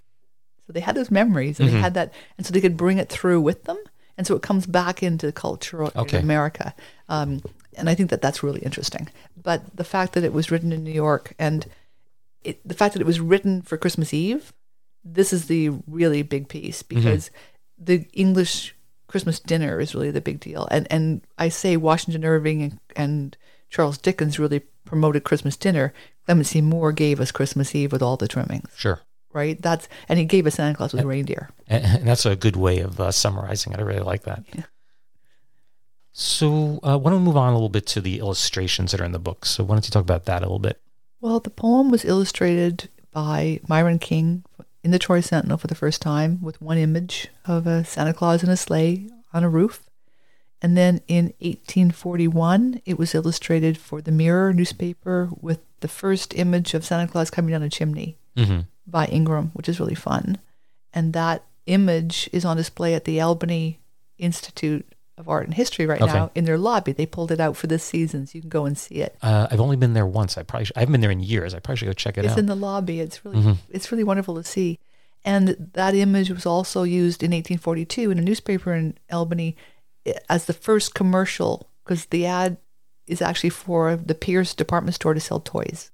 So 0.67 0.73
they 0.73 0.81
had 0.81 0.95
those 0.95 1.11
memories, 1.11 1.59
and 1.59 1.69
they 1.69 1.73
had 1.81 1.95
that, 1.95 2.13
and 2.37 2.47
so 2.47 2.53
they 2.53 2.61
could 2.61 2.77
bring 2.77 2.99
it 2.99 3.09
through 3.09 3.41
with 3.41 3.65
them, 3.65 3.79
and 4.17 4.27
so 4.27 4.37
it 4.37 4.43
comes 4.43 4.67
back 4.67 5.03
into 5.03 5.33
culture 5.33 5.83
in 6.19 6.25
America. 6.25 6.75
Um, 7.09 7.43
and 7.77 7.89
I 7.91 7.95
think 7.97 8.11
that 8.11 8.23
that's 8.23 8.43
really 8.43 8.61
interesting. 8.61 9.09
But 9.43 9.77
the 9.77 9.85
fact 9.85 10.13
that 10.13 10.25
it 10.25 10.33
was 10.33 10.51
written 10.51 10.73
in 10.73 10.85
New 10.85 10.93
York 10.93 11.35
and 11.39 11.67
it, 12.45 12.61
the 12.67 12.75
fact 12.75 12.93
that 12.95 13.01
it 13.01 13.07
was 13.07 13.19
written 13.21 13.63
for 13.63 13.77
Christmas 13.77 14.15
Eve, 14.15 14.53
this 15.05 15.33
is 15.33 15.47
the 15.47 15.71
really 15.87 16.23
big 16.23 16.49
piece 16.49 16.83
because 16.83 17.31
the 17.79 18.07
English 18.13 18.75
Christmas 19.09 19.41
dinner 19.41 19.81
is 19.81 19.95
really 19.95 20.11
the 20.11 20.21
big 20.21 20.39
deal. 20.41 20.69
And 20.71 20.87
and 20.91 21.23
I 21.39 21.49
say 21.49 21.77
Washington 21.77 22.25
Irving 22.25 22.63
and, 22.63 22.79
and 22.95 23.37
Charles 23.71 23.99
Dickens 23.99 24.39
really 24.39 24.63
promoted 24.89 25.23
Christmas 25.25 25.57
dinner. 25.57 25.93
Clement 26.27 26.47
C. 26.47 26.61
Moore 26.61 26.93
gave 26.93 27.21
us 27.21 27.31
Christmas 27.31 27.75
Eve 27.75 27.93
with 27.93 28.03
all 28.03 28.17
the 28.17 28.29
trimmings, 28.29 28.69
Sure. 28.77 29.01
right? 29.33 29.61
That's 29.63 29.89
and 30.09 30.19
he 30.19 30.25
gave 30.25 30.47
us 30.47 30.55
Santa 30.57 30.75
Claus 30.77 30.93
with 30.93 31.05
reindeer. 31.05 31.51
And, 31.69 31.85
and 31.85 32.07
that's 32.09 32.27
a 32.27 32.35
good 32.37 32.57
way 32.57 32.81
of 32.81 32.99
uh, 33.01 33.13
summarizing 33.13 33.73
it. 33.73 33.79
I 33.79 33.83
really 33.83 34.01
like 34.01 34.25
that. 34.25 34.45
Yeah. 34.55 34.65
So, 36.13 36.81
uh, 36.83 36.99
why 36.99 37.11
don't 37.11 37.21
we 37.21 37.27
move 37.27 37.37
on 37.37 37.51
a 37.51 37.53
little 37.55 37.69
bit 37.69 37.87
to 37.89 38.01
the 38.01 38.19
illustrations 38.19 38.91
that 38.93 39.01
are 39.01 39.05
in 39.05 39.13
the 39.13 39.19
book? 39.21 39.45
So, 39.45 39.63
why 39.63 39.75
don't 39.77 39.87
you 39.87 39.91
talk 39.93 40.03
about 40.03 40.25
that 40.25 40.43
a 40.43 40.47
little 40.47 40.59
bit? 40.59 40.81
Well, 41.21 41.39
the 41.41 41.51
poem 41.51 41.91
was 41.91 42.05
illustrated 42.05 42.89
by 43.13 43.61
Myron 43.69 43.99
King 43.99 44.45
in 44.83 44.91
the 44.91 44.99
Troy 44.99 45.21
Sentinel 45.21 45.59
for 45.59 45.67
the 45.67 45.75
first 45.75 46.03
time 46.03 46.43
with 46.43 46.61
one 46.61 46.79
image 46.79 47.29
of 47.45 47.67
a 47.67 47.85
Santa 47.85 48.13
Claus 48.15 48.43
in 48.43 48.49
a 48.51 48.57
sleigh 48.57 49.09
on 49.33 49.45
a 49.45 49.49
roof. 49.49 49.88
And 50.61 50.77
then 50.77 51.01
in 51.07 51.33
1841, 51.41 52.83
it 52.85 52.99
was 52.99 53.15
illustrated 53.15 53.79
for 53.79 54.01
the 54.01 54.11
Mirror 54.13 54.53
newspaper 54.55 55.29
with 55.41 55.61
the 55.81 55.89
first 55.89 56.35
image 56.37 56.75
of 56.75 56.85
Santa 56.85 57.11
Claus 57.11 57.31
coming 57.31 57.53
down 57.53 57.63
a 57.63 57.69
chimney 57.71 58.17
Mm-hmm. 58.37 58.61
by 58.87 59.07
Ingram, 59.07 59.51
which 59.55 59.69
is 59.69 59.81
really 59.81 59.97
fun. 59.97 60.39
And 60.95 61.13
that 61.13 61.43
image 61.67 62.31
is 62.33 62.45
on 62.45 62.57
display 62.57 62.95
at 62.95 63.05
the 63.05 63.21
Albany 63.21 63.81
Institute 64.17 64.87
of 65.17 65.29
Art 65.29 65.45
and 65.47 65.55
History 65.55 65.87
right 65.87 66.01
Okay. 66.01 66.13
now 66.13 66.31
in 66.37 66.45
their 66.45 66.57
lobby. 66.57 66.93
They 66.93 67.05
pulled 67.07 67.33
it 67.33 67.41
out 67.41 67.57
for 67.57 67.67
this 67.67 67.83
season, 67.83 68.27
so 68.29 68.37
you 68.37 68.41
can 68.43 68.49
go 68.49 68.65
and 68.65 68.79
see 68.79 68.97
it. 68.97 69.17
Uh, 69.23 69.49
I've 69.51 69.61
only 69.61 69.75
been 69.77 69.93
there 69.93 70.07
once. 70.07 70.39
I 70.39 70.45
probably 70.45 70.67
should, 70.67 70.77
I 70.77 70.81
haven't 70.81 70.93
been 70.93 71.01
there 71.01 71.11
in 71.11 71.19
years. 71.19 71.53
I 71.53 71.59
probably 71.59 71.79
should 71.79 71.87
go 71.87 71.93
check 71.95 72.17
it 72.17 72.21
it's 72.25 72.29
out. 72.29 72.39
It's 72.39 72.39
in 72.41 72.47
the 72.47 72.55
lobby. 72.55 73.01
It's 73.01 73.25
really 73.25 73.43
Mhm. 73.43 73.57
it's 73.71 73.91
really 73.91 74.05
wonderful 74.05 74.37
to 74.37 74.45
see. 74.45 74.79
And 75.25 75.71
that 75.73 75.97
image 75.97 76.31
was 76.31 76.47
also 76.47 76.85
used 76.85 77.25
in 77.25 77.33
1842 77.33 78.13
in 78.13 78.19
a 78.21 78.23
newspaper 78.23 78.73
in 78.73 78.97
Albany 79.11 79.57
as 80.29 80.45
the 80.47 80.53
first 80.53 80.95
commercial 80.95 81.69
because 81.85 82.07
the 82.07 82.27
ad 82.27 82.57
is 83.07 83.23
actually 83.23 83.51
for 83.51 83.97
the 83.97 84.15
Pierce 84.15 84.55
department 84.55 84.95
store 84.95 85.15
to 85.15 85.21
sell 85.21 85.41
toys. 85.41 85.91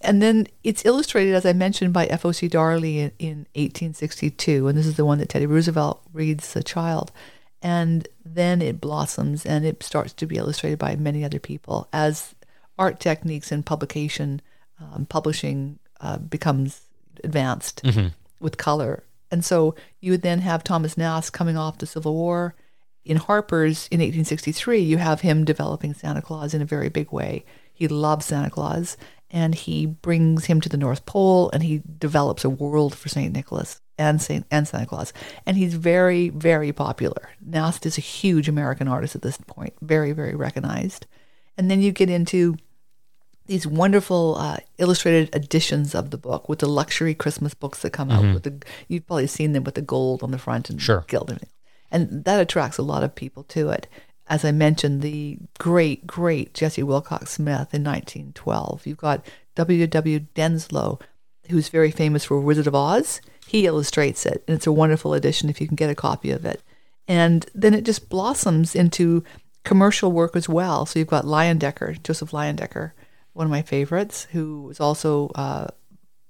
And 0.00 0.20
then 0.20 0.48
it's 0.64 0.84
illustrated, 0.84 1.34
as 1.34 1.46
I 1.46 1.52
mentioned, 1.52 1.92
by 1.94 2.06
F.O.C. 2.06 2.48
Darley 2.48 2.98
in, 2.98 3.12
in 3.18 3.36
1862. 3.54 4.66
And 4.68 4.76
this 4.76 4.86
is 4.86 4.96
the 4.96 5.04
one 5.04 5.18
that 5.18 5.28
Teddy 5.28 5.46
Roosevelt 5.46 6.02
reads 6.12 6.54
a 6.56 6.62
child. 6.62 7.12
And 7.62 8.06
then 8.24 8.60
it 8.60 8.80
blossoms 8.80 9.46
and 9.46 9.64
it 9.64 9.82
starts 9.82 10.12
to 10.14 10.26
be 10.26 10.36
illustrated 10.36 10.78
by 10.78 10.96
many 10.96 11.24
other 11.24 11.38
people 11.38 11.88
as 11.92 12.34
art 12.78 13.00
techniques 13.00 13.50
and 13.52 13.64
publication, 13.64 14.42
um, 14.80 15.06
publishing 15.06 15.78
uh, 16.00 16.18
becomes 16.18 16.82
advanced 17.22 17.82
Mhm. 17.84 18.12
with 18.40 18.58
color. 18.58 19.04
And 19.30 19.42
so 19.44 19.74
you 20.00 20.10
would 20.12 20.22
then 20.22 20.40
have 20.40 20.62
Thomas 20.64 20.98
Nast 20.98 21.32
coming 21.32 21.56
off 21.56 21.78
the 21.78 21.86
Civil 21.86 22.14
War. 22.14 22.54
In 23.04 23.18
Harper's 23.18 23.86
in 23.90 24.00
1863, 24.00 24.80
you 24.80 24.96
have 24.98 25.20
him 25.20 25.44
developing 25.44 25.92
Santa 25.94 26.22
Claus 26.22 26.54
in 26.54 26.62
a 26.62 26.66
very 26.66 26.88
big 26.88 27.12
way. 27.12 27.44
He 27.72 27.86
loves 27.88 28.26
Santa 28.26 28.50
Claus 28.50 28.96
and 29.30 29.54
he 29.54 29.84
brings 29.84 30.46
him 30.46 30.60
to 30.60 30.68
the 30.68 30.76
North 30.76 31.04
Pole 31.04 31.50
and 31.52 31.62
he 31.62 31.82
develops 31.98 32.44
a 32.44 32.50
world 32.50 32.94
for 32.94 33.08
St. 33.08 33.32
Nicholas 33.32 33.80
and 33.98 34.22
Saint 34.22 34.46
and 34.50 34.66
Santa 34.66 34.86
Claus. 34.86 35.12
And 35.44 35.56
he's 35.56 35.74
very, 35.74 36.30
very 36.30 36.72
popular. 36.72 37.30
Nast 37.44 37.84
is 37.84 37.98
a 37.98 38.02
huge 38.02 38.48
American 38.48 38.88
artist 38.88 39.14
at 39.14 39.22
this 39.22 39.36
point, 39.36 39.74
very, 39.82 40.12
very 40.12 40.34
recognized. 40.34 41.06
And 41.58 41.70
then 41.70 41.82
you 41.82 41.92
get 41.92 42.08
into 42.10 42.56
these 43.46 43.66
wonderful 43.66 44.36
uh, 44.38 44.56
illustrated 44.78 45.34
editions 45.34 45.94
of 45.94 46.10
the 46.10 46.16
book 46.16 46.48
with 46.48 46.60
the 46.60 46.68
luxury 46.68 47.14
Christmas 47.14 47.52
books 47.54 47.82
that 47.82 47.90
come 47.90 48.10
out. 48.10 48.22
With 48.34 48.42
the 48.44 48.62
you've 48.88 49.06
probably 49.06 49.26
seen 49.26 49.52
them 49.52 49.64
with 49.64 49.74
the 49.74 49.82
gold 49.82 50.22
on 50.22 50.30
the 50.30 50.38
front 50.38 50.70
and 50.70 50.80
Sure. 50.80 51.04
gilt 51.06 51.28
and 51.28 51.36
everything, 51.38 51.53
and 51.94 52.24
that 52.24 52.40
attracts 52.40 52.76
a 52.76 52.82
lot 52.82 53.04
of 53.04 53.14
people 53.14 53.44
to 53.44 53.70
it. 53.70 53.86
As 54.26 54.44
I 54.44 54.50
mentioned, 54.50 55.00
the 55.00 55.38
great, 55.60 56.06
great 56.06 56.52
Jessie 56.52 56.82
Willcox 56.82 57.28
Smith 57.28 57.72
in 57.72 57.84
1912. 57.84 58.86
You've 58.86 58.98
got 58.98 59.24
W. 59.54 59.86
W. 59.86 60.20
Denslow, 60.34 61.00
who's 61.48 61.68
very 61.68 61.92
famous 61.92 62.24
for 62.24 62.40
Wizard 62.40 62.66
of 62.66 62.74
Oz. 62.74 63.20
He 63.46 63.66
illustrates 63.66 64.26
it, 64.26 64.42
and 64.48 64.56
it's 64.56 64.66
a 64.66 64.72
wonderful 64.72 65.14
edition 65.14 65.48
if 65.48 65.60
you 65.60 65.68
can 65.68 65.76
get 65.76 65.90
a 65.90 65.94
copy 65.94 66.32
of 66.32 66.44
it. 66.44 66.62
And 67.06 67.46
then 67.54 67.74
it 67.74 67.84
just 67.84 68.08
blossoms 68.08 68.74
into 68.74 69.22
commercial 69.62 70.10
work 70.10 70.34
as 70.34 70.48
well. 70.48 70.86
So 70.86 70.98
you've 70.98 71.06
got 71.06 71.24
Leyendecker, 71.24 72.02
Joseph 72.02 72.32
Leyendecker, 72.32 72.90
one 73.34 73.46
of 73.46 73.50
my 73.52 73.62
favorites, 73.62 74.26
who 74.32 74.62
was 74.62 74.80
also 74.80 75.28
uh, 75.36 75.68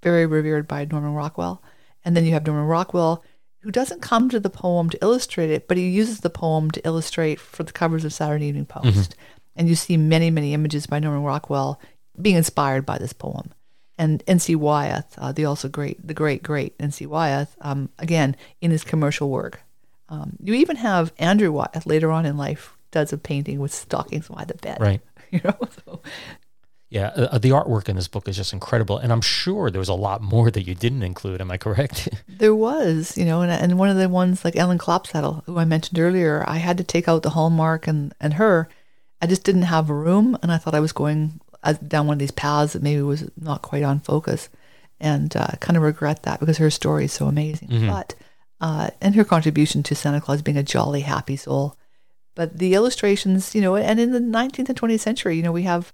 very 0.02 0.26
revered 0.26 0.68
by 0.68 0.84
Norman 0.84 1.14
Rockwell. 1.14 1.62
And 2.04 2.14
then 2.14 2.26
you 2.26 2.32
have 2.32 2.46
Norman 2.46 2.66
Rockwell, 2.66 3.24
who 3.64 3.70
doesn't 3.70 4.02
come 4.02 4.28
to 4.28 4.38
the 4.38 4.50
poem 4.50 4.90
to 4.90 4.98
illustrate 5.02 5.50
it, 5.50 5.66
but 5.66 5.78
he 5.78 5.88
uses 5.88 6.20
the 6.20 6.28
poem 6.28 6.70
to 6.70 6.86
illustrate 6.86 7.40
for 7.40 7.62
the 7.62 7.72
covers 7.72 8.04
of 8.04 8.12
Saturday 8.12 8.44
Evening 8.46 8.66
Post. 8.66 9.16
And 9.56 9.68
you 9.70 9.74
see 9.74 9.96
many, 9.96 10.30
many 10.30 10.52
images 10.52 10.86
by 10.86 10.98
Norman 10.98 11.22
Rockwell 11.22 11.80
being 12.20 12.36
inspired 12.36 12.84
by 12.84 12.98
this 12.98 13.14
poem. 13.14 13.52
And 13.96 14.22
N.C. 14.26 14.54
Wyeth, 14.54 15.14
uh, 15.16 15.32
the 15.32 15.46
also 15.46 15.70
great, 15.70 16.06
the 16.06 16.12
great, 16.12 16.42
great 16.42 16.74
N.C. 16.78 17.06
Wyeth, 17.06 17.56
um, 17.62 17.88
again, 17.98 18.36
in 18.60 18.70
his 18.70 18.84
commercial 18.84 19.30
work. 19.30 19.62
Um, 20.10 20.36
you 20.42 20.52
even 20.52 20.76
have 20.76 21.14
Andrew 21.18 21.50
Wyeth 21.50 21.86
later 21.86 22.10
on 22.10 22.26
in 22.26 22.36
life 22.36 22.76
does 22.90 23.14
a 23.14 23.18
painting 23.18 23.60
with 23.60 23.72
stockings 23.72 24.28
by 24.28 24.44
the 24.44 24.54
bed. 24.54 24.78
Right. 24.80 25.00
You 25.30 25.40
know, 25.42 25.58
so 25.84 26.00
Yeah, 26.94 27.08
uh, 27.08 27.38
the 27.38 27.50
artwork 27.50 27.88
in 27.88 27.96
this 27.96 28.06
book 28.06 28.28
is 28.28 28.36
just 28.36 28.52
incredible, 28.52 28.98
and 28.98 29.12
I'm 29.12 29.20
sure 29.20 29.68
there 29.68 29.80
was 29.80 29.88
a 29.88 29.94
lot 29.94 30.22
more 30.22 30.48
that 30.52 30.62
you 30.62 30.76
didn't 30.76 31.02
include. 31.02 31.40
Am 31.40 31.50
I 31.50 31.56
correct? 31.58 32.08
There 32.28 32.54
was, 32.54 33.18
you 33.18 33.24
know, 33.24 33.42
and, 33.42 33.50
and 33.50 33.78
one 33.78 33.88
of 33.88 33.96
the 33.96 34.08
ones 34.08 34.44
like 34.44 34.54
Ellen 34.54 34.78
Clapsaddle, 34.78 35.44
who 35.44 35.58
I 35.58 35.64
mentioned 35.64 35.98
earlier, 35.98 36.44
I 36.46 36.58
had 36.58 36.78
to 36.78 36.84
take 36.84 37.08
out 37.08 37.24
the 37.24 37.30
hallmark 37.30 37.88
and, 37.88 38.14
and 38.20 38.34
her. 38.34 38.68
I 39.20 39.26
just 39.26 39.42
didn't 39.42 39.62
have 39.62 39.90
room, 39.90 40.38
and 40.40 40.52
I 40.52 40.58
thought 40.58 40.74
I 40.74 40.80
was 40.80 40.92
going 40.92 41.40
uh, 41.64 41.72
down 41.72 42.06
one 42.06 42.14
of 42.14 42.18
these 42.20 42.30
paths 42.30 42.74
that 42.74 42.82
maybe 42.82 43.02
was 43.02 43.28
not 43.36 43.62
quite 43.62 43.82
on 43.82 43.98
focus, 43.98 44.48
and 45.00 45.34
uh, 45.36 45.48
kind 45.60 45.76
of 45.76 45.82
regret 45.82 46.22
that 46.22 46.38
because 46.38 46.58
her 46.58 46.70
story 46.70 47.06
is 47.06 47.12
so 47.12 47.26
amazing. 47.26 47.68
But 47.88 48.14
uh, 48.60 48.90
and 49.00 49.16
her 49.16 49.24
contribution 49.24 49.82
to 49.84 49.96
Santa 49.96 50.20
Claus 50.20 50.42
being 50.42 50.56
a 50.58 50.62
jolly, 50.62 51.00
happy 51.00 51.36
soul. 51.36 51.76
But 52.36 52.58
the 52.58 52.74
illustrations, 52.74 53.52
you 53.54 53.60
know, 53.60 53.74
and 53.74 53.98
in 53.98 54.12
the 54.12 54.20
19th 54.20 54.68
and 54.68 54.80
20th 54.80 55.00
century, 55.00 55.36
you 55.36 55.42
know, 55.42 55.52
we 55.52 55.62
have 55.64 55.92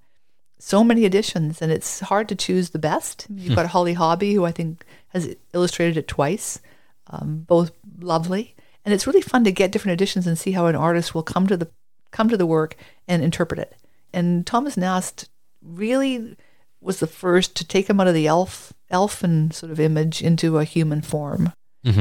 so 0.61 0.85
many 0.85 1.05
editions 1.05 1.63
and 1.63 1.73
it's 1.73 2.01
hard 2.01 2.29
to 2.29 2.35
choose 2.35 2.71
the 2.71 2.79
best. 2.79 3.27
You've 3.31 3.57
got 3.57 3.67
Holly 3.67 3.95
Hobbie, 3.95 4.35
who 4.35 4.45
I 4.45 4.53
think 4.53 4.85
has 5.09 5.35
illustrated 5.53 5.97
it 5.97 6.07
twice, 6.07 6.61
um, 7.09 7.45
both 7.49 7.73
lovely. 8.01 8.55
And 8.85 8.95
it's 8.95 9.07
really 9.07 9.23
fun 9.23 9.45
to 9.45 9.53
get 9.53 9.73
different 9.73 9.95
editions 9.95 10.27
and 10.27 10.39
see 10.39 10.53
how 10.53 10.67
an 10.67 10.77
artist 10.77 11.15
will 11.15 11.23
come 11.23 11.47
to 11.47 11.57
the 11.57 11.69
come 12.11 12.29
to 12.29 12.37
the 12.37 12.47
work 12.47 12.77
and 13.09 13.23
interpret 13.23 13.61
it. 13.61 13.77
And 14.13 14.47
Thomas 14.47 14.77
Nast 14.77 15.29
really 15.63 16.37
was 16.81 17.01
the 17.01 17.07
first 17.07 17.55
to 17.57 17.67
take 17.67 17.89
him 17.89 18.01
out 18.01 18.09
of 18.09 18.15
the 18.15 18.27
elf 18.27 18.73
elfin 18.91 19.51
sort 19.53 19.71
of 19.71 19.79
image 19.79 20.21
into 20.23 20.59
a 20.59 20.65
human 20.65 21.01
form 21.03 21.53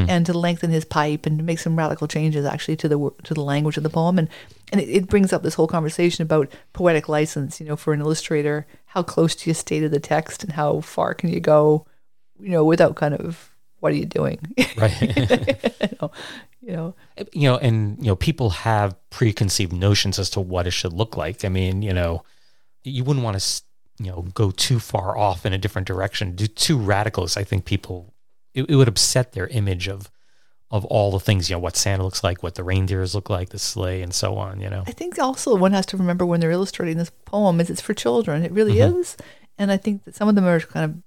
and 0.09 0.25
to 0.25 0.33
lengthen 0.33 0.71
his 0.71 0.83
pipe 0.83 1.25
and 1.25 1.37
to 1.37 1.43
make 1.43 1.59
some 1.59 1.77
radical 1.77 2.07
changes 2.07 2.45
actually 2.45 2.75
to 2.75 2.89
the 2.89 2.97
to 3.23 3.33
the 3.33 3.43
language 3.43 3.77
of 3.77 3.83
the 3.83 3.89
poem 3.89 4.19
and 4.19 4.27
and 4.71 4.79
it, 4.81 4.89
it 4.89 5.07
brings 5.07 5.33
up 5.33 5.43
this 5.43 5.55
whole 5.55 5.67
conversation 5.67 6.21
about 6.23 6.51
poetic 6.73 7.09
license 7.09 7.59
you 7.59 7.65
know 7.65 7.75
for 7.75 7.93
an 7.93 8.01
illustrator 8.01 8.67
how 8.85 9.03
close 9.03 9.35
do 9.35 9.49
you 9.49 9.53
stay 9.53 9.79
to 9.79 9.89
the 9.89 9.99
text 9.99 10.43
and 10.43 10.53
how 10.53 10.81
far 10.81 11.13
can 11.13 11.29
you 11.29 11.39
go 11.39 11.85
you 12.39 12.49
know 12.49 12.63
without 12.63 12.95
kind 12.95 13.13
of 13.13 13.51
what 13.79 13.91
are 13.91 13.95
you 13.95 14.05
doing 14.05 14.39
right. 14.77 15.01
you 15.81 15.97
know 16.01 16.11
you 16.61 16.75
know 16.75 16.95
eh, 17.17 17.23
you 17.33 17.43
know, 17.43 17.57
and 17.57 17.97
you 17.99 18.05
know, 18.05 18.15
people 18.15 18.49
have 18.51 18.95
preconceived 19.09 19.73
notions 19.73 20.19
as 20.19 20.29
to 20.31 20.41
what 20.41 20.67
it 20.67 20.71
should 20.71 20.93
look 20.93 21.17
like. 21.17 21.43
I 21.43 21.49
mean, 21.49 21.81
you 21.81 21.93
know, 21.93 22.23
you 22.83 23.03
wouldn't 23.03 23.23
want 23.23 23.39
to, 23.39 23.63
you 23.99 24.11
know, 24.11 24.21
go 24.33 24.51
too 24.51 24.79
far 24.79 25.17
off 25.17 25.45
in 25.45 25.53
a 25.53 25.57
different 25.57 25.87
direction. 25.87 26.35
Do 26.35 26.47
too 26.47 26.77
radicals. 26.77 27.37
I 27.37 27.43
think 27.43 27.65
people, 27.65 28.13
it, 28.53 28.69
it 28.69 28.75
would 28.75 28.87
upset 28.87 29.33
their 29.33 29.47
image 29.47 29.87
of, 29.87 30.09
of 30.71 30.85
all 30.85 31.11
the 31.11 31.19
things. 31.19 31.49
You 31.49 31.55
know, 31.55 31.59
what 31.59 31.75
Santa 31.75 32.03
looks 32.03 32.23
like, 32.23 32.43
what 32.43 32.55
the 32.55 32.63
reindeers 32.63 33.15
look 33.15 33.29
like, 33.29 33.49
the 33.49 33.59
sleigh, 33.59 34.01
and 34.01 34.13
so 34.13 34.35
on. 34.35 34.59
You 34.61 34.69
know, 34.69 34.83
I 34.87 34.91
think 34.91 35.19
also 35.19 35.55
one 35.55 35.73
has 35.73 35.85
to 35.87 35.97
remember 35.97 36.25
when 36.25 36.39
they're 36.39 36.51
illustrating 36.51 36.97
this 36.97 37.11
poem 37.25 37.59
is 37.59 37.69
it's 37.69 37.81
for 37.81 37.93
children. 37.93 38.43
It 38.43 38.51
really 38.51 38.75
mm-hmm. 38.75 38.99
is, 38.99 39.17
and 39.57 39.71
I 39.71 39.77
think 39.77 40.05
that 40.05 40.15
some 40.15 40.29
of 40.29 40.35
them 40.35 40.45
are 40.45 40.59
kind 40.59 40.85
of 40.85 40.97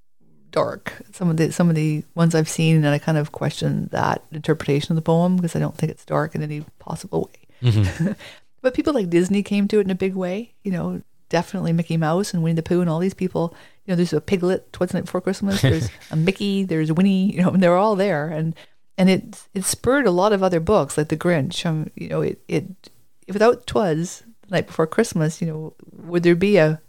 dark. 0.52 0.92
Some 1.12 1.30
of 1.30 1.36
the 1.36 1.52
some 1.52 1.68
of 1.68 1.74
the 1.74 2.04
ones 2.14 2.34
I've 2.34 2.48
seen, 2.48 2.76
and 2.76 2.86
I 2.86 2.98
kind 2.98 3.18
of 3.18 3.32
question 3.32 3.88
that 3.90 4.22
interpretation 4.30 4.92
of 4.92 4.96
the 4.96 5.02
poem 5.02 5.36
because 5.36 5.56
I 5.56 5.58
don't 5.58 5.76
think 5.76 5.90
it's 5.90 6.04
dark 6.04 6.34
in 6.34 6.42
any 6.42 6.64
possible 6.78 7.30
way. 7.32 7.70
Mm-hmm. 7.70 8.12
but 8.62 8.74
people 8.74 8.92
like 8.92 9.10
Disney 9.10 9.42
came 9.42 9.68
to 9.68 9.78
it 9.78 9.86
in 9.86 9.90
a 9.90 9.96
big 9.96 10.14
way. 10.14 10.54
You 10.62 10.72
know, 10.72 11.02
definitely 11.28 11.72
Mickey 11.72 11.96
Mouse 11.96 12.32
and 12.32 12.42
Winnie 12.42 12.54
the 12.54 12.62
Pooh 12.62 12.80
and 12.80 12.90
all 12.90 13.00
these 13.00 13.14
people. 13.14 13.54
You 13.84 13.92
know, 13.92 13.96
there's 13.96 14.12
a 14.12 14.20
Piglet, 14.20 14.72
Twas 14.72 14.90
the 14.90 14.98
Night 14.98 15.06
Before 15.06 15.20
Christmas. 15.20 15.60
There's 15.62 15.90
a 16.12 16.16
Mickey. 16.16 16.62
There's 16.62 16.92
Winnie. 16.92 17.32
You 17.32 17.42
know, 17.42 17.50
and 17.50 17.60
they're 17.60 17.76
all 17.76 17.96
there, 17.96 18.28
and 18.28 18.54
and 18.98 19.08
it 19.08 19.46
it 19.54 19.64
spurred 19.64 20.06
a 20.06 20.10
lot 20.10 20.32
of 20.32 20.42
other 20.42 20.60
books 20.60 20.96
like 20.96 21.08
The 21.08 21.16
Grinch. 21.16 21.64
Um, 21.64 21.90
you 21.94 22.08
know, 22.08 22.20
it 22.20 22.42
it 22.48 22.90
without 23.28 23.66
Twas 23.66 24.22
the 24.42 24.56
Night 24.56 24.66
Before 24.66 24.86
Christmas, 24.86 25.40
you 25.40 25.46
know, 25.46 25.74
would 25.92 26.22
there 26.22 26.34
be 26.34 26.56
a 26.56 26.80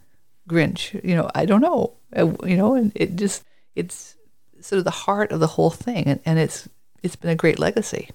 Grinch? 0.50 0.94
You 1.04 1.16
know, 1.16 1.30
I 1.34 1.46
don't 1.46 1.62
know. 1.62 1.94
Uh, 2.16 2.34
you 2.46 2.58
know, 2.58 2.76
and 2.76 2.92
it 2.96 3.16
just 3.16 3.44
it's 3.76 4.16
sort 4.62 4.80
of 4.80 4.86
the 4.86 4.92
heart 4.92 5.32
of 5.32 5.40
the 5.40 5.48
whole 5.48 5.70
thing, 5.72 6.06
and, 6.06 6.20
and 6.26 6.40
it's 6.40 6.68
it's 7.02 7.16
been 7.16 7.32
a 7.32 7.36
great 7.36 7.60
legacy. 7.60 8.10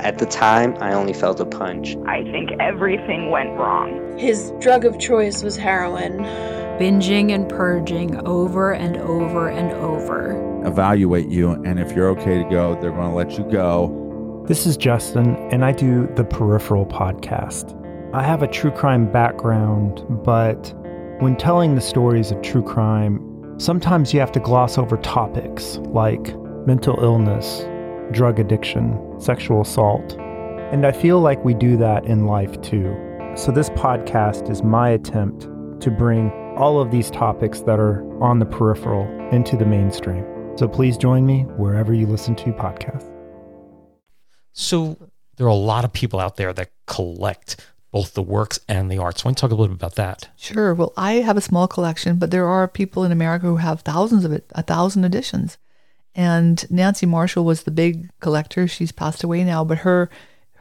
At 0.00 0.18
the 0.18 0.26
time, 0.26 0.76
I 0.80 0.94
only 0.94 1.12
felt 1.12 1.40
a 1.40 1.44
punch. 1.44 1.94
I 2.06 2.22
think 2.24 2.52
everything 2.58 3.30
went 3.30 3.50
wrong. 3.50 4.16
His 4.18 4.50
drug 4.58 4.86
of 4.86 4.98
choice 4.98 5.42
was 5.42 5.56
heroin. 5.58 6.24
Binging 6.80 7.34
and 7.34 7.46
purging 7.46 8.26
over 8.26 8.72
and 8.72 8.96
over 8.96 9.50
and 9.50 9.70
over. 9.72 10.64
Evaluate 10.66 11.28
you, 11.28 11.50
and 11.50 11.78
if 11.78 11.92
you're 11.92 12.08
okay 12.08 12.42
to 12.42 12.48
go, 12.48 12.74
they're 12.80 12.90
going 12.90 13.10
to 13.10 13.14
let 13.14 13.36
you 13.36 13.44
go. 13.44 14.44
This 14.48 14.64
is 14.64 14.78
Justin, 14.78 15.36
and 15.52 15.62
I 15.62 15.72
do 15.72 16.06
the 16.16 16.24
Peripheral 16.24 16.86
podcast. 16.86 17.76
I 18.14 18.22
have 18.22 18.42
a 18.42 18.46
true 18.46 18.70
crime 18.70 19.12
background, 19.12 20.02
but 20.24 20.72
when 21.18 21.36
telling 21.36 21.74
the 21.74 21.82
stories 21.82 22.30
of 22.30 22.40
true 22.40 22.62
crime, 22.62 23.60
sometimes 23.60 24.14
you 24.14 24.20
have 24.20 24.32
to 24.32 24.40
gloss 24.40 24.78
over 24.78 24.96
topics 24.96 25.76
like 25.88 26.34
mental 26.66 26.98
illness, 27.04 27.60
drug 28.10 28.40
addiction, 28.40 29.20
sexual 29.20 29.60
assault. 29.60 30.16
And 30.72 30.86
I 30.86 30.92
feel 30.92 31.20
like 31.20 31.44
we 31.44 31.52
do 31.52 31.76
that 31.76 32.06
in 32.06 32.24
life 32.24 32.58
too. 32.62 32.96
So, 33.36 33.52
this 33.52 33.68
podcast 33.68 34.50
is 34.50 34.62
my 34.62 34.88
attempt 34.88 35.42
to 35.82 35.90
bring 35.90 36.32
all 36.60 36.80
of 36.80 36.90
these 36.90 37.10
topics 37.10 37.60
that 37.62 37.80
are 37.80 38.04
on 38.22 38.38
the 38.38 38.46
peripheral 38.46 39.08
into 39.30 39.56
the 39.56 39.64
mainstream. 39.64 40.24
So, 40.56 40.68
please 40.68 40.98
join 40.98 41.24
me 41.24 41.42
wherever 41.56 41.94
you 41.94 42.06
listen 42.06 42.34
to 42.36 42.52
podcasts. 42.52 43.10
So 44.52 44.96
there 45.36 45.46
are 45.46 45.50
a 45.50 45.54
lot 45.54 45.84
of 45.84 45.92
people 45.92 46.20
out 46.20 46.36
there 46.36 46.52
that 46.52 46.70
collect 46.86 47.56
both 47.92 48.14
the 48.14 48.22
works 48.22 48.60
and 48.68 48.90
the 48.90 48.98
arts. 48.98 49.22
So 49.22 49.26
I 49.26 49.28
want 49.28 49.38
to 49.38 49.40
talk 49.40 49.50
a 49.50 49.54
little 49.54 49.74
bit 49.74 49.82
about 49.82 49.96
that. 49.96 50.28
Sure. 50.36 50.74
Well, 50.74 50.92
I 50.96 51.14
have 51.14 51.36
a 51.36 51.40
small 51.40 51.66
collection, 51.66 52.18
but 52.18 52.30
there 52.30 52.46
are 52.46 52.68
people 52.68 53.04
in 53.04 53.10
America 53.10 53.46
who 53.46 53.56
have 53.56 53.80
thousands 53.80 54.24
of 54.24 54.32
it, 54.32 54.44
a 54.54 54.62
thousand 54.62 55.04
editions. 55.04 55.58
And 56.14 56.70
Nancy 56.70 57.06
Marshall 57.06 57.44
was 57.44 57.62
the 57.62 57.70
big 57.70 58.10
collector. 58.20 58.68
She's 58.68 58.92
passed 58.92 59.24
away 59.24 59.44
now, 59.44 59.64
but 59.64 59.78
her 59.78 60.10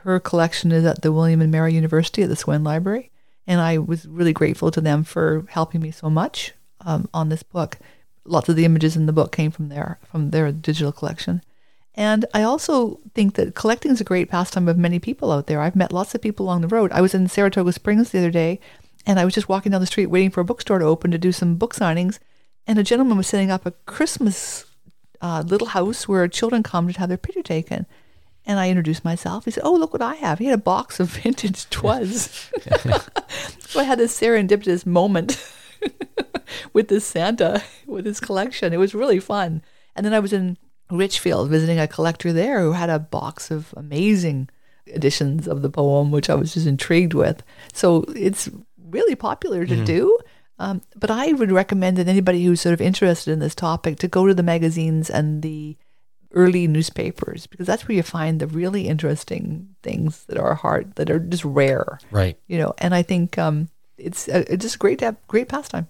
her 0.04 0.20
collection 0.20 0.72
is 0.72 0.86
at 0.86 1.02
the 1.02 1.12
William 1.12 1.42
and 1.42 1.52
Mary 1.52 1.74
University 1.74 2.24
at 2.24 2.30
the 2.30 2.36
Swem 2.36 2.64
Library. 2.64 3.12
And 3.50 3.60
I 3.60 3.80
was 3.80 4.08
really 4.08 4.32
grateful 4.32 4.70
to 4.70 4.80
them 4.80 5.04
for 5.04 5.44
helping 5.50 5.82
me 5.82 5.90
so 5.90 6.08
much 6.08 6.54
um, 6.82 7.10
on 7.16 7.30
this 7.30 7.42
book. 7.42 7.80
Lots 8.24 8.48
of 8.48 8.56
the 8.56 8.64
images 8.64 8.96
in 8.96 9.08
the 9.08 9.12
book 9.12 9.32
came 9.32 9.50
from 9.50 9.70
there, 9.70 9.98
from 10.04 10.30
their 10.30 10.52
digital 10.52 10.92
collection. 10.92 11.42
And 11.96 12.26
I 12.32 12.44
also 12.44 13.00
think 13.16 13.34
that 13.34 13.56
collecting 13.56 13.92
is 13.92 14.00
a 14.00 14.04
great 14.04 14.30
pastime 14.30 14.68
of 14.68 14.78
many 14.78 15.00
people 15.00 15.32
out 15.32 15.48
there. 15.48 15.62
I've 15.62 15.76
met 15.76 15.92
lots 15.92 16.14
of 16.14 16.22
people 16.22 16.46
along 16.46 16.62
the 16.62 16.68
road. 16.68 16.92
I 16.92 17.02
was 17.02 17.16
in 17.16 17.28
Saratoga 17.28 17.74
Springs 17.74 18.12
the 18.12 18.20
other 18.20 18.30
day, 18.30 18.60
and 19.08 19.20
I 19.20 19.26
was 19.26 19.34
just 19.34 19.50
walking 19.50 19.72
down 19.72 19.82
the 19.82 19.88
street 19.88 20.06
waiting 20.06 20.30
for 20.30 20.42
a 20.42 20.46
bookstore 20.46 20.78
to 20.78 20.86
open 20.86 21.10
to 21.10 21.18
do 21.18 21.32
some 21.32 21.56
book 21.56 21.74
signings. 21.74 22.20
And 22.68 22.78
a 22.78 22.84
gentleman 22.84 23.18
was 23.18 23.26
setting 23.26 23.50
up 23.50 23.66
a 23.66 23.72
Christmas 23.88 24.66
uh, 25.22 25.44
little 25.46 25.70
house 25.70 26.08
where 26.08 26.28
children 26.28 26.62
come 26.62 26.88
to 26.94 27.00
have 27.00 27.10
their 27.10 27.18
picture 27.18 27.42
taken. 27.42 27.88
And 28.50 28.60
I 28.60 28.70
introduced 28.70 29.06
myself. 29.06 29.46
He 29.46 29.52
said, 29.52 29.62
"Oh, 29.64 29.76
look 29.76 29.94
what 29.94 30.02
I 30.02 30.16
have." 30.16 30.40
He 30.40 30.46
had 30.46 30.56
a 30.56 30.62
box 30.62 31.00
of 31.00 31.10
vintage 31.24 31.70
Twas. 31.70 32.50
so 33.60 33.80
I 33.80 33.84
had 33.84 34.00
this 34.00 34.20
serendipitous 34.20 34.88
moment 34.88 35.40
with 36.74 36.88
this 36.88 37.06
Santa 37.06 37.64
with 37.86 38.08
his 38.08 38.20
collection. 38.20 38.74
It 38.74 38.78
was 38.78 38.96
really 38.96 39.20
fun. 39.20 39.62
And 39.96 40.04
then 40.04 40.16
I 40.16 40.20
was 40.20 40.34
in 40.34 40.58
Richfield 40.90 41.52
visiting 41.52 41.78
a 41.78 41.88
collector 41.88 42.34
there 42.34 42.62
who 42.62 42.72
had 42.72 42.90
a 42.90 42.98
box 42.98 43.52
of 43.52 43.72
amazing 43.78 44.50
editions 44.88 45.48
of 45.48 45.62
the 45.62 45.70
poem, 45.70 46.10
which 46.10 46.28
I 46.28 46.34
was 46.34 46.56
just 46.56 46.66
intrigued 46.66 47.14
with. 47.14 47.44
So 47.72 48.04
it's 48.16 48.50
really 48.84 49.14
popular 49.14 49.68
to 49.68 49.76
mm-hmm. 49.76 49.84
do. 49.84 50.18
Um, 50.58 50.82
but 50.96 51.12
I 51.12 51.34
would 51.34 51.52
recommend 51.52 51.98
that 51.98 52.08
anybody 52.08 52.44
who's 52.44 52.62
sort 52.62 52.74
of 52.74 52.82
interested 52.82 53.32
in 53.32 53.38
this 53.38 53.54
topic 53.54 54.00
to 54.00 54.08
go 54.08 54.26
to 54.26 54.34
the 54.34 54.42
magazines 54.42 55.12
and 55.12 55.44
the 55.44 55.78
early 56.34 56.68
newspapers 56.68 57.48
because 57.48 57.68
that's 57.68 57.88
where 57.88 57.96
you 57.96 58.04
find 58.04 58.40
the 58.40 58.48
really 58.48 58.88
interesting 58.88 59.76
things 59.82 60.26
that 60.26 60.38
are 60.38 60.56
hard, 60.56 60.96
that 60.96 61.10
are 61.10 61.20
just 61.20 61.44
rare. 61.44 62.00
Right. 62.12 62.38
You 62.48 62.58
know, 62.58 62.74
and 62.78 62.94
I 62.94 63.02
think 63.02 63.38
um, 63.38 63.70
it's, 63.98 64.28
a, 64.28 64.52
it's 64.52 64.64
just 64.64 64.80
great 64.80 65.00
to 65.00 65.06
have 65.06 65.28
great 65.28 65.50
pastime. 65.50 65.88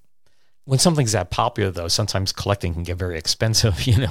When 0.65 0.79
something's 0.79 1.13
that 1.13 1.31
popular, 1.31 1.71
though, 1.71 1.87
sometimes 1.87 2.31
collecting 2.31 2.73
can 2.73 2.83
get 2.83 2.97
very 2.97 3.17
expensive. 3.17 3.81
You 3.87 3.97
know. 3.97 4.09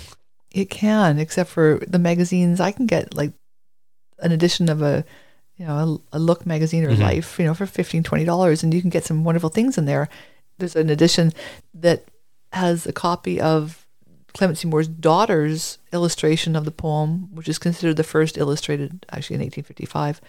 It 0.50 0.70
can, 0.70 1.18
except 1.18 1.50
for 1.50 1.80
the 1.86 1.98
magazines. 1.98 2.58
I 2.58 2.72
can 2.72 2.86
get 2.86 3.14
like 3.14 3.32
an 4.18 4.32
edition 4.32 4.68
of 4.68 4.82
a, 4.82 5.04
you 5.56 5.66
know, 5.66 6.00
a, 6.12 6.16
a 6.16 6.18
Look 6.18 6.46
magazine 6.46 6.84
or 6.84 6.90
mm-hmm. 6.90 7.02
Life, 7.02 7.38
you 7.38 7.44
know, 7.44 7.54
for 7.54 7.66
$15, 7.66 8.02
$20, 8.02 8.62
and 8.62 8.74
you 8.74 8.80
can 8.80 8.90
get 8.90 9.04
some 9.04 9.24
wonderful 9.24 9.50
things 9.50 9.76
in 9.76 9.84
there. 9.84 10.08
There's 10.58 10.74
an 10.74 10.90
edition 10.90 11.32
that 11.74 12.04
has 12.52 12.86
a 12.86 12.92
copy 12.92 13.40
of 13.40 13.86
Clement 14.34 14.58
C. 14.58 14.68
Moore's 14.68 14.88
daughter's 14.88 15.78
illustration 15.92 16.54
of 16.54 16.64
the 16.64 16.70
poem, 16.70 17.34
which 17.34 17.48
is 17.48 17.58
considered 17.58 17.96
the 17.96 18.04
first 18.04 18.36
illustrated 18.36 19.06
actually 19.10 19.34
in 19.34 19.40
1855. 19.40 20.20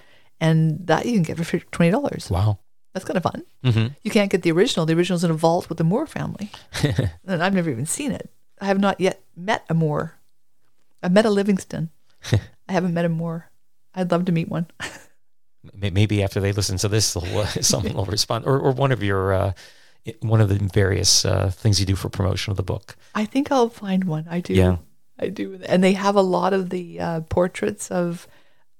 And 0.42 0.88
that 0.88 1.06
you 1.06 1.14
can 1.14 1.24
get 1.24 1.38
for 1.38 1.60
$20. 1.60 2.32
Wow. 2.32 2.60
That's 2.94 3.06
kind 3.06 3.18
of 3.18 3.24
fun. 3.24 3.44
Mm-hmm. 3.64 3.88
You 4.04 4.12
can't 4.12 4.32
get 4.32 4.42
the 4.42 4.52
original. 4.52 4.86
The 4.86 4.96
original's 4.96 5.24
in 5.24 5.32
a 5.32 5.36
vault 5.36 5.70
with 5.70 5.78
the 5.78 5.84
Moore 5.84 6.08
family. 6.08 6.50
and 7.26 7.44
I've 7.44 7.54
never 7.54 7.70
even 7.70 7.86
seen 7.86 8.12
it. 8.12 8.32
I 8.60 8.66
have 8.66 8.80
not 8.80 9.00
yet 9.00 9.22
met 9.36 9.66
a 9.70 9.74
Moore. 9.74 10.16
I've 11.04 11.12
met 11.12 11.26
a 11.26 11.30
Livingston. 11.30 11.90
I 12.32 12.72
haven't 12.72 12.94
met 12.94 13.06
a 13.06 13.10
Moore. 13.10 13.50
I'd 13.94 14.12
love 14.12 14.26
to 14.26 14.32
meet 14.32 14.50
one. 14.50 14.68
Maybe 15.74 16.24
after 16.24 16.40
they 16.40 16.52
listen 16.52 16.78
to 16.78 16.88
this, 16.88 17.16
uh, 17.16 17.46
someone 17.46 17.94
will 17.94 18.06
respond, 18.06 18.46
or, 18.46 18.58
or 18.60 18.72
one 18.72 18.92
of 18.92 19.04
your 19.04 19.34
uh, 19.34 19.54
one 20.22 20.42
of 20.42 20.50
the 20.50 20.56
various 20.74 21.26
uh, 21.26 21.52
things 21.52 21.80
you 21.80 21.86
do 21.86 21.96
for 21.96 22.10
promotion 22.10 22.52
of 22.52 22.58
the 22.58 22.64
book. 22.64 22.96
I 23.16 23.26
think 23.26 23.52
I'll 23.52 23.70
find 23.70 24.04
one. 24.04 24.26
I 24.30 24.40
do. 24.40 24.54
Yeah, 24.54 24.78
I 25.20 25.30
do. 25.30 25.60
And 25.66 25.84
they 25.84 25.94
have 25.94 26.16
a 26.16 26.22
lot 26.22 26.54
of 26.54 26.70
the 26.70 27.00
uh, 27.00 27.22
portraits 27.22 27.92
of 27.92 28.28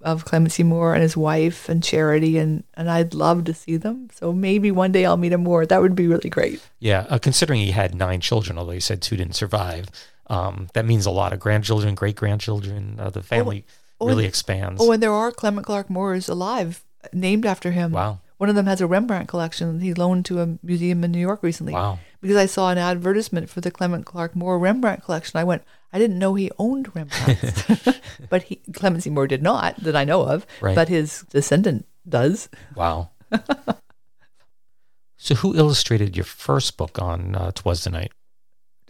of 0.02 0.24
Clement 0.24 0.54
C. 0.54 0.64
Moore 0.64 0.94
and 0.94 1.02
his 1.02 1.18
wife 1.18 1.68
and 1.68 1.84
Charity, 1.84 2.38
and 2.38 2.64
and 2.76 2.90
I'd 2.90 3.14
love 3.14 3.44
to 3.46 3.54
see 3.54 3.78
them. 3.78 4.10
So 4.14 4.32
maybe 4.32 4.72
one 4.72 4.92
day 4.92 5.06
I'll 5.06 5.18
meet 5.18 5.34
him 5.34 5.44
more. 5.44 5.66
That 5.66 5.82
would 5.82 5.96
be 5.96 6.08
really 6.08 6.30
great. 6.30 6.62
Yeah, 6.80 7.06
uh, 7.10 7.20
considering 7.20 7.60
he 7.60 7.72
had 7.72 7.94
nine 7.96 8.22
children, 8.22 8.58
although 8.58 8.72
he 8.72 8.80
said 8.80 9.02
two 9.02 9.18
didn't 9.18 9.36
survive, 9.36 9.90
um, 10.28 10.70
that 10.74 10.86
means 10.86 11.06
a 11.06 11.12
lot 11.12 11.34
of 11.34 11.40
grandchildren, 11.40 11.96
great 11.96 12.16
grandchildren. 12.16 12.96
Uh, 13.00 13.10
the 13.10 13.24
family 13.24 13.66
oh, 14.00 14.08
really 14.08 14.24
and, 14.24 14.30
expands. 14.30 14.82
Oh, 14.82 14.92
and 14.92 15.04
there 15.04 15.14
are 15.14 15.32
Clement 15.32 15.66
Clarke 15.66 15.90
Moores 15.90 16.30
alive, 16.30 16.84
named 17.12 17.46
after 17.46 17.72
him. 17.72 17.92
Wow. 17.92 18.20
One 18.40 18.48
of 18.48 18.56
them 18.56 18.68
has 18.68 18.80
a 18.80 18.88
Rembrandt 18.88 19.28
collection 19.28 19.78
that 19.78 19.84
he 19.84 19.94
loaned 19.94 20.24
to 20.28 20.40
a 20.40 20.58
museum 20.64 21.04
in 21.04 21.12
New 21.12 21.20
York 21.20 21.44
recently. 21.44 21.74
Wow. 21.74 22.00
Because 22.22 22.38
I 22.38 22.46
saw 22.46 22.72
an 22.72 22.78
advertisement 22.78 23.50
for 23.50 23.60
the 23.60 23.70
Clement 23.70 24.06
Clarke 24.06 24.34
Moore 24.34 24.58
Rembrandt 24.58 25.04
collection. 25.04 25.38
I 25.38 25.44
went, 25.44 25.62
I 25.92 26.00
didn't 26.00 26.18
know 26.18 26.36
he 26.36 26.50
owned 26.58 26.96
Rembrandt. 26.96 28.00
but 28.30 28.44
he, 28.44 28.62
Clement 28.72 29.04
C. 29.04 29.10
Moore 29.10 29.28
did 29.28 29.44
not, 29.44 29.76
that 29.84 29.94
I 29.94 30.06
know 30.06 30.22
of. 30.24 30.48
Right. 30.62 30.74
But 30.74 30.88
his 30.88 31.26
descendant 31.30 31.86
does. 32.08 32.48
Wow. 32.76 33.10
so 35.18 35.36
who 35.36 35.54
illustrated 35.58 36.16
your 36.16 36.24
first 36.24 36.78
book 36.78 36.98
on 36.98 37.36
uh, 37.36 37.52
Twas 37.54 37.84
the 37.84 37.90
Night? 37.90 38.14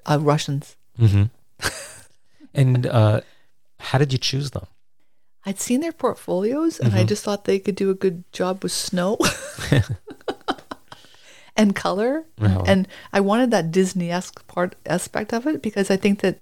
Uh, 0.05 0.19
Russians. 0.21 0.75
Mm-hmm. 0.99 1.23
and 2.53 2.85
uh, 2.85 3.21
how 3.79 3.97
did 3.97 4.13
you 4.13 4.19
choose 4.19 4.51
them? 4.51 4.67
I'd 5.45 5.59
seen 5.59 5.81
their 5.81 5.91
portfolios 5.91 6.79
and 6.79 6.89
mm-hmm. 6.89 6.99
I 6.99 7.03
just 7.03 7.23
thought 7.23 7.45
they 7.45 7.59
could 7.59 7.75
do 7.75 7.89
a 7.89 7.95
good 7.95 8.23
job 8.31 8.61
with 8.61 8.71
snow 8.71 9.17
and 11.55 11.75
color. 11.75 12.25
And 12.65 12.87
I 13.13 13.21
wanted 13.21 13.51
that 13.51 13.71
Disney 13.71 14.11
esque 14.11 14.45
part 14.47 14.75
aspect 14.85 15.33
of 15.33 15.47
it 15.47 15.61
because 15.61 15.89
I 15.89 15.97
think 15.97 16.19
that 16.21 16.39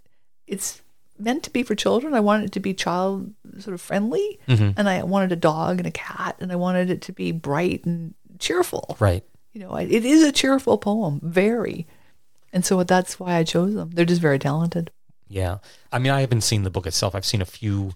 it's 0.47 0.81
meant 1.19 1.43
to 1.43 1.49
be 1.49 1.63
for 1.63 1.75
children. 1.75 2.13
I 2.13 2.19
wanted 2.19 2.45
it 2.45 2.51
to 2.53 2.59
be 2.59 2.73
child 2.73 3.33
sort 3.59 3.73
of 3.73 3.81
friendly. 3.81 4.39
Mm-hmm. 4.47 4.71
And 4.77 4.89
I 4.89 5.03
wanted 5.03 5.31
a 5.31 5.37
dog 5.37 5.77
and 5.77 5.87
a 5.87 5.91
cat 5.91 6.37
and 6.39 6.51
I 6.51 6.55
wanted 6.55 6.89
it 6.89 7.01
to 7.03 7.13
be 7.13 7.31
bright 7.31 7.85
and 7.85 8.13
cheerful. 8.39 8.97
Right. 8.99 9.23
You 9.53 9.61
know, 9.61 9.75
it 9.75 10.05
is 10.05 10.23
a 10.23 10.31
cheerful 10.31 10.77
poem, 10.77 11.19
very. 11.23 11.87
And 12.53 12.65
so 12.65 12.83
that's 12.83 13.19
why 13.19 13.35
I 13.35 13.43
chose 13.43 13.73
them. 13.73 13.91
They're 13.91 14.05
just 14.05 14.21
very 14.21 14.39
talented. 14.39 14.91
Yeah. 15.27 15.57
I 15.91 15.99
mean, 15.99 16.11
I 16.11 16.21
haven't 16.21 16.41
seen 16.41 16.63
the 16.63 16.69
book 16.69 16.87
itself. 16.87 17.15
I've 17.15 17.25
seen 17.25 17.41
a 17.41 17.45
few 17.45 17.93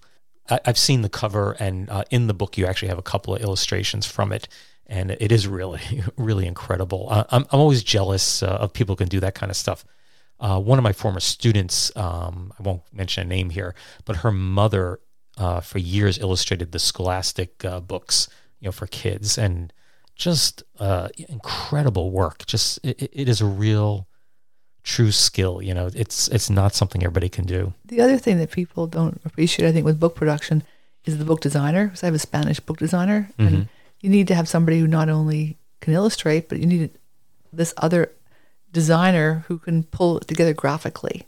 I, 0.48 0.60
have 0.64 0.78
seen 0.78 1.02
the 1.02 1.08
cover, 1.08 1.52
and 1.58 1.88
uh, 1.90 2.04
in 2.10 2.26
the 2.26 2.34
book, 2.34 2.58
you 2.58 2.66
actually 2.66 2.88
have 2.88 2.98
a 2.98 3.02
couple 3.02 3.34
of 3.34 3.42
illustrations 3.42 4.06
from 4.06 4.32
it, 4.32 4.48
and 4.86 5.12
it 5.12 5.32
is 5.32 5.46
really, 5.46 5.80
really 6.16 6.46
incredible. 6.46 7.08
Uh, 7.10 7.24
I'm, 7.30 7.46
I'm 7.50 7.60
always 7.60 7.82
jealous 7.82 8.42
uh, 8.42 8.46
of 8.46 8.72
people 8.72 8.94
who 8.94 8.98
can 8.98 9.08
do 9.08 9.20
that 9.20 9.34
kind 9.34 9.50
of 9.50 9.56
stuff. 9.56 9.84
Uh, 10.40 10.60
one 10.60 10.78
of 10.78 10.82
my 10.82 10.92
former 10.92 11.20
students, 11.20 11.96
um, 11.96 12.52
I 12.58 12.62
won't 12.62 12.82
mention 12.92 13.22
a 13.22 13.26
name 13.26 13.50
here, 13.50 13.74
but 14.04 14.16
her 14.16 14.32
mother, 14.32 15.00
uh, 15.38 15.60
for 15.60 15.78
years, 15.78 16.18
illustrated 16.18 16.72
the 16.72 16.80
Scholastic 16.80 17.64
uh, 17.64 17.80
books, 17.80 18.28
you 18.58 18.66
know, 18.66 18.72
for 18.72 18.86
kids, 18.86 19.38
and 19.38 19.72
just 20.16 20.62
incredible 21.28 22.10
work. 22.10 22.44
Just 22.46 22.78
it, 22.82 23.10
it 23.12 23.28
is 23.28 23.40
a 23.40 23.46
real 23.46 24.08
true 24.82 25.12
skill. 25.12 25.62
You 25.62 25.74
know, 25.74 25.90
it's 25.94 26.28
it's 26.28 26.50
not 26.50 26.74
something 26.74 27.02
everybody 27.02 27.28
can 27.28 27.44
do. 27.44 27.72
The 27.84 28.00
other 28.00 28.18
thing 28.18 28.38
that 28.38 28.50
people 28.50 28.86
don't 28.86 29.20
appreciate, 29.24 29.68
I 29.68 29.72
think, 29.72 29.84
with 29.84 30.00
book 30.00 30.14
production 30.14 30.62
is 31.04 31.18
the 31.18 31.24
book 31.24 31.40
designer. 31.40 31.86
Because 31.86 32.02
I 32.02 32.06
have 32.06 32.14
a 32.14 32.20
Spanish 32.20 32.60
book 32.60 32.78
designer, 32.78 33.28
mm-hmm. 33.38 33.54
and 33.54 33.68
you 34.00 34.10
need 34.10 34.28
to 34.28 34.34
have 34.34 34.48
somebody 34.48 34.80
who 34.80 34.86
not 34.86 35.08
only 35.08 35.58
can 35.80 35.92
illustrate, 35.92 36.48
but 36.48 36.58
you 36.58 36.66
need 36.66 36.90
this 37.52 37.74
other 37.76 38.10
designer 38.72 39.44
who 39.48 39.58
can 39.58 39.82
pull 39.84 40.18
it 40.18 40.28
together 40.28 40.54
graphically. 40.54 41.26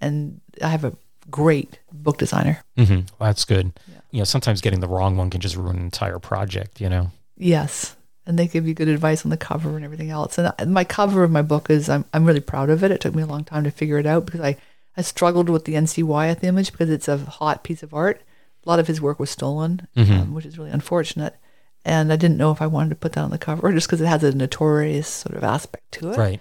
And 0.00 0.40
I 0.62 0.68
have 0.68 0.84
a 0.84 0.96
great 1.30 1.78
book 1.92 2.18
designer. 2.18 2.62
Mm-hmm. 2.76 2.94
Well, 3.18 3.28
that's 3.30 3.44
good. 3.44 3.72
Yeah. 3.86 4.00
You 4.10 4.18
know, 4.18 4.24
sometimes 4.24 4.60
getting 4.60 4.80
the 4.80 4.88
wrong 4.88 5.16
one 5.16 5.30
can 5.30 5.40
just 5.40 5.56
ruin 5.56 5.76
an 5.76 5.82
entire 5.82 6.18
project. 6.18 6.80
You 6.80 6.88
know. 6.88 7.10
Yes, 7.36 7.96
and 8.26 8.38
they 8.38 8.46
give 8.46 8.66
you 8.66 8.74
good 8.74 8.88
advice 8.88 9.24
on 9.24 9.30
the 9.30 9.36
cover 9.36 9.76
and 9.76 9.84
everything 9.84 10.10
else. 10.10 10.38
And 10.38 10.72
my 10.72 10.84
cover 10.84 11.24
of 11.24 11.30
my 11.30 11.42
book 11.42 11.70
is 11.70 11.88
I'm 11.88 12.04
I'm 12.12 12.24
really 12.24 12.40
proud 12.40 12.70
of 12.70 12.84
it. 12.84 12.90
It 12.90 13.00
took 13.00 13.14
me 13.14 13.22
a 13.22 13.26
long 13.26 13.44
time 13.44 13.64
to 13.64 13.70
figure 13.70 13.98
it 13.98 14.06
out 14.06 14.24
because 14.24 14.40
I 14.40 14.56
I 14.96 15.02
struggled 15.02 15.48
with 15.48 15.64
the 15.64 15.76
N.C. 15.76 16.02
Wyeth 16.02 16.44
image 16.44 16.70
because 16.72 16.90
it's 16.90 17.08
a 17.08 17.18
hot 17.18 17.64
piece 17.64 17.82
of 17.82 17.94
art. 17.94 18.22
A 18.64 18.68
lot 18.68 18.78
of 18.78 18.86
his 18.86 19.00
work 19.00 19.18
was 19.18 19.30
stolen, 19.30 19.88
mm-hmm. 19.96 20.12
um, 20.12 20.34
which 20.34 20.46
is 20.46 20.58
really 20.58 20.70
unfortunate. 20.70 21.36
And 21.84 22.12
I 22.12 22.16
didn't 22.16 22.36
know 22.36 22.52
if 22.52 22.62
I 22.62 22.66
wanted 22.66 22.90
to 22.90 22.96
put 22.96 23.14
that 23.14 23.24
on 23.24 23.30
the 23.30 23.38
cover 23.38 23.72
just 23.72 23.88
because 23.88 24.00
it 24.00 24.06
has 24.06 24.22
a 24.22 24.34
notorious 24.34 25.08
sort 25.08 25.36
of 25.36 25.44
aspect 25.44 25.90
to 25.92 26.12
it. 26.12 26.18
Right. 26.18 26.40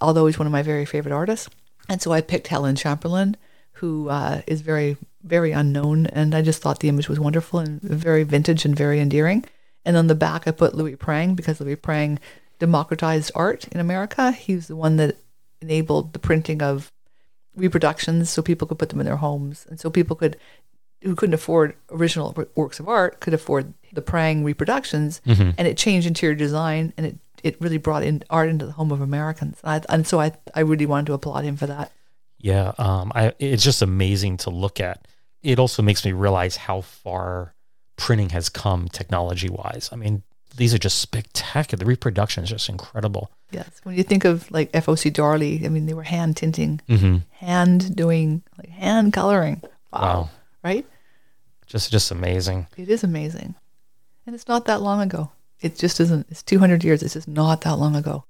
Although 0.00 0.26
he's 0.26 0.38
one 0.38 0.46
of 0.46 0.52
my 0.52 0.62
very 0.62 0.84
favorite 0.84 1.12
artists. 1.12 1.48
And 1.88 2.00
so 2.00 2.12
I 2.12 2.20
picked 2.20 2.48
Helen 2.48 2.76
Chamberlain, 2.76 3.36
who 3.72 4.08
uh, 4.08 4.42
is 4.46 4.60
very, 4.60 4.96
very 5.22 5.52
unknown. 5.52 6.06
And 6.06 6.34
I 6.34 6.42
just 6.42 6.62
thought 6.62 6.80
the 6.80 6.88
image 6.88 7.08
was 7.08 7.18
wonderful 7.18 7.58
and 7.58 7.80
very 7.80 8.22
vintage 8.22 8.64
and 8.64 8.76
very 8.76 9.00
endearing. 9.00 9.44
And 9.88 9.96
on 9.96 10.06
the 10.06 10.14
back, 10.14 10.46
I 10.46 10.50
put 10.52 10.74
Louis 10.74 10.96
Prang 10.96 11.34
because 11.34 11.60
Louis 11.60 11.74
Prang 11.76 12.18
democratized 12.58 13.30
art 13.34 13.66
in 13.68 13.80
America. 13.80 14.32
He's 14.32 14.66
the 14.68 14.76
one 14.76 14.96
that 14.98 15.16
enabled 15.62 16.12
the 16.12 16.18
printing 16.18 16.62
of 16.62 16.92
reproductions 17.56 18.28
so 18.30 18.42
people 18.42 18.68
could 18.68 18.78
put 18.78 18.90
them 18.90 19.00
in 19.00 19.06
their 19.06 19.16
homes 19.16 19.66
and 19.68 19.80
so 19.80 19.90
people 19.90 20.14
could 20.14 20.36
who 21.02 21.14
couldn't 21.14 21.34
afford 21.34 21.74
original 21.90 22.36
works 22.56 22.78
of 22.80 22.88
art 22.88 23.20
could 23.20 23.32
afford 23.32 23.72
the 23.92 24.02
Prang 24.02 24.44
reproductions, 24.44 25.20
Mhm. 25.26 25.54
and 25.56 25.66
it 25.68 25.76
changed 25.78 26.06
interior 26.06 26.34
design, 26.34 26.92
and 26.96 27.06
it 27.06 27.16
it 27.44 27.56
really 27.60 27.78
brought 27.78 28.02
in 28.02 28.22
art 28.28 28.48
into 28.48 28.66
the 28.66 28.72
home 28.72 28.90
of 28.92 29.00
Americans. 29.00 29.58
And, 29.62 29.84
I, 29.88 29.94
and 29.94 30.06
so 30.06 30.20
I 30.20 30.32
I 30.54 30.60
really 30.60 30.86
wanted 30.86 31.06
to 31.06 31.12
applaud 31.14 31.44
him 31.44 31.56
for 31.56 31.66
that. 31.68 31.92
Yeah, 32.38 32.72
um, 32.78 33.10
I, 33.14 33.32
it's 33.38 33.64
just 33.64 33.80
amazing 33.80 34.36
to 34.38 34.50
look 34.50 34.80
at. 34.80 35.06
It 35.42 35.58
also 35.58 35.82
makes 35.82 36.04
me 36.04 36.12
realize 36.12 36.56
how 36.56 36.80
far 36.82 37.54
printing 37.98 38.30
has 38.30 38.48
come 38.48 38.88
technology 38.88 39.50
wise. 39.50 39.90
I 39.92 39.96
mean, 39.96 40.22
these 40.56 40.72
are 40.72 40.78
just 40.78 40.98
spectacular. 40.98 41.78
The 41.78 41.84
reproduction 41.86 42.42
is 42.44 42.50
just 42.50 42.68
incredible. 42.70 43.30
Yes, 43.50 43.68
when 43.84 43.94
you 43.96 44.02
think 44.02 44.24
of 44.24 44.50
like 44.50 44.72
FOC 44.72 45.12
Darley, 45.12 45.64
I 45.64 45.68
mean 45.68 45.84
they 45.86 45.94
were 45.94 46.02
hand 46.04 46.36
tinting, 46.36 46.80
Mhm. 46.88 47.22
hand 47.32 47.94
doing, 47.94 48.42
like 48.56 48.70
hand 48.70 49.12
coloring. 49.12 49.60
Wow, 49.92 50.00
Wow. 50.00 50.30
right? 50.64 50.86
Just, 51.66 51.90
just 51.92 52.10
amazing. 52.10 52.66
It 52.76 52.88
is 52.88 53.04
amazing, 53.04 53.54
and 54.26 54.34
it's 54.34 54.48
not 54.48 54.64
that 54.66 54.80
long 54.80 55.00
ago. 55.02 55.30
It 55.60 55.76
just 55.76 56.00
isn't. 56.00 56.26
It's 56.30 56.42
two 56.42 56.58
hundred 56.60 56.82
years. 56.84 57.02
It's 57.02 57.14
just 57.14 57.28
not 57.28 57.60
that 57.62 57.78
long 57.78 57.94
ago, 57.96 58.24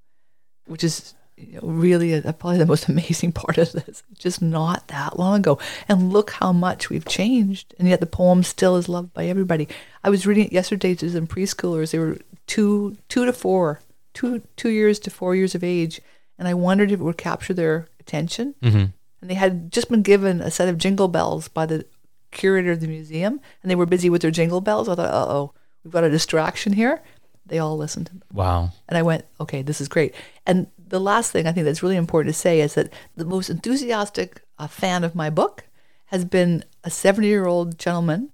which 0.66 0.82
is 0.82 1.14
really 1.62 2.12
a, 2.12 2.32
probably 2.32 2.58
the 2.58 2.66
most 2.66 2.88
amazing 2.88 3.32
part 3.32 3.58
of 3.58 3.72
this. 3.72 4.02
Just 4.18 4.42
not 4.42 4.88
that 4.88 5.18
long 5.18 5.40
ago, 5.40 5.58
and 5.88 6.12
look 6.12 6.30
how 6.32 6.52
much 6.52 6.90
we've 6.90 7.04
changed, 7.04 7.74
and 7.78 7.88
yet 7.88 8.00
the 8.00 8.06
poem 8.06 8.42
still 8.42 8.76
is 8.76 8.88
loved 8.88 9.12
by 9.14 9.26
everybody. 9.26 9.68
I 10.04 10.10
was 10.10 10.26
reading 10.26 10.46
it 10.46 10.52
yesterday 10.52 10.94
to 10.96 11.10
some 11.10 11.26
preschoolers. 11.26 11.90
They 11.92 11.98
were 11.98 12.18
two, 12.46 12.96
two 13.08 13.24
to 13.26 13.32
four, 13.32 13.80
two, 14.14 14.42
two 14.56 14.70
years 14.70 14.98
to 15.00 15.10
four 15.10 15.34
years 15.34 15.54
of 15.54 15.64
age, 15.64 16.00
and 16.38 16.48
I 16.48 16.54
wondered 16.54 16.90
if 16.90 17.00
it 17.00 17.04
would 17.04 17.18
capture 17.18 17.54
their 17.54 17.88
attention. 18.00 18.54
Mhm. 18.62 18.92
And 19.20 19.30
they 19.30 19.34
had 19.34 19.72
just 19.72 19.88
been 19.88 20.02
given 20.02 20.40
a 20.40 20.50
set 20.50 20.68
of 20.68 20.78
jingle 20.78 21.08
bells 21.08 21.48
by 21.48 21.66
the 21.66 21.84
curator 22.30 22.72
of 22.72 22.80
the 22.80 22.86
museum, 22.86 23.40
and 23.62 23.70
they 23.70 23.74
were 23.74 23.86
busy 23.86 24.08
with 24.10 24.22
their 24.22 24.30
jingle 24.30 24.60
bells. 24.60 24.88
I 24.88 24.94
thought, 24.94 25.12
uh 25.12 25.26
oh, 25.28 25.52
we've 25.82 25.92
got 25.92 26.04
a 26.04 26.10
distraction 26.10 26.72
here. 26.74 27.02
They 27.46 27.58
all 27.58 27.76
listened 27.76 28.06
to 28.06 28.12
them. 28.12 28.22
Wow. 28.32 28.72
And 28.88 28.98
I 28.98 29.02
went, 29.02 29.24
okay, 29.40 29.62
this 29.62 29.80
is 29.80 29.88
great. 29.88 30.14
And 30.46 30.66
the 30.90 31.00
last 31.00 31.32
thing 31.32 31.46
I 31.46 31.52
think 31.52 31.64
that's 31.66 31.82
really 31.82 31.96
important 31.96 32.34
to 32.34 32.40
say 32.40 32.60
is 32.60 32.74
that 32.74 32.92
the 33.16 33.24
most 33.24 33.50
enthusiastic 33.50 34.42
uh, 34.58 34.66
fan 34.66 35.04
of 35.04 35.14
my 35.14 35.30
book 35.30 35.64
has 36.06 36.24
been 36.24 36.64
a 36.84 36.90
70 36.90 37.26
year 37.26 37.46
old 37.46 37.78
gentleman 37.78 38.30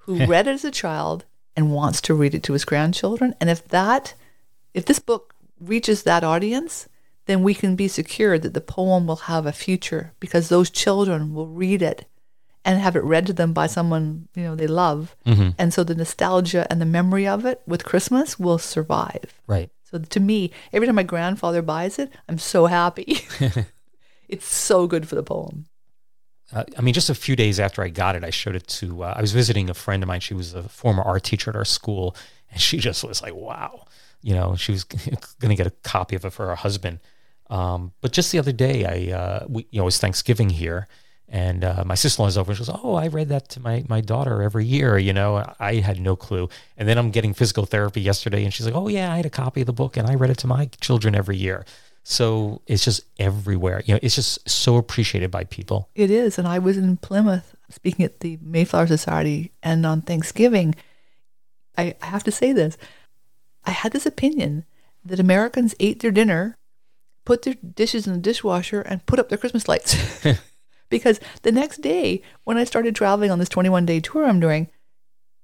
who 0.00 0.24
read 0.32 0.46
it 0.46 0.52
as 0.54 0.64
a 0.64 0.70
child 0.70 1.24
and 1.56 1.72
wants 1.72 2.00
to 2.02 2.14
read 2.14 2.34
it 2.34 2.42
to 2.44 2.52
his 2.52 2.64
grandchildren. 2.64 3.34
And 3.40 3.50
if 3.50 3.66
that, 3.68 4.14
if 4.74 4.84
this 4.84 4.98
book 5.00 5.34
reaches 5.60 6.02
that 6.04 6.24
audience, 6.24 6.88
then 7.26 7.42
we 7.42 7.52
can 7.54 7.76
be 7.76 7.88
secure 7.88 8.38
that 8.38 8.54
the 8.54 8.60
poem 8.60 9.06
will 9.06 9.28
have 9.32 9.44
a 9.44 9.52
future 9.52 10.12
because 10.20 10.48
those 10.48 10.70
children 10.70 11.34
will 11.34 11.48
read 11.48 11.82
it 11.82 12.06
and 12.64 12.80
have 12.80 12.96
it 12.96 13.04
read 13.04 13.26
to 13.26 13.32
them 13.32 13.52
by 13.52 13.66
someone 13.66 14.28
you 14.34 14.42
know 14.42 14.54
they 14.54 14.66
love 14.66 15.14
Mhm. 15.26 15.54
and 15.58 15.72
so 15.74 15.84
the 15.84 15.94
nostalgia 15.94 16.66
and 16.70 16.80
the 16.80 16.86
memory 16.98 17.26
of 17.26 17.44
it 17.46 17.62
with 17.66 17.84
christmas 17.84 18.38
will 18.38 18.58
survive 18.58 19.40
Right. 19.46 19.70
So 19.90 19.98
to 19.98 20.20
me 20.20 20.50
every 20.72 20.86
time 20.86 20.96
my 20.96 21.02
grandfather 21.02 21.62
buys 21.62 21.98
it 21.98 22.10
i'm 22.28 22.38
so 22.38 22.66
happy 22.66 23.18
it's 24.28 24.46
so 24.46 24.86
good 24.86 25.08
for 25.08 25.14
the 25.14 25.22
poem 25.22 25.66
Uh, 26.50 26.64
I 26.78 26.80
mean, 26.80 26.94
just 26.94 27.10
a 27.10 27.14
few 27.14 27.36
days 27.36 27.60
after 27.60 27.82
I 27.84 27.90
got 27.90 28.16
it, 28.16 28.24
I 28.24 28.30
showed 28.30 28.56
it 28.56 28.66
to. 28.80 29.04
Uh, 29.04 29.12
I 29.14 29.20
was 29.20 29.32
visiting 29.32 29.68
a 29.68 29.74
friend 29.74 30.02
of 30.02 30.06
mine. 30.08 30.20
She 30.20 30.32
was 30.32 30.54
a 30.54 30.62
former 30.62 31.02
art 31.02 31.24
teacher 31.24 31.50
at 31.50 31.56
our 31.56 31.66
school, 31.66 32.16
and 32.50 32.58
she 32.58 32.78
just 32.88 33.04
was 33.04 33.20
like, 33.20 33.34
"Wow," 33.34 33.84
you 34.22 34.34
know. 34.34 34.56
She 34.56 34.72
was 34.72 34.84
going 34.84 35.50
to 35.50 35.54
get 35.54 35.66
a 35.66 35.76
copy 35.84 36.16
of 36.16 36.24
it 36.24 36.32
for 36.32 36.46
her 36.46 36.56
husband. 36.56 37.00
Um, 37.50 37.92
but 38.00 38.12
just 38.16 38.32
the 38.32 38.38
other 38.38 38.52
day, 38.52 38.76
I, 38.86 39.12
uh, 39.20 39.44
we, 39.46 39.66
you 39.70 39.76
know, 39.78 39.84
it 39.84 39.92
was 39.92 39.98
Thanksgiving 40.00 40.48
here, 40.48 40.88
and 41.28 41.64
uh, 41.64 41.82
my 41.84 41.94
sister-in-law 41.94 42.26
was 42.26 42.38
over. 42.38 42.52
and 42.52 42.58
She 42.58 42.64
goes, 42.64 42.80
"Oh, 42.82 42.94
I 42.94 43.08
read 43.08 43.28
that 43.28 43.48
to 43.50 43.60
my 43.60 43.84
my 43.88 44.00
daughter 44.00 44.42
every 44.42 44.64
year." 44.64 44.98
You 44.98 45.12
know, 45.12 45.44
I 45.58 45.76
had 45.76 46.00
no 46.00 46.16
clue. 46.16 46.48
And 46.76 46.88
then 46.88 46.98
I'm 46.98 47.10
getting 47.10 47.34
physical 47.34 47.66
therapy 47.66 48.00
yesterday, 48.00 48.44
and 48.44 48.52
she's 48.52 48.66
like, 48.66 48.74
"Oh 48.74 48.88
yeah, 48.88 49.12
I 49.12 49.16
had 49.16 49.26
a 49.26 49.30
copy 49.30 49.60
of 49.60 49.66
the 49.66 49.72
book, 49.72 49.96
and 49.96 50.08
I 50.08 50.14
read 50.14 50.30
it 50.30 50.38
to 50.38 50.46
my 50.46 50.70
children 50.80 51.14
every 51.14 51.36
year." 51.36 51.64
So 52.10 52.62
it's 52.66 52.84
just 52.84 53.02
everywhere. 53.18 53.82
You 53.84 53.94
know, 53.94 54.00
it's 54.02 54.14
just 54.14 54.48
so 54.48 54.76
appreciated 54.76 55.30
by 55.30 55.44
people. 55.44 55.90
It 55.94 56.10
is. 56.10 56.38
And 56.38 56.48
I 56.48 56.58
was 56.58 56.78
in 56.78 56.96
Plymouth 56.96 57.54
speaking 57.68 58.02
at 58.02 58.20
the 58.20 58.38
Mayflower 58.40 58.86
Society. 58.86 59.52
And 59.62 59.84
on 59.84 60.00
Thanksgiving, 60.00 60.74
I, 61.76 61.94
I 62.00 62.06
have 62.06 62.24
to 62.24 62.30
say 62.30 62.54
this 62.54 62.78
I 63.64 63.72
had 63.72 63.92
this 63.92 64.06
opinion 64.06 64.64
that 65.04 65.20
Americans 65.20 65.74
ate 65.80 66.00
their 66.00 66.10
dinner, 66.10 66.56
put 67.26 67.42
their 67.42 67.54
dishes 67.54 68.06
in 68.06 68.14
the 68.14 68.18
dishwasher, 68.18 68.80
and 68.80 69.04
put 69.04 69.18
up 69.18 69.28
their 69.28 69.36
Christmas 69.36 69.68
lights. 69.68 70.24
because 70.88 71.20
the 71.42 71.52
next 71.52 71.80
day, 71.80 72.22
when 72.44 72.56
I 72.56 72.64
started 72.64 72.94
traveling 72.94 73.30
on 73.30 73.38
this 73.38 73.48
21 73.48 73.86
day 73.86 74.00
tour 74.00 74.24
I'm 74.24 74.40
doing, 74.40 74.68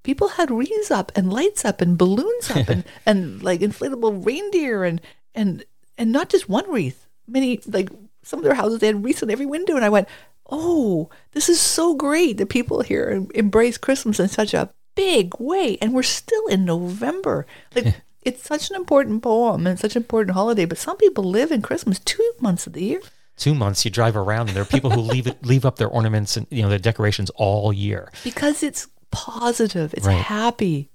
people 0.02 0.28
had 0.28 0.50
wreaths 0.50 0.90
up 0.90 1.10
and 1.14 1.32
lights 1.32 1.64
up 1.64 1.80
and 1.80 1.98
balloons 1.98 2.50
up 2.50 2.68
and, 2.68 2.84
and 3.06 3.42
like 3.42 3.60
inflatable 3.60 4.24
reindeer 4.24 4.84
and, 4.84 5.00
and, 5.34 5.64
and 5.98 6.12
not 6.12 6.28
just 6.28 6.48
one 6.48 6.70
wreath. 6.70 7.06
Many, 7.26 7.60
like 7.66 7.88
some 8.22 8.38
of 8.38 8.44
their 8.44 8.54
houses, 8.54 8.80
they 8.80 8.88
had 8.88 9.04
wreaths 9.04 9.22
on 9.22 9.30
every 9.30 9.46
window. 9.46 9.76
And 9.76 9.84
I 9.84 9.88
went, 9.88 10.08
oh, 10.50 11.08
this 11.32 11.48
is 11.48 11.60
so 11.60 11.94
great 11.94 12.36
that 12.36 12.48
people 12.48 12.82
here 12.82 13.26
embrace 13.34 13.78
Christmas 13.78 14.20
in 14.20 14.28
such 14.28 14.54
a 14.54 14.70
big 14.94 15.34
way. 15.38 15.78
And 15.80 15.94
we're 15.94 16.02
still 16.02 16.46
in 16.46 16.64
November. 16.64 17.46
Like, 17.74 17.94
it's 18.22 18.42
such 18.42 18.70
an 18.70 18.76
important 18.76 19.22
poem 19.22 19.66
and 19.66 19.78
such 19.78 19.96
an 19.96 20.02
important 20.02 20.34
holiday. 20.34 20.64
But 20.64 20.78
some 20.78 20.96
people 20.96 21.24
live 21.24 21.50
in 21.50 21.62
Christmas 21.62 21.98
two 21.98 22.32
months 22.40 22.66
of 22.66 22.72
the 22.72 22.84
year. 22.84 23.00
Two 23.36 23.54
months 23.54 23.84
you 23.84 23.90
drive 23.90 24.16
around 24.16 24.48
and 24.48 24.56
there 24.56 24.62
are 24.62 24.66
people 24.66 24.90
who 24.90 25.00
leave 25.00 25.26
it 25.26 25.44
leave 25.44 25.64
up 25.64 25.76
their 25.76 25.88
ornaments 25.88 26.36
and 26.36 26.46
you 26.50 26.62
know 26.62 26.68
their 26.68 26.78
decorations 26.78 27.30
all 27.30 27.72
year 27.72 28.10
because 28.22 28.62
it's 28.62 28.86
positive 29.10 29.92
it's 29.94 30.06
Right. 30.06 30.20
happy 30.22 30.88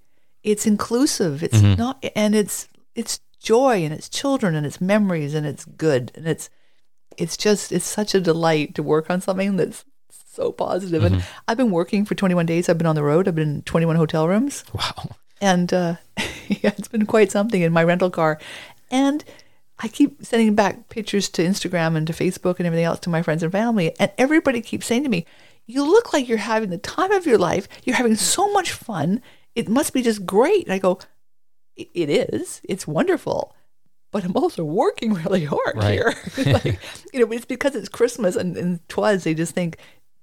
it's 0.43 0.65
inclusive 0.65 1.43
it's 1.43 1.57
Mhm. 1.57 1.77
not 1.77 2.03
and 2.15 2.35
it's 2.35 2.67
it's 2.95 3.19
joy 3.39 3.83
and 3.83 3.93
it's 3.93 4.07
children 4.09 4.55
and 4.55 4.65
it's 4.65 4.79
memories 4.79 5.33
and 5.33 5.45
it's 5.45 5.65
good 5.65 6.11
and 6.15 6.27
it's 6.27 6.49
it's 7.17 7.35
just 7.37 7.71
it's 7.71 7.85
such 7.85 8.13
a 8.15 8.19
delight 8.21 8.75
to 8.75 8.83
work 8.83 9.09
on 9.09 9.19
something 9.21 9.57
that's 9.57 9.83
so 10.35 10.51
positive 10.51 11.01
positive 11.01 11.03
and 11.03 11.23
i've 11.47 11.57
been 11.57 11.71
working 11.71 12.05
for 12.05 12.15
21 12.15 12.45
days 12.45 12.69
i've 12.69 12.77
been 12.77 12.87
on 12.87 12.95
the 12.95 13.03
road 13.03 13.27
i've 13.27 13.35
been 13.35 13.55
in 13.55 13.61
21 13.63 13.95
hotel 13.97 14.27
rooms 14.27 14.63
wow 14.73 15.09
and 15.41 15.73
uh, 15.73 15.95
yeah, 16.47 16.73
it's 16.77 16.89
been 16.89 17.05
quite 17.05 17.31
something 17.31 17.61
in 17.61 17.71
my 17.71 17.81
rental 17.81 18.09
car. 18.09 18.37
And 18.91 19.23
I 19.81 19.87
keep 19.87 20.25
sending 20.25 20.55
back 20.55 20.89
pictures 20.89 21.29
to 21.29 21.43
Instagram 21.43 21.95
and 21.95 22.05
to 22.07 22.13
Facebook 22.13 22.57
and 22.57 22.65
everything 22.67 22.85
else 22.85 22.99
to 23.01 23.09
my 23.09 23.21
friends 23.21 23.43
and 23.43 23.51
family. 23.51 23.93
And 23.99 24.11
everybody 24.17 24.61
keeps 24.61 24.85
saying 24.85 25.03
to 25.03 25.09
me, 25.09 25.25
You 25.65 25.83
look 25.83 26.11
like 26.13 26.27
you're 26.27 26.37
having 26.37 26.69
the 26.69 26.77
time 26.77 27.11
of 27.11 27.25
your 27.25 27.37
life. 27.37 27.67
You're 27.85 27.95
having 27.95 28.15
so 28.15 28.51
much 28.51 28.71
fun. 28.71 29.21
It 29.55 29.69
must 29.69 29.93
be 29.93 30.01
just 30.01 30.25
great. 30.25 30.65
And 30.65 30.73
I 30.73 30.79
go, 30.79 30.99
It 31.77 32.09
is. 32.09 32.59
It's 32.67 32.85
wonderful. 32.87 33.55
But 34.11 34.25
I'm 34.25 34.35
also 34.35 34.63
working 34.65 35.13
really 35.23 35.45
hard 35.45 35.75
Right. 35.75 35.93
here. 35.93 36.13
like, 36.53 36.79
you 37.13 37.25
know, 37.25 37.31
it's 37.31 37.45
because 37.45 37.75
it's 37.75 37.89
Christmas 37.89 38.35
and, 38.35 38.57
and 38.57 38.87
twas, 38.89 39.23
they 39.23 39.33
just 39.33 39.53
think, 39.53 39.77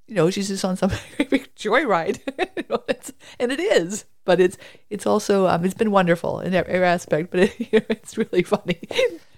you 0.07 0.15
know, 0.15 0.29
she's 0.31 0.49
just 0.49 0.65
on 0.65 0.77
some 0.77 0.91
big 1.19 1.49
joyride. 1.57 2.21
You 2.57 2.65
know, 2.69 2.83
and 3.41 3.53
it 3.53 3.61
is. 3.61 4.05
But 4.27 4.41
it's 4.41 4.59
it's 4.91 5.07
also 5.07 5.47
um, 5.47 5.65
it's 5.65 5.73
been 5.75 5.91
wonderful 5.91 6.41
in 6.41 6.53
every 6.53 6.75
aspect. 6.85 7.31
But 7.31 7.41
it, 7.41 7.55
it's 7.73 8.19
really 8.19 8.43
funny. 8.43 8.81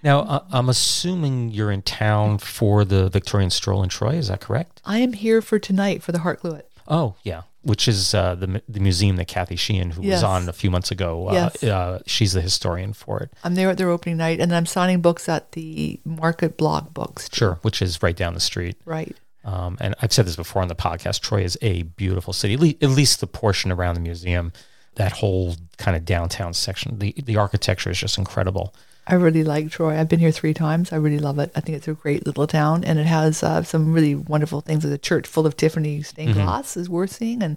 now 0.03 0.21
uh, 0.21 0.45
i'm 0.53 0.69
assuming 0.69 1.51
you're 1.51 1.71
in 1.73 1.83
town 1.83 2.39
for 2.39 2.85
the 2.85 3.09
victorian 3.09 3.51
stroll 3.51 3.83
in 3.83 3.89
troy 3.89 4.15
is 4.15 4.29
that 4.29 4.41
correct 4.41 4.81
I 4.85 4.99
am 4.99 5.13
here 5.13 5.43
for 5.43 5.59
tonight 5.59 6.03
for 6.05 6.13
the 6.13 6.21
Hart 6.21 6.41
Cluett. 6.43 6.63
oh 6.87 7.15
yeah 7.25 7.43
which 7.63 7.89
is 7.89 8.15
uh, 8.15 8.35
the 8.37 8.63
the 8.69 8.79
museum 8.81 9.17
that 9.17 9.27
kathy 9.27 9.57
sheehan 9.57 9.91
who 9.91 10.03
Yes. 10.03 10.17
was 10.19 10.23
on 10.25 10.49
a 10.49 10.53
few 10.53 10.71
months 10.71 10.91
ago 10.93 11.29
uh, 11.29 11.33
Yes. 11.33 11.65
uh, 11.65 12.01
she's 12.07 12.33
the 12.33 12.41
historian 12.41 12.93
for 12.93 13.19
it 13.25 13.33
I'm 13.43 13.55
there 13.57 13.71
at 13.71 13.77
their 13.79 13.91
opening 13.91 14.17
night, 14.19 14.39
and 14.41 14.55
I'm 14.55 14.67
signing 14.67 15.01
books 15.01 15.29
at 15.29 15.53
the 15.53 15.99
Market 16.05 16.57
Block 16.57 16.95
Books. 16.95 17.29
sure 17.33 17.59
which 17.63 17.83
is 17.83 18.01
right 18.03 18.17
down 18.17 18.35
the 18.35 18.41
street 18.41 18.77
Right. 18.85 19.17
Um, 19.45 19.79
and 19.81 19.95
I've 20.03 20.13
said 20.13 20.27
this 20.27 20.37
before 20.37 20.61
on 20.63 20.69
the 20.69 20.75
podcast. 20.75 21.21
Troy 21.23 21.43
is 21.43 21.57
a 21.63 21.83
beautiful 21.83 22.35
city. 22.35 22.53
At 22.55 22.61
least, 22.61 22.83
at 22.83 22.91
least 22.91 23.21
the 23.21 23.27
portion 23.27 23.73
around 23.73 23.95
the 23.95 24.01
museum, 24.01 24.53
that 24.99 25.13
whole 25.13 25.57
kind 25.79 25.97
of 25.97 26.05
downtown 26.05 26.53
section. 26.53 26.99
The 26.99 27.15
the 27.25 27.37
architecture 27.37 27.91
is 27.91 27.99
just 27.99 28.19
incredible. 28.19 28.75
I 29.07 29.15
really 29.15 29.43
like 29.43 29.71
Troy. 29.71 29.99
I've 29.99 30.09
been 30.11 30.21
here 30.21 30.31
three 30.33 30.53
times. 30.53 30.93
I 30.93 30.97
really 30.97 31.19
love 31.19 31.39
it. 31.39 31.51
I 31.57 31.61
think 31.61 31.79
it's 31.79 31.89
a 31.89 31.95
great 31.95 32.27
little 32.27 32.47
town, 32.47 32.85
and 32.85 32.99
it 32.99 33.07
has 33.07 33.43
uh, 33.43 33.63
some 33.63 33.95
really 33.95 34.15
wonderful 34.15 34.61
things. 34.61 34.83
The 34.83 34.99
church 34.99 35.27
full 35.27 35.47
of 35.47 35.57
Tiffany 35.57 36.03
stained 36.03 36.35
Mhm. 36.35 36.45
glass 36.45 36.77
is 36.77 36.91
worth 36.91 37.13
seeing, 37.13 37.43
and 37.43 37.57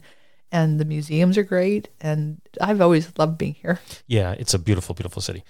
and 0.54 0.80
the 0.80 0.86
museums 0.86 1.38
are 1.38 1.44
great. 1.44 1.90
And 2.00 2.42
I've 2.62 2.80
always 2.82 3.12
loved 3.18 3.38
being 3.38 3.56
here. 3.56 3.80
Yeah, 4.08 4.32
it's 4.38 4.54
a 4.54 4.60
beautiful, 4.60 4.96
beautiful 4.96 5.22
city. 5.22 5.44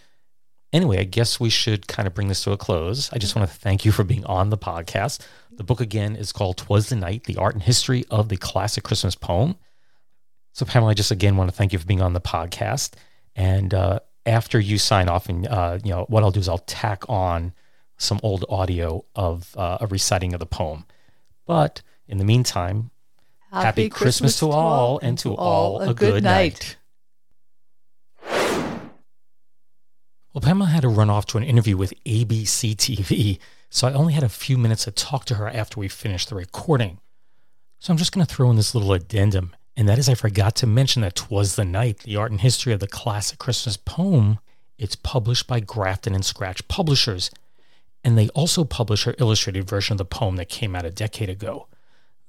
Anyway, 0.74 1.00
I 1.00 1.04
guess 1.04 1.40
we 1.40 1.50
should 1.50 1.88
kind 1.88 2.08
of 2.08 2.14
bring 2.14 2.30
this 2.30 2.44
to 2.46 2.52
a 2.52 2.58
close. 2.58 3.12
I 3.12 3.18
just 3.18 3.36
want 3.36 3.48
to 3.50 3.56
thank 3.56 3.84
you 3.84 3.92
for 3.92 4.04
being 4.06 4.24
on 4.26 4.50
the 4.52 4.58
podcast. 4.58 5.20
The 5.52 5.64
book 5.66 5.82
again 5.82 6.16
is 6.16 6.32
called 6.32 6.58
"Twas 6.58 6.88
the 6.90 6.96
Night: 6.96 7.26
The 7.26 7.36
Art 7.38 7.54
and 7.56 7.64
History 7.64 8.06
of 8.10 8.30
the 8.30 8.38
Classic 8.38 8.84
Christmas 8.84 9.14
Poem." 9.16 9.56
So, 10.54 10.66
Pamela, 10.66 10.92
I 10.92 10.94
just 10.94 11.12
again 11.12 11.38
want 11.38 11.50
to 11.50 11.56
thank 11.56 11.74
you 11.74 11.80
for 11.80 11.86
being 11.86 12.02
on 12.02 12.14
the 12.14 12.22
podcast. 12.22 12.94
And 13.36 13.74
uh, 13.74 14.00
after 14.26 14.60
you 14.60 14.78
sign 14.78 15.10
off, 15.10 15.30
and 15.30 15.48
uh, 15.48 15.80
you 15.84 15.92
know 15.92 16.06
what 16.10 16.24
I'll 16.24 16.32
do 16.32 16.40
is 16.40 16.50
I'll 16.50 16.58
tack 16.60 17.04
on 17.10 17.54
some 17.98 18.20
old 18.24 18.46
audio 18.50 19.06
of 19.16 19.56
uh, 19.56 19.78
a 19.82 19.88
reciting 19.88 20.34
of 20.34 20.40
the 20.40 20.46
poem. 20.46 20.86
But 21.46 21.82
in 22.08 22.18
the 22.18 22.26
meantime, 22.26 22.92
Happy, 23.52 23.90
Christmas, 23.90 24.40
to 24.40 24.50
all, 24.50 25.00
and 25.00 25.18
to 25.20 25.36
all 25.36 25.82
a 25.82 25.94
good 25.94 26.24
night. 26.24 26.78
Well, 30.34 30.42
Pamela 30.42 30.70
had 30.70 30.84
to 30.84 30.88
run 30.88 31.10
off 31.10 31.26
to 31.28 31.38
an 31.38 31.44
interview 31.44 31.76
with 31.76 31.94
ABC 32.06 32.76
TV, 32.76 33.40
so 33.70 33.90
I 33.90 33.94
only 33.94 34.14
had 34.14 34.24
a 34.24 34.30
few 34.30 34.58
minutes 34.58 34.86
to 34.86 34.92
talk 34.92 35.26
to 35.26 35.36
her 35.36 35.50
after 35.50 35.80
we 35.80 35.90
finished 35.90 36.30
the 36.30 36.36
recording. 36.36 37.00
So 37.80 37.92
I'm 37.92 37.98
just 37.98 38.14
going 38.14 38.26
to 38.26 38.34
throw 38.34 38.50
in 38.50 38.56
this 38.56 38.74
little 38.74 38.94
addendum, 38.94 39.54
and 39.76 39.88
that 39.88 39.98
is 39.98 40.10
I 40.10 40.16
forgot 40.16 40.56
to 40.58 40.68
mention 40.68 41.02
that 41.02 41.16
Twas 41.16 41.56
the 41.56 41.66
Night, 41.66 42.00
the 42.00 42.16
art 42.16 42.32
and 42.32 42.42
history 42.42 42.74
of 42.74 42.80
the 42.80 42.88
classic 42.88 43.40
Christmas 43.40 43.78
poem, 43.78 44.40
it's 44.78 44.96
published 44.96 45.48
by 45.48 45.60
Grafton 45.60 46.14
and 46.14 46.26
Scratch 46.26 46.68
Publishers, 46.68 47.32
and 48.04 48.18
they 48.18 48.30
also 48.30 48.64
publish 48.64 49.04
her 49.04 49.16
illustrated 49.20 49.70
version 49.70 49.94
of 49.94 49.98
the 50.00 50.06
poem 50.06 50.36
that 50.38 50.50
came 50.50 50.76
out 50.76 50.86
a 50.86 50.92
decade 50.92 51.30
ago. 51.30 51.68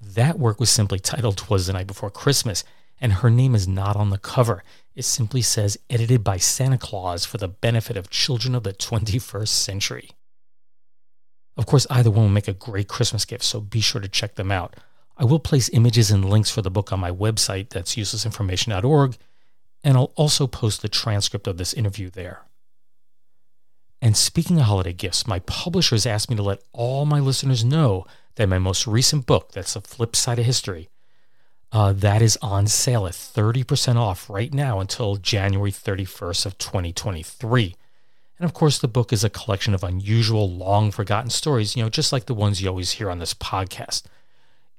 That 0.01 0.39
work 0.39 0.61
was 0.61 0.71
simply 0.71 0.99
titled 0.99 1.37
Twas 1.37 1.67
the 1.67 1.73
Night 1.73 1.87
Before 1.87 2.11
Christmas, 2.11 2.65
and 3.01 3.15
her 3.15 3.31
name 3.31 3.55
is 3.55 3.67
not 3.67 3.97
on 3.97 4.11
the 4.11 4.19
cover. 4.19 4.63
It 4.95 5.05
simply 5.05 5.43
says 5.43 5.79
edited 5.89 6.23
by 6.23 6.37
Santa 6.37 6.79
Claus 6.79 7.25
for 7.25 7.39
the 7.39 7.49
benefit 7.49 7.97
of 7.97 8.11
children 8.11 8.55
of 8.55 8.63
the 8.63 8.73
21st 8.73 9.49
century. 9.49 10.11
Of 11.57 11.67
course, 11.67 11.87
either 11.91 12.11
one 12.11 12.25
will 12.25 12.31
make 12.31 12.49
a 12.49 12.53
great 12.53 12.89
Christmas 12.89 13.25
gift, 13.25 13.45
so 13.45 13.61
be 13.61 13.81
sure 13.81 14.01
to 14.01 14.09
check 14.09 14.37
them 14.37 14.51
out. 14.51 14.77
I 15.17 15.25
will 15.25 15.39
place 15.39 15.71
images 15.73 16.11
and 16.11 16.29
links 16.29 16.51
for 16.51 16.63
the 16.63 16.71
book 16.71 16.93
on 16.93 17.01
my 17.01 17.11
website, 17.11 17.71
that's 17.71 17.97
uselessinformation.org, 17.97 19.17
and 19.85 19.97
I'll 19.97 20.13
also 20.17 20.47
post 20.47 20.83
the 20.83 20.89
transcript 20.89 21.47
of 21.47 21.59
this 21.59 21.75
interview 21.75 22.11
there. 22.11 22.43
And 24.01 24.17
speaking 24.17 24.59
of 24.59 24.65
holiday 24.65 24.93
gifts, 24.93 25.27
my 25.27 25.39
publishers 25.41 26.07
asked 26.07 26.29
me 26.29 26.37
to 26.37 26.43
let 26.43 26.63
all 26.73 27.05
my 27.07 27.21
listeners 27.21 27.65
know 27.65 28.05
that 28.35 28.49
my 28.49 28.59
most 28.59 28.87
recent 28.87 29.27
book, 29.27 29.53
that's 29.53 29.75
the 29.75 29.81
flip 29.81 30.17
side 30.17 30.41
of 30.41 30.45
history, 30.45 30.89
uh, 31.71 31.93
that 31.93 32.21
is 32.21 32.37
on 32.43 32.67
sale 32.67 33.07
at 33.07 33.13
30% 33.13 33.97
off 33.97 34.29
right 34.29 34.53
now 34.53 34.81
until 34.81 35.17
January 35.17 35.71
31st 35.71 36.47
of 36.47 36.59
2023. 36.59 37.77
And 38.39 38.45
of 38.45 38.55
course, 38.55 38.79
the 38.79 38.89
book 38.89 39.13
is 39.13 39.23
a 39.23 39.31
collection 39.31 39.73
of 39.73 39.85
unusual, 39.85 40.51
long 40.51 40.91
forgotten 40.91 41.31
stories, 41.31 41.77
you 41.77 41.83
know, 41.83 41.89
just 41.89 42.13
like 42.13 42.27
the 42.27 42.35
ones 42.35 42.61
you 42.61 42.69
always 42.69 42.93
hear 42.93 43.09
on 43.09 43.21
this 43.21 43.35
podcast. 43.35 44.03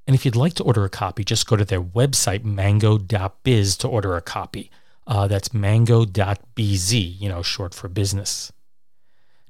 And 0.06 0.16
if 0.16 0.26
you'd 0.26 0.36
like 0.36 0.54
to 0.56 0.64
order 0.64 0.84
a 0.84 0.90
copy, 0.90 1.24
just 1.24 1.48
go 1.48 1.56
to 1.56 1.66
their 1.66 1.82
website, 1.82 2.44
mango.biz, 2.44 3.78
to 3.78 3.88
order 3.88 4.16
a 4.16 4.22
copy. 4.22 4.70
Uh, 5.08 5.28
that's 5.28 5.54
mango.bz, 5.54 7.20
you 7.20 7.30
know, 7.30 7.42
short 7.42 7.74
for 7.74 7.88
business. 7.88 8.52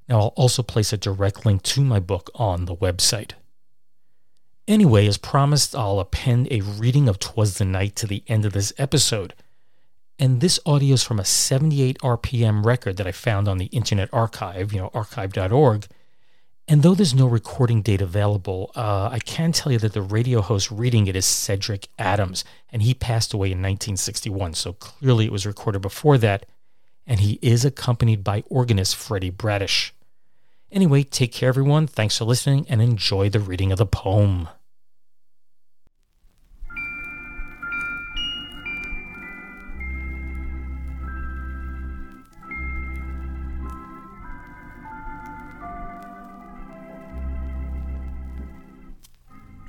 Now, 0.07 0.19
I'll 0.19 0.33
also 0.35 0.63
place 0.63 0.91
a 0.93 0.97
direct 0.97 1.45
link 1.45 1.63
to 1.63 1.81
my 1.81 1.99
book 1.99 2.29
on 2.35 2.65
the 2.65 2.75
website. 2.75 3.31
Anyway, 4.67 5.07
as 5.07 5.17
promised, 5.17 5.75
I'll 5.75 5.99
append 5.99 6.47
a 6.49 6.61
reading 6.61 7.09
of 7.09 7.19
Twas 7.19 7.57
the 7.57 7.65
Night 7.65 7.95
to 7.97 8.07
the 8.07 8.23
end 8.27 8.45
of 8.45 8.53
this 8.53 8.73
episode. 8.77 9.33
And 10.19 10.39
this 10.39 10.59
audio 10.65 10.93
is 10.93 11.03
from 11.03 11.19
a 11.19 11.25
78 11.25 11.97
RPM 11.99 12.63
record 12.63 12.97
that 12.97 13.07
I 13.07 13.11
found 13.11 13.47
on 13.47 13.57
the 13.57 13.65
Internet 13.67 14.09
Archive, 14.13 14.71
you 14.71 14.79
know, 14.79 14.91
archive.org. 14.93 15.87
And 16.67 16.81
though 16.81 16.95
there's 16.95 17.13
no 17.13 17.27
recording 17.27 17.81
date 17.81 18.01
available, 18.01 18.71
uh, 18.75 19.09
I 19.11 19.19
can 19.19 19.51
tell 19.51 19.71
you 19.71 19.79
that 19.79 19.93
the 19.93 20.01
radio 20.01 20.41
host 20.41 20.71
reading 20.71 21.07
it 21.07 21.15
is 21.15 21.25
Cedric 21.25 21.89
Adams, 21.99 22.45
and 22.71 22.81
he 22.81 22.93
passed 22.93 23.33
away 23.33 23.47
in 23.47 23.57
1961, 23.57 24.53
so 24.53 24.73
clearly 24.73 25.25
it 25.25 25.31
was 25.31 25.45
recorded 25.45 25.81
before 25.81 26.17
that, 26.19 26.45
and 27.05 27.19
he 27.19 27.37
is 27.41 27.65
accompanied 27.65 28.23
by 28.23 28.43
organist 28.49 28.95
Freddie 28.95 29.29
Bradish. 29.29 29.93
Anyway, 30.71 31.03
take 31.03 31.33
care, 31.33 31.49
everyone. 31.49 31.85
Thanks 31.85 32.17
for 32.17 32.25
listening 32.25 32.65
and 32.69 32.81
enjoy 32.81 33.29
the 33.29 33.41
reading 33.41 33.71
of 33.73 33.77
the 33.77 33.85
poem. 33.85 34.47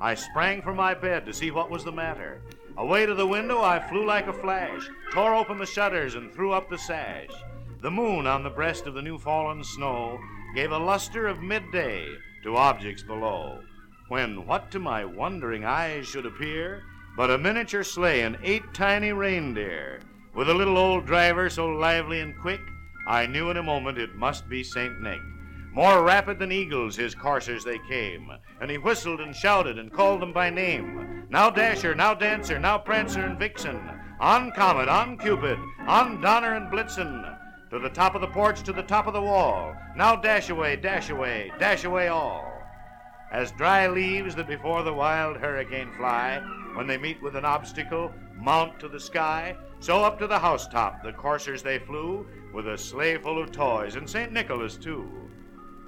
I 0.00 0.14
sprang 0.14 0.62
from 0.62 0.76
my 0.76 0.94
bed 0.94 1.26
to 1.26 1.34
see 1.34 1.50
what 1.50 1.70
was 1.70 1.84
the 1.84 1.92
matter. 1.92 2.40
Away 2.76 3.04
to 3.04 3.14
the 3.14 3.26
window 3.26 3.60
I 3.62 3.78
flew 3.78 4.06
like 4.06 4.26
a 4.26 4.32
flash, 4.32 4.88
tore 5.12 5.34
open 5.34 5.58
the 5.58 5.66
shutters 5.66 6.14
and 6.14 6.32
threw 6.32 6.52
up 6.52 6.70
the 6.70 6.78
sash. 6.78 7.30
The 7.82 7.90
moon 7.90 8.26
on 8.26 8.42
the 8.42 8.50
breast 8.50 8.86
of 8.86 8.94
the 8.94 9.02
new 9.02 9.18
fallen 9.18 9.62
snow 9.62 10.18
gave 10.54 10.72
a 10.72 10.78
luster 10.78 11.26
of 11.26 11.42
midday 11.42 12.06
to 12.44 12.56
objects 12.56 13.02
below, 13.02 13.60
when 14.08 14.46
what 14.46 14.70
to 14.70 14.78
my 14.78 15.04
wondering 15.04 15.64
eyes 15.64 16.06
should 16.06 16.26
appear 16.26 16.82
but 17.16 17.30
a 17.30 17.36
miniature 17.36 17.82
sleigh 17.82 18.22
and 18.22 18.38
eight 18.42 18.62
tiny 18.72 19.12
reindeer, 19.12 20.00
with 20.34 20.48
a 20.48 20.54
little 20.54 20.78
old 20.78 21.04
driver 21.04 21.50
so 21.50 21.66
lively 21.66 22.20
and 22.20 22.38
quick, 22.40 22.60
I 23.06 23.26
knew 23.26 23.50
in 23.50 23.56
a 23.56 23.62
moment 23.62 23.98
it 23.98 24.14
must 24.14 24.48
be 24.48 24.62
St. 24.62 25.00
Nick. 25.00 25.20
More 25.72 26.02
rapid 26.02 26.40
than 26.40 26.50
eagles 26.50 26.96
his 26.96 27.14
coursers 27.14 27.62
they 27.62 27.78
came, 27.78 28.28
and 28.60 28.70
he 28.70 28.78
whistled 28.78 29.20
and 29.20 29.34
shouted 29.34 29.78
and 29.78 29.92
called 29.92 30.20
them 30.20 30.32
by 30.32 30.50
name. 30.50 31.26
Now 31.30 31.48
Dasher, 31.48 31.94
now 31.94 32.12
Dancer, 32.12 32.58
now 32.58 32.76
Prancer 32.76 33.24
and 33.24 33.38
Vixen, 33.38 33.80
on 34.18 34.50
Comet, 34.50 34.88
on 34.88 35.16
Cupid, 35.16 35.58
on 35.86 36.20
Donner 36.20 36.56
and 36.56 36.72
Blitzen, 36.72 37.36
to 37.70 37.78
the 37.78 37.88
top 37.88 38.16
of 38.16 38.20
the 38.20 38.26
porch, 38.26 38.64
to 38.64 38.72
the 38.72 38.82
top 38.82 39.06
of 39.06 39.12
the 39.12 39.22
wall. 39.22 39.72
Now 39.94 40.16
dash 40.16 40.50
away, 40.50 40.74
dash 40.74 41.08
away, 41.08 41.52
dash 41.60 41.84
away 41.84 42.08
all. 42.08 42.52
As 43.30 43.52
dry 43.52 43.86
leaves 43.86 44.34
that 44.34 44.48
before 44.48 44.82
the 44.82 44.92
wild 44.92 45.36
hurricane 45.36 45.92
fly, 45.96 46.40
when 46.74 46.88
they 46.88 46.98
meet 46.98 47.22
with 47.22 47.36
an 47.36 47.44
obstacle, 47.44 48.12
mount 48.34 48.80
to 48.80 48.88
the 48.88 48.98
sky, 48.98 49.54
so 49.78 50.02
up 50.02 50.18
to 50.18 50.26
the 50.26 50.38
housetop 50.38 51.04
the 51.04 51.12
coursers 51.12 51.62
they 51.62 51.78
flew, 51.78 52.26
with 52.52 52.66
a 52.66 52.76
sleigh 52.76 53.18
full 53.18 53.40
of 53.40 53.52
toys, 53.52 53.94
and 53.94 54.10
St. 54.10 54.32
Nicholas 54.32 54.76
too. 54.76 55.08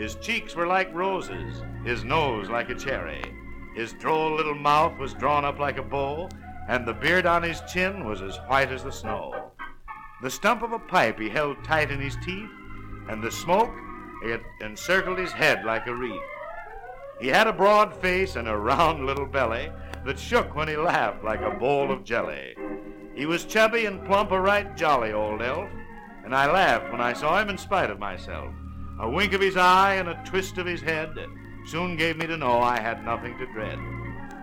His 0.00 0.14
cheeks 0.14 0.56
were 0.56 0.66
like 0.66 0.94
roses, 0.94 1.62
his 1.84 2.04
nose 2.04 2.48
like 2.48 2.70
a 2.70 2.74
cherry. 2.74 3.22
His 3.74 3.92
droll 3.92 4.34
little 4.34 4.54
mouth 4.54 4.96
was 4.98 5.12
drawn 5.12 5.44
up 5.44 5.58
like 5.58 5.76
a 5.76 5.82
bow, 5.82 6.30
and 6.68 6.86
the 6.88 6.94
beard 6.94 7.26
on 7.26 7.42
his 7.42 7.60
chin 7.70 8.06
was 8.06 8.22
as 8.22 8.38
white 8.46 8.72
as 8.72 8.82
the 8.82 8.92
snow. 8.92 9.50
The 10.22 10.30
stump 10.30 10.62
of 10.62 10.72
a 10.72 10.78
pipe 10.78 11.20
he 11.20 11.28
held 11.28 11.62
tight 11.64 11.90
in 11.90 12.00
his 12.00 12.16
teeth, 12.24 12.48
and 13.10 13.22
the 13.22 13.30
smoke, 13.30 13.74
it 14.24 14.40
encircled 14.62 15.18
his 15.18 15.32
head 15.32 15.66
like 15.66 15.86
a 15.86 15.94
wreath. 15.94 16.18
He 17.20 17.28
had 17.28 17.46
a 17.46 17.52
broad 17.52 17.94
face 17.94 18.36
and 18.36 18.48
a 18.48 18.56
round 18.56 19.04
little 19.04 19.26
belly 19.26 19.70
that 20.06 20.18
shook 20.18 20.54
when 20.54 20.68
he 20.68 20.78
laughed 20.78 21.22
like 21.22 21.42
a 21.42 21.58
bowl 21.58 21.92
of 21.92 22.04
jelly. 22.04 22.56
He 23.14 23.26
was 23.26 23.44
chubby 23.44 23.84
and 23.84 24.06
plump, 24.06 24.30
a 24.30 24.40
right 24.40 24.74
jolly 24.78 25.12
old 25.12 25.42
elf, 25.42 25.68
and 26.24 26.34
I 26.34 26.50
laughed 26.50 26.90
when 26.90 27.02
I 27.02 27.12
saw 27.12 27.38
him 27.38 27.50
in 27.50 27.58
spite 27.58 27.90
of 27.90 27.98
myself. 27.98 28.54
A 29.00 29.08
wink 29.08 29.32
of 29.32 29.40
his 29.40 29.56
eye 29.56 29.94
and 29.94 30.08
a 30.08 30.22
twist 30.26 30.58
of 30.58 30.66
his 30.66 30.82
head 30.82 31.16
soon 31.64 31.96
gave 31.96 32.18
me 32.18 32.26
to 32.26 32.36
know 32.36 32.60
I 32.60 32.78
had 32.78 33.02
nothing 33.02 33.36
to 33.38 33.46
dread. 33.46 33.78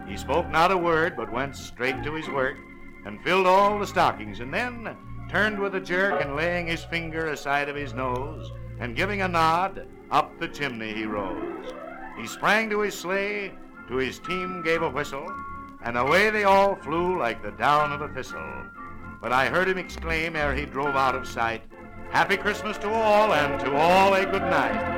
He 0.08 0.18
spoke 0.18 0.50
not 0.50 0.72
a 0.72 0.78
word, 0.78 1.16
but 1.16 1.32
went 1.32 1.56
straight 1.56 2.04
to 2.04 2.14
his 2.14 2.28
work 2.28 2.58
and 3.06 3.22
filled 3.24 3.46
all 3.46 3.78
the 3.78 3.86
stockings, 3.86 4.40
and 4.40 4.52
then 4.52 4.98
turned 5.30 5.60
with 5.60 5.76
a 5.76 5.80
jerk 5.80 6.24
and 6.24 6.36
laying 6.36 6.68
his 6.68 6.84
finger 6.84 7.28
aside 7.28 7.70
of 7.70 7.76
his 7.76 7.94
nose, 7.94 8.52
and 8.80 8.96
giving 8.96 9.22
a 9.22 9.28
nod, 9.28 9.88
up 10.10 10.38
the 10.40 10.48
chimney 10.48 10.94
he 10.94 11.06
rose. 11.06 11.74
He 12.18 12.26
sprang 12.26 12.70
to 12.72 12.80
his 12.80 12.98
sleigh, 12.98 13.54
to 13.88 13.96
his 13.98 14.20
team 14.20 14.64
gave 14.64 14.82
a 14.82 14.90
whistle, 14.90 15.32
and 15.84 15.98
away 15.98 16.30
they 16.32 16.46
all 16.46 16.76
flew 16.76 17.20
like 17.20 17.44
the 17.44 17.52
down 17.52 17.92
of 17.92 18.02
a 18.02 18.10
thistle. 18.10 18.64
but 19.22 19.32
I 19.32 19.50
heard 19.50 19.68
him 19.68 19.78
exclaim 19.78 20.36
ere 20.36 20.54
he 20.54 20.66
drove 20.66 20.96
out 20.96 21.16
of 21.16 21.28
sight, 21.28 21.64
Happy 22.12 22.38
Christmas 22.38 22.78
to 22.80 22.90
all, 22.90 23.34
and 23.34 23.60
to 23.60 23.76
all 23.76 24.14
a 24.14 24.26
good 24.26 24.44
night. 24.44 24.98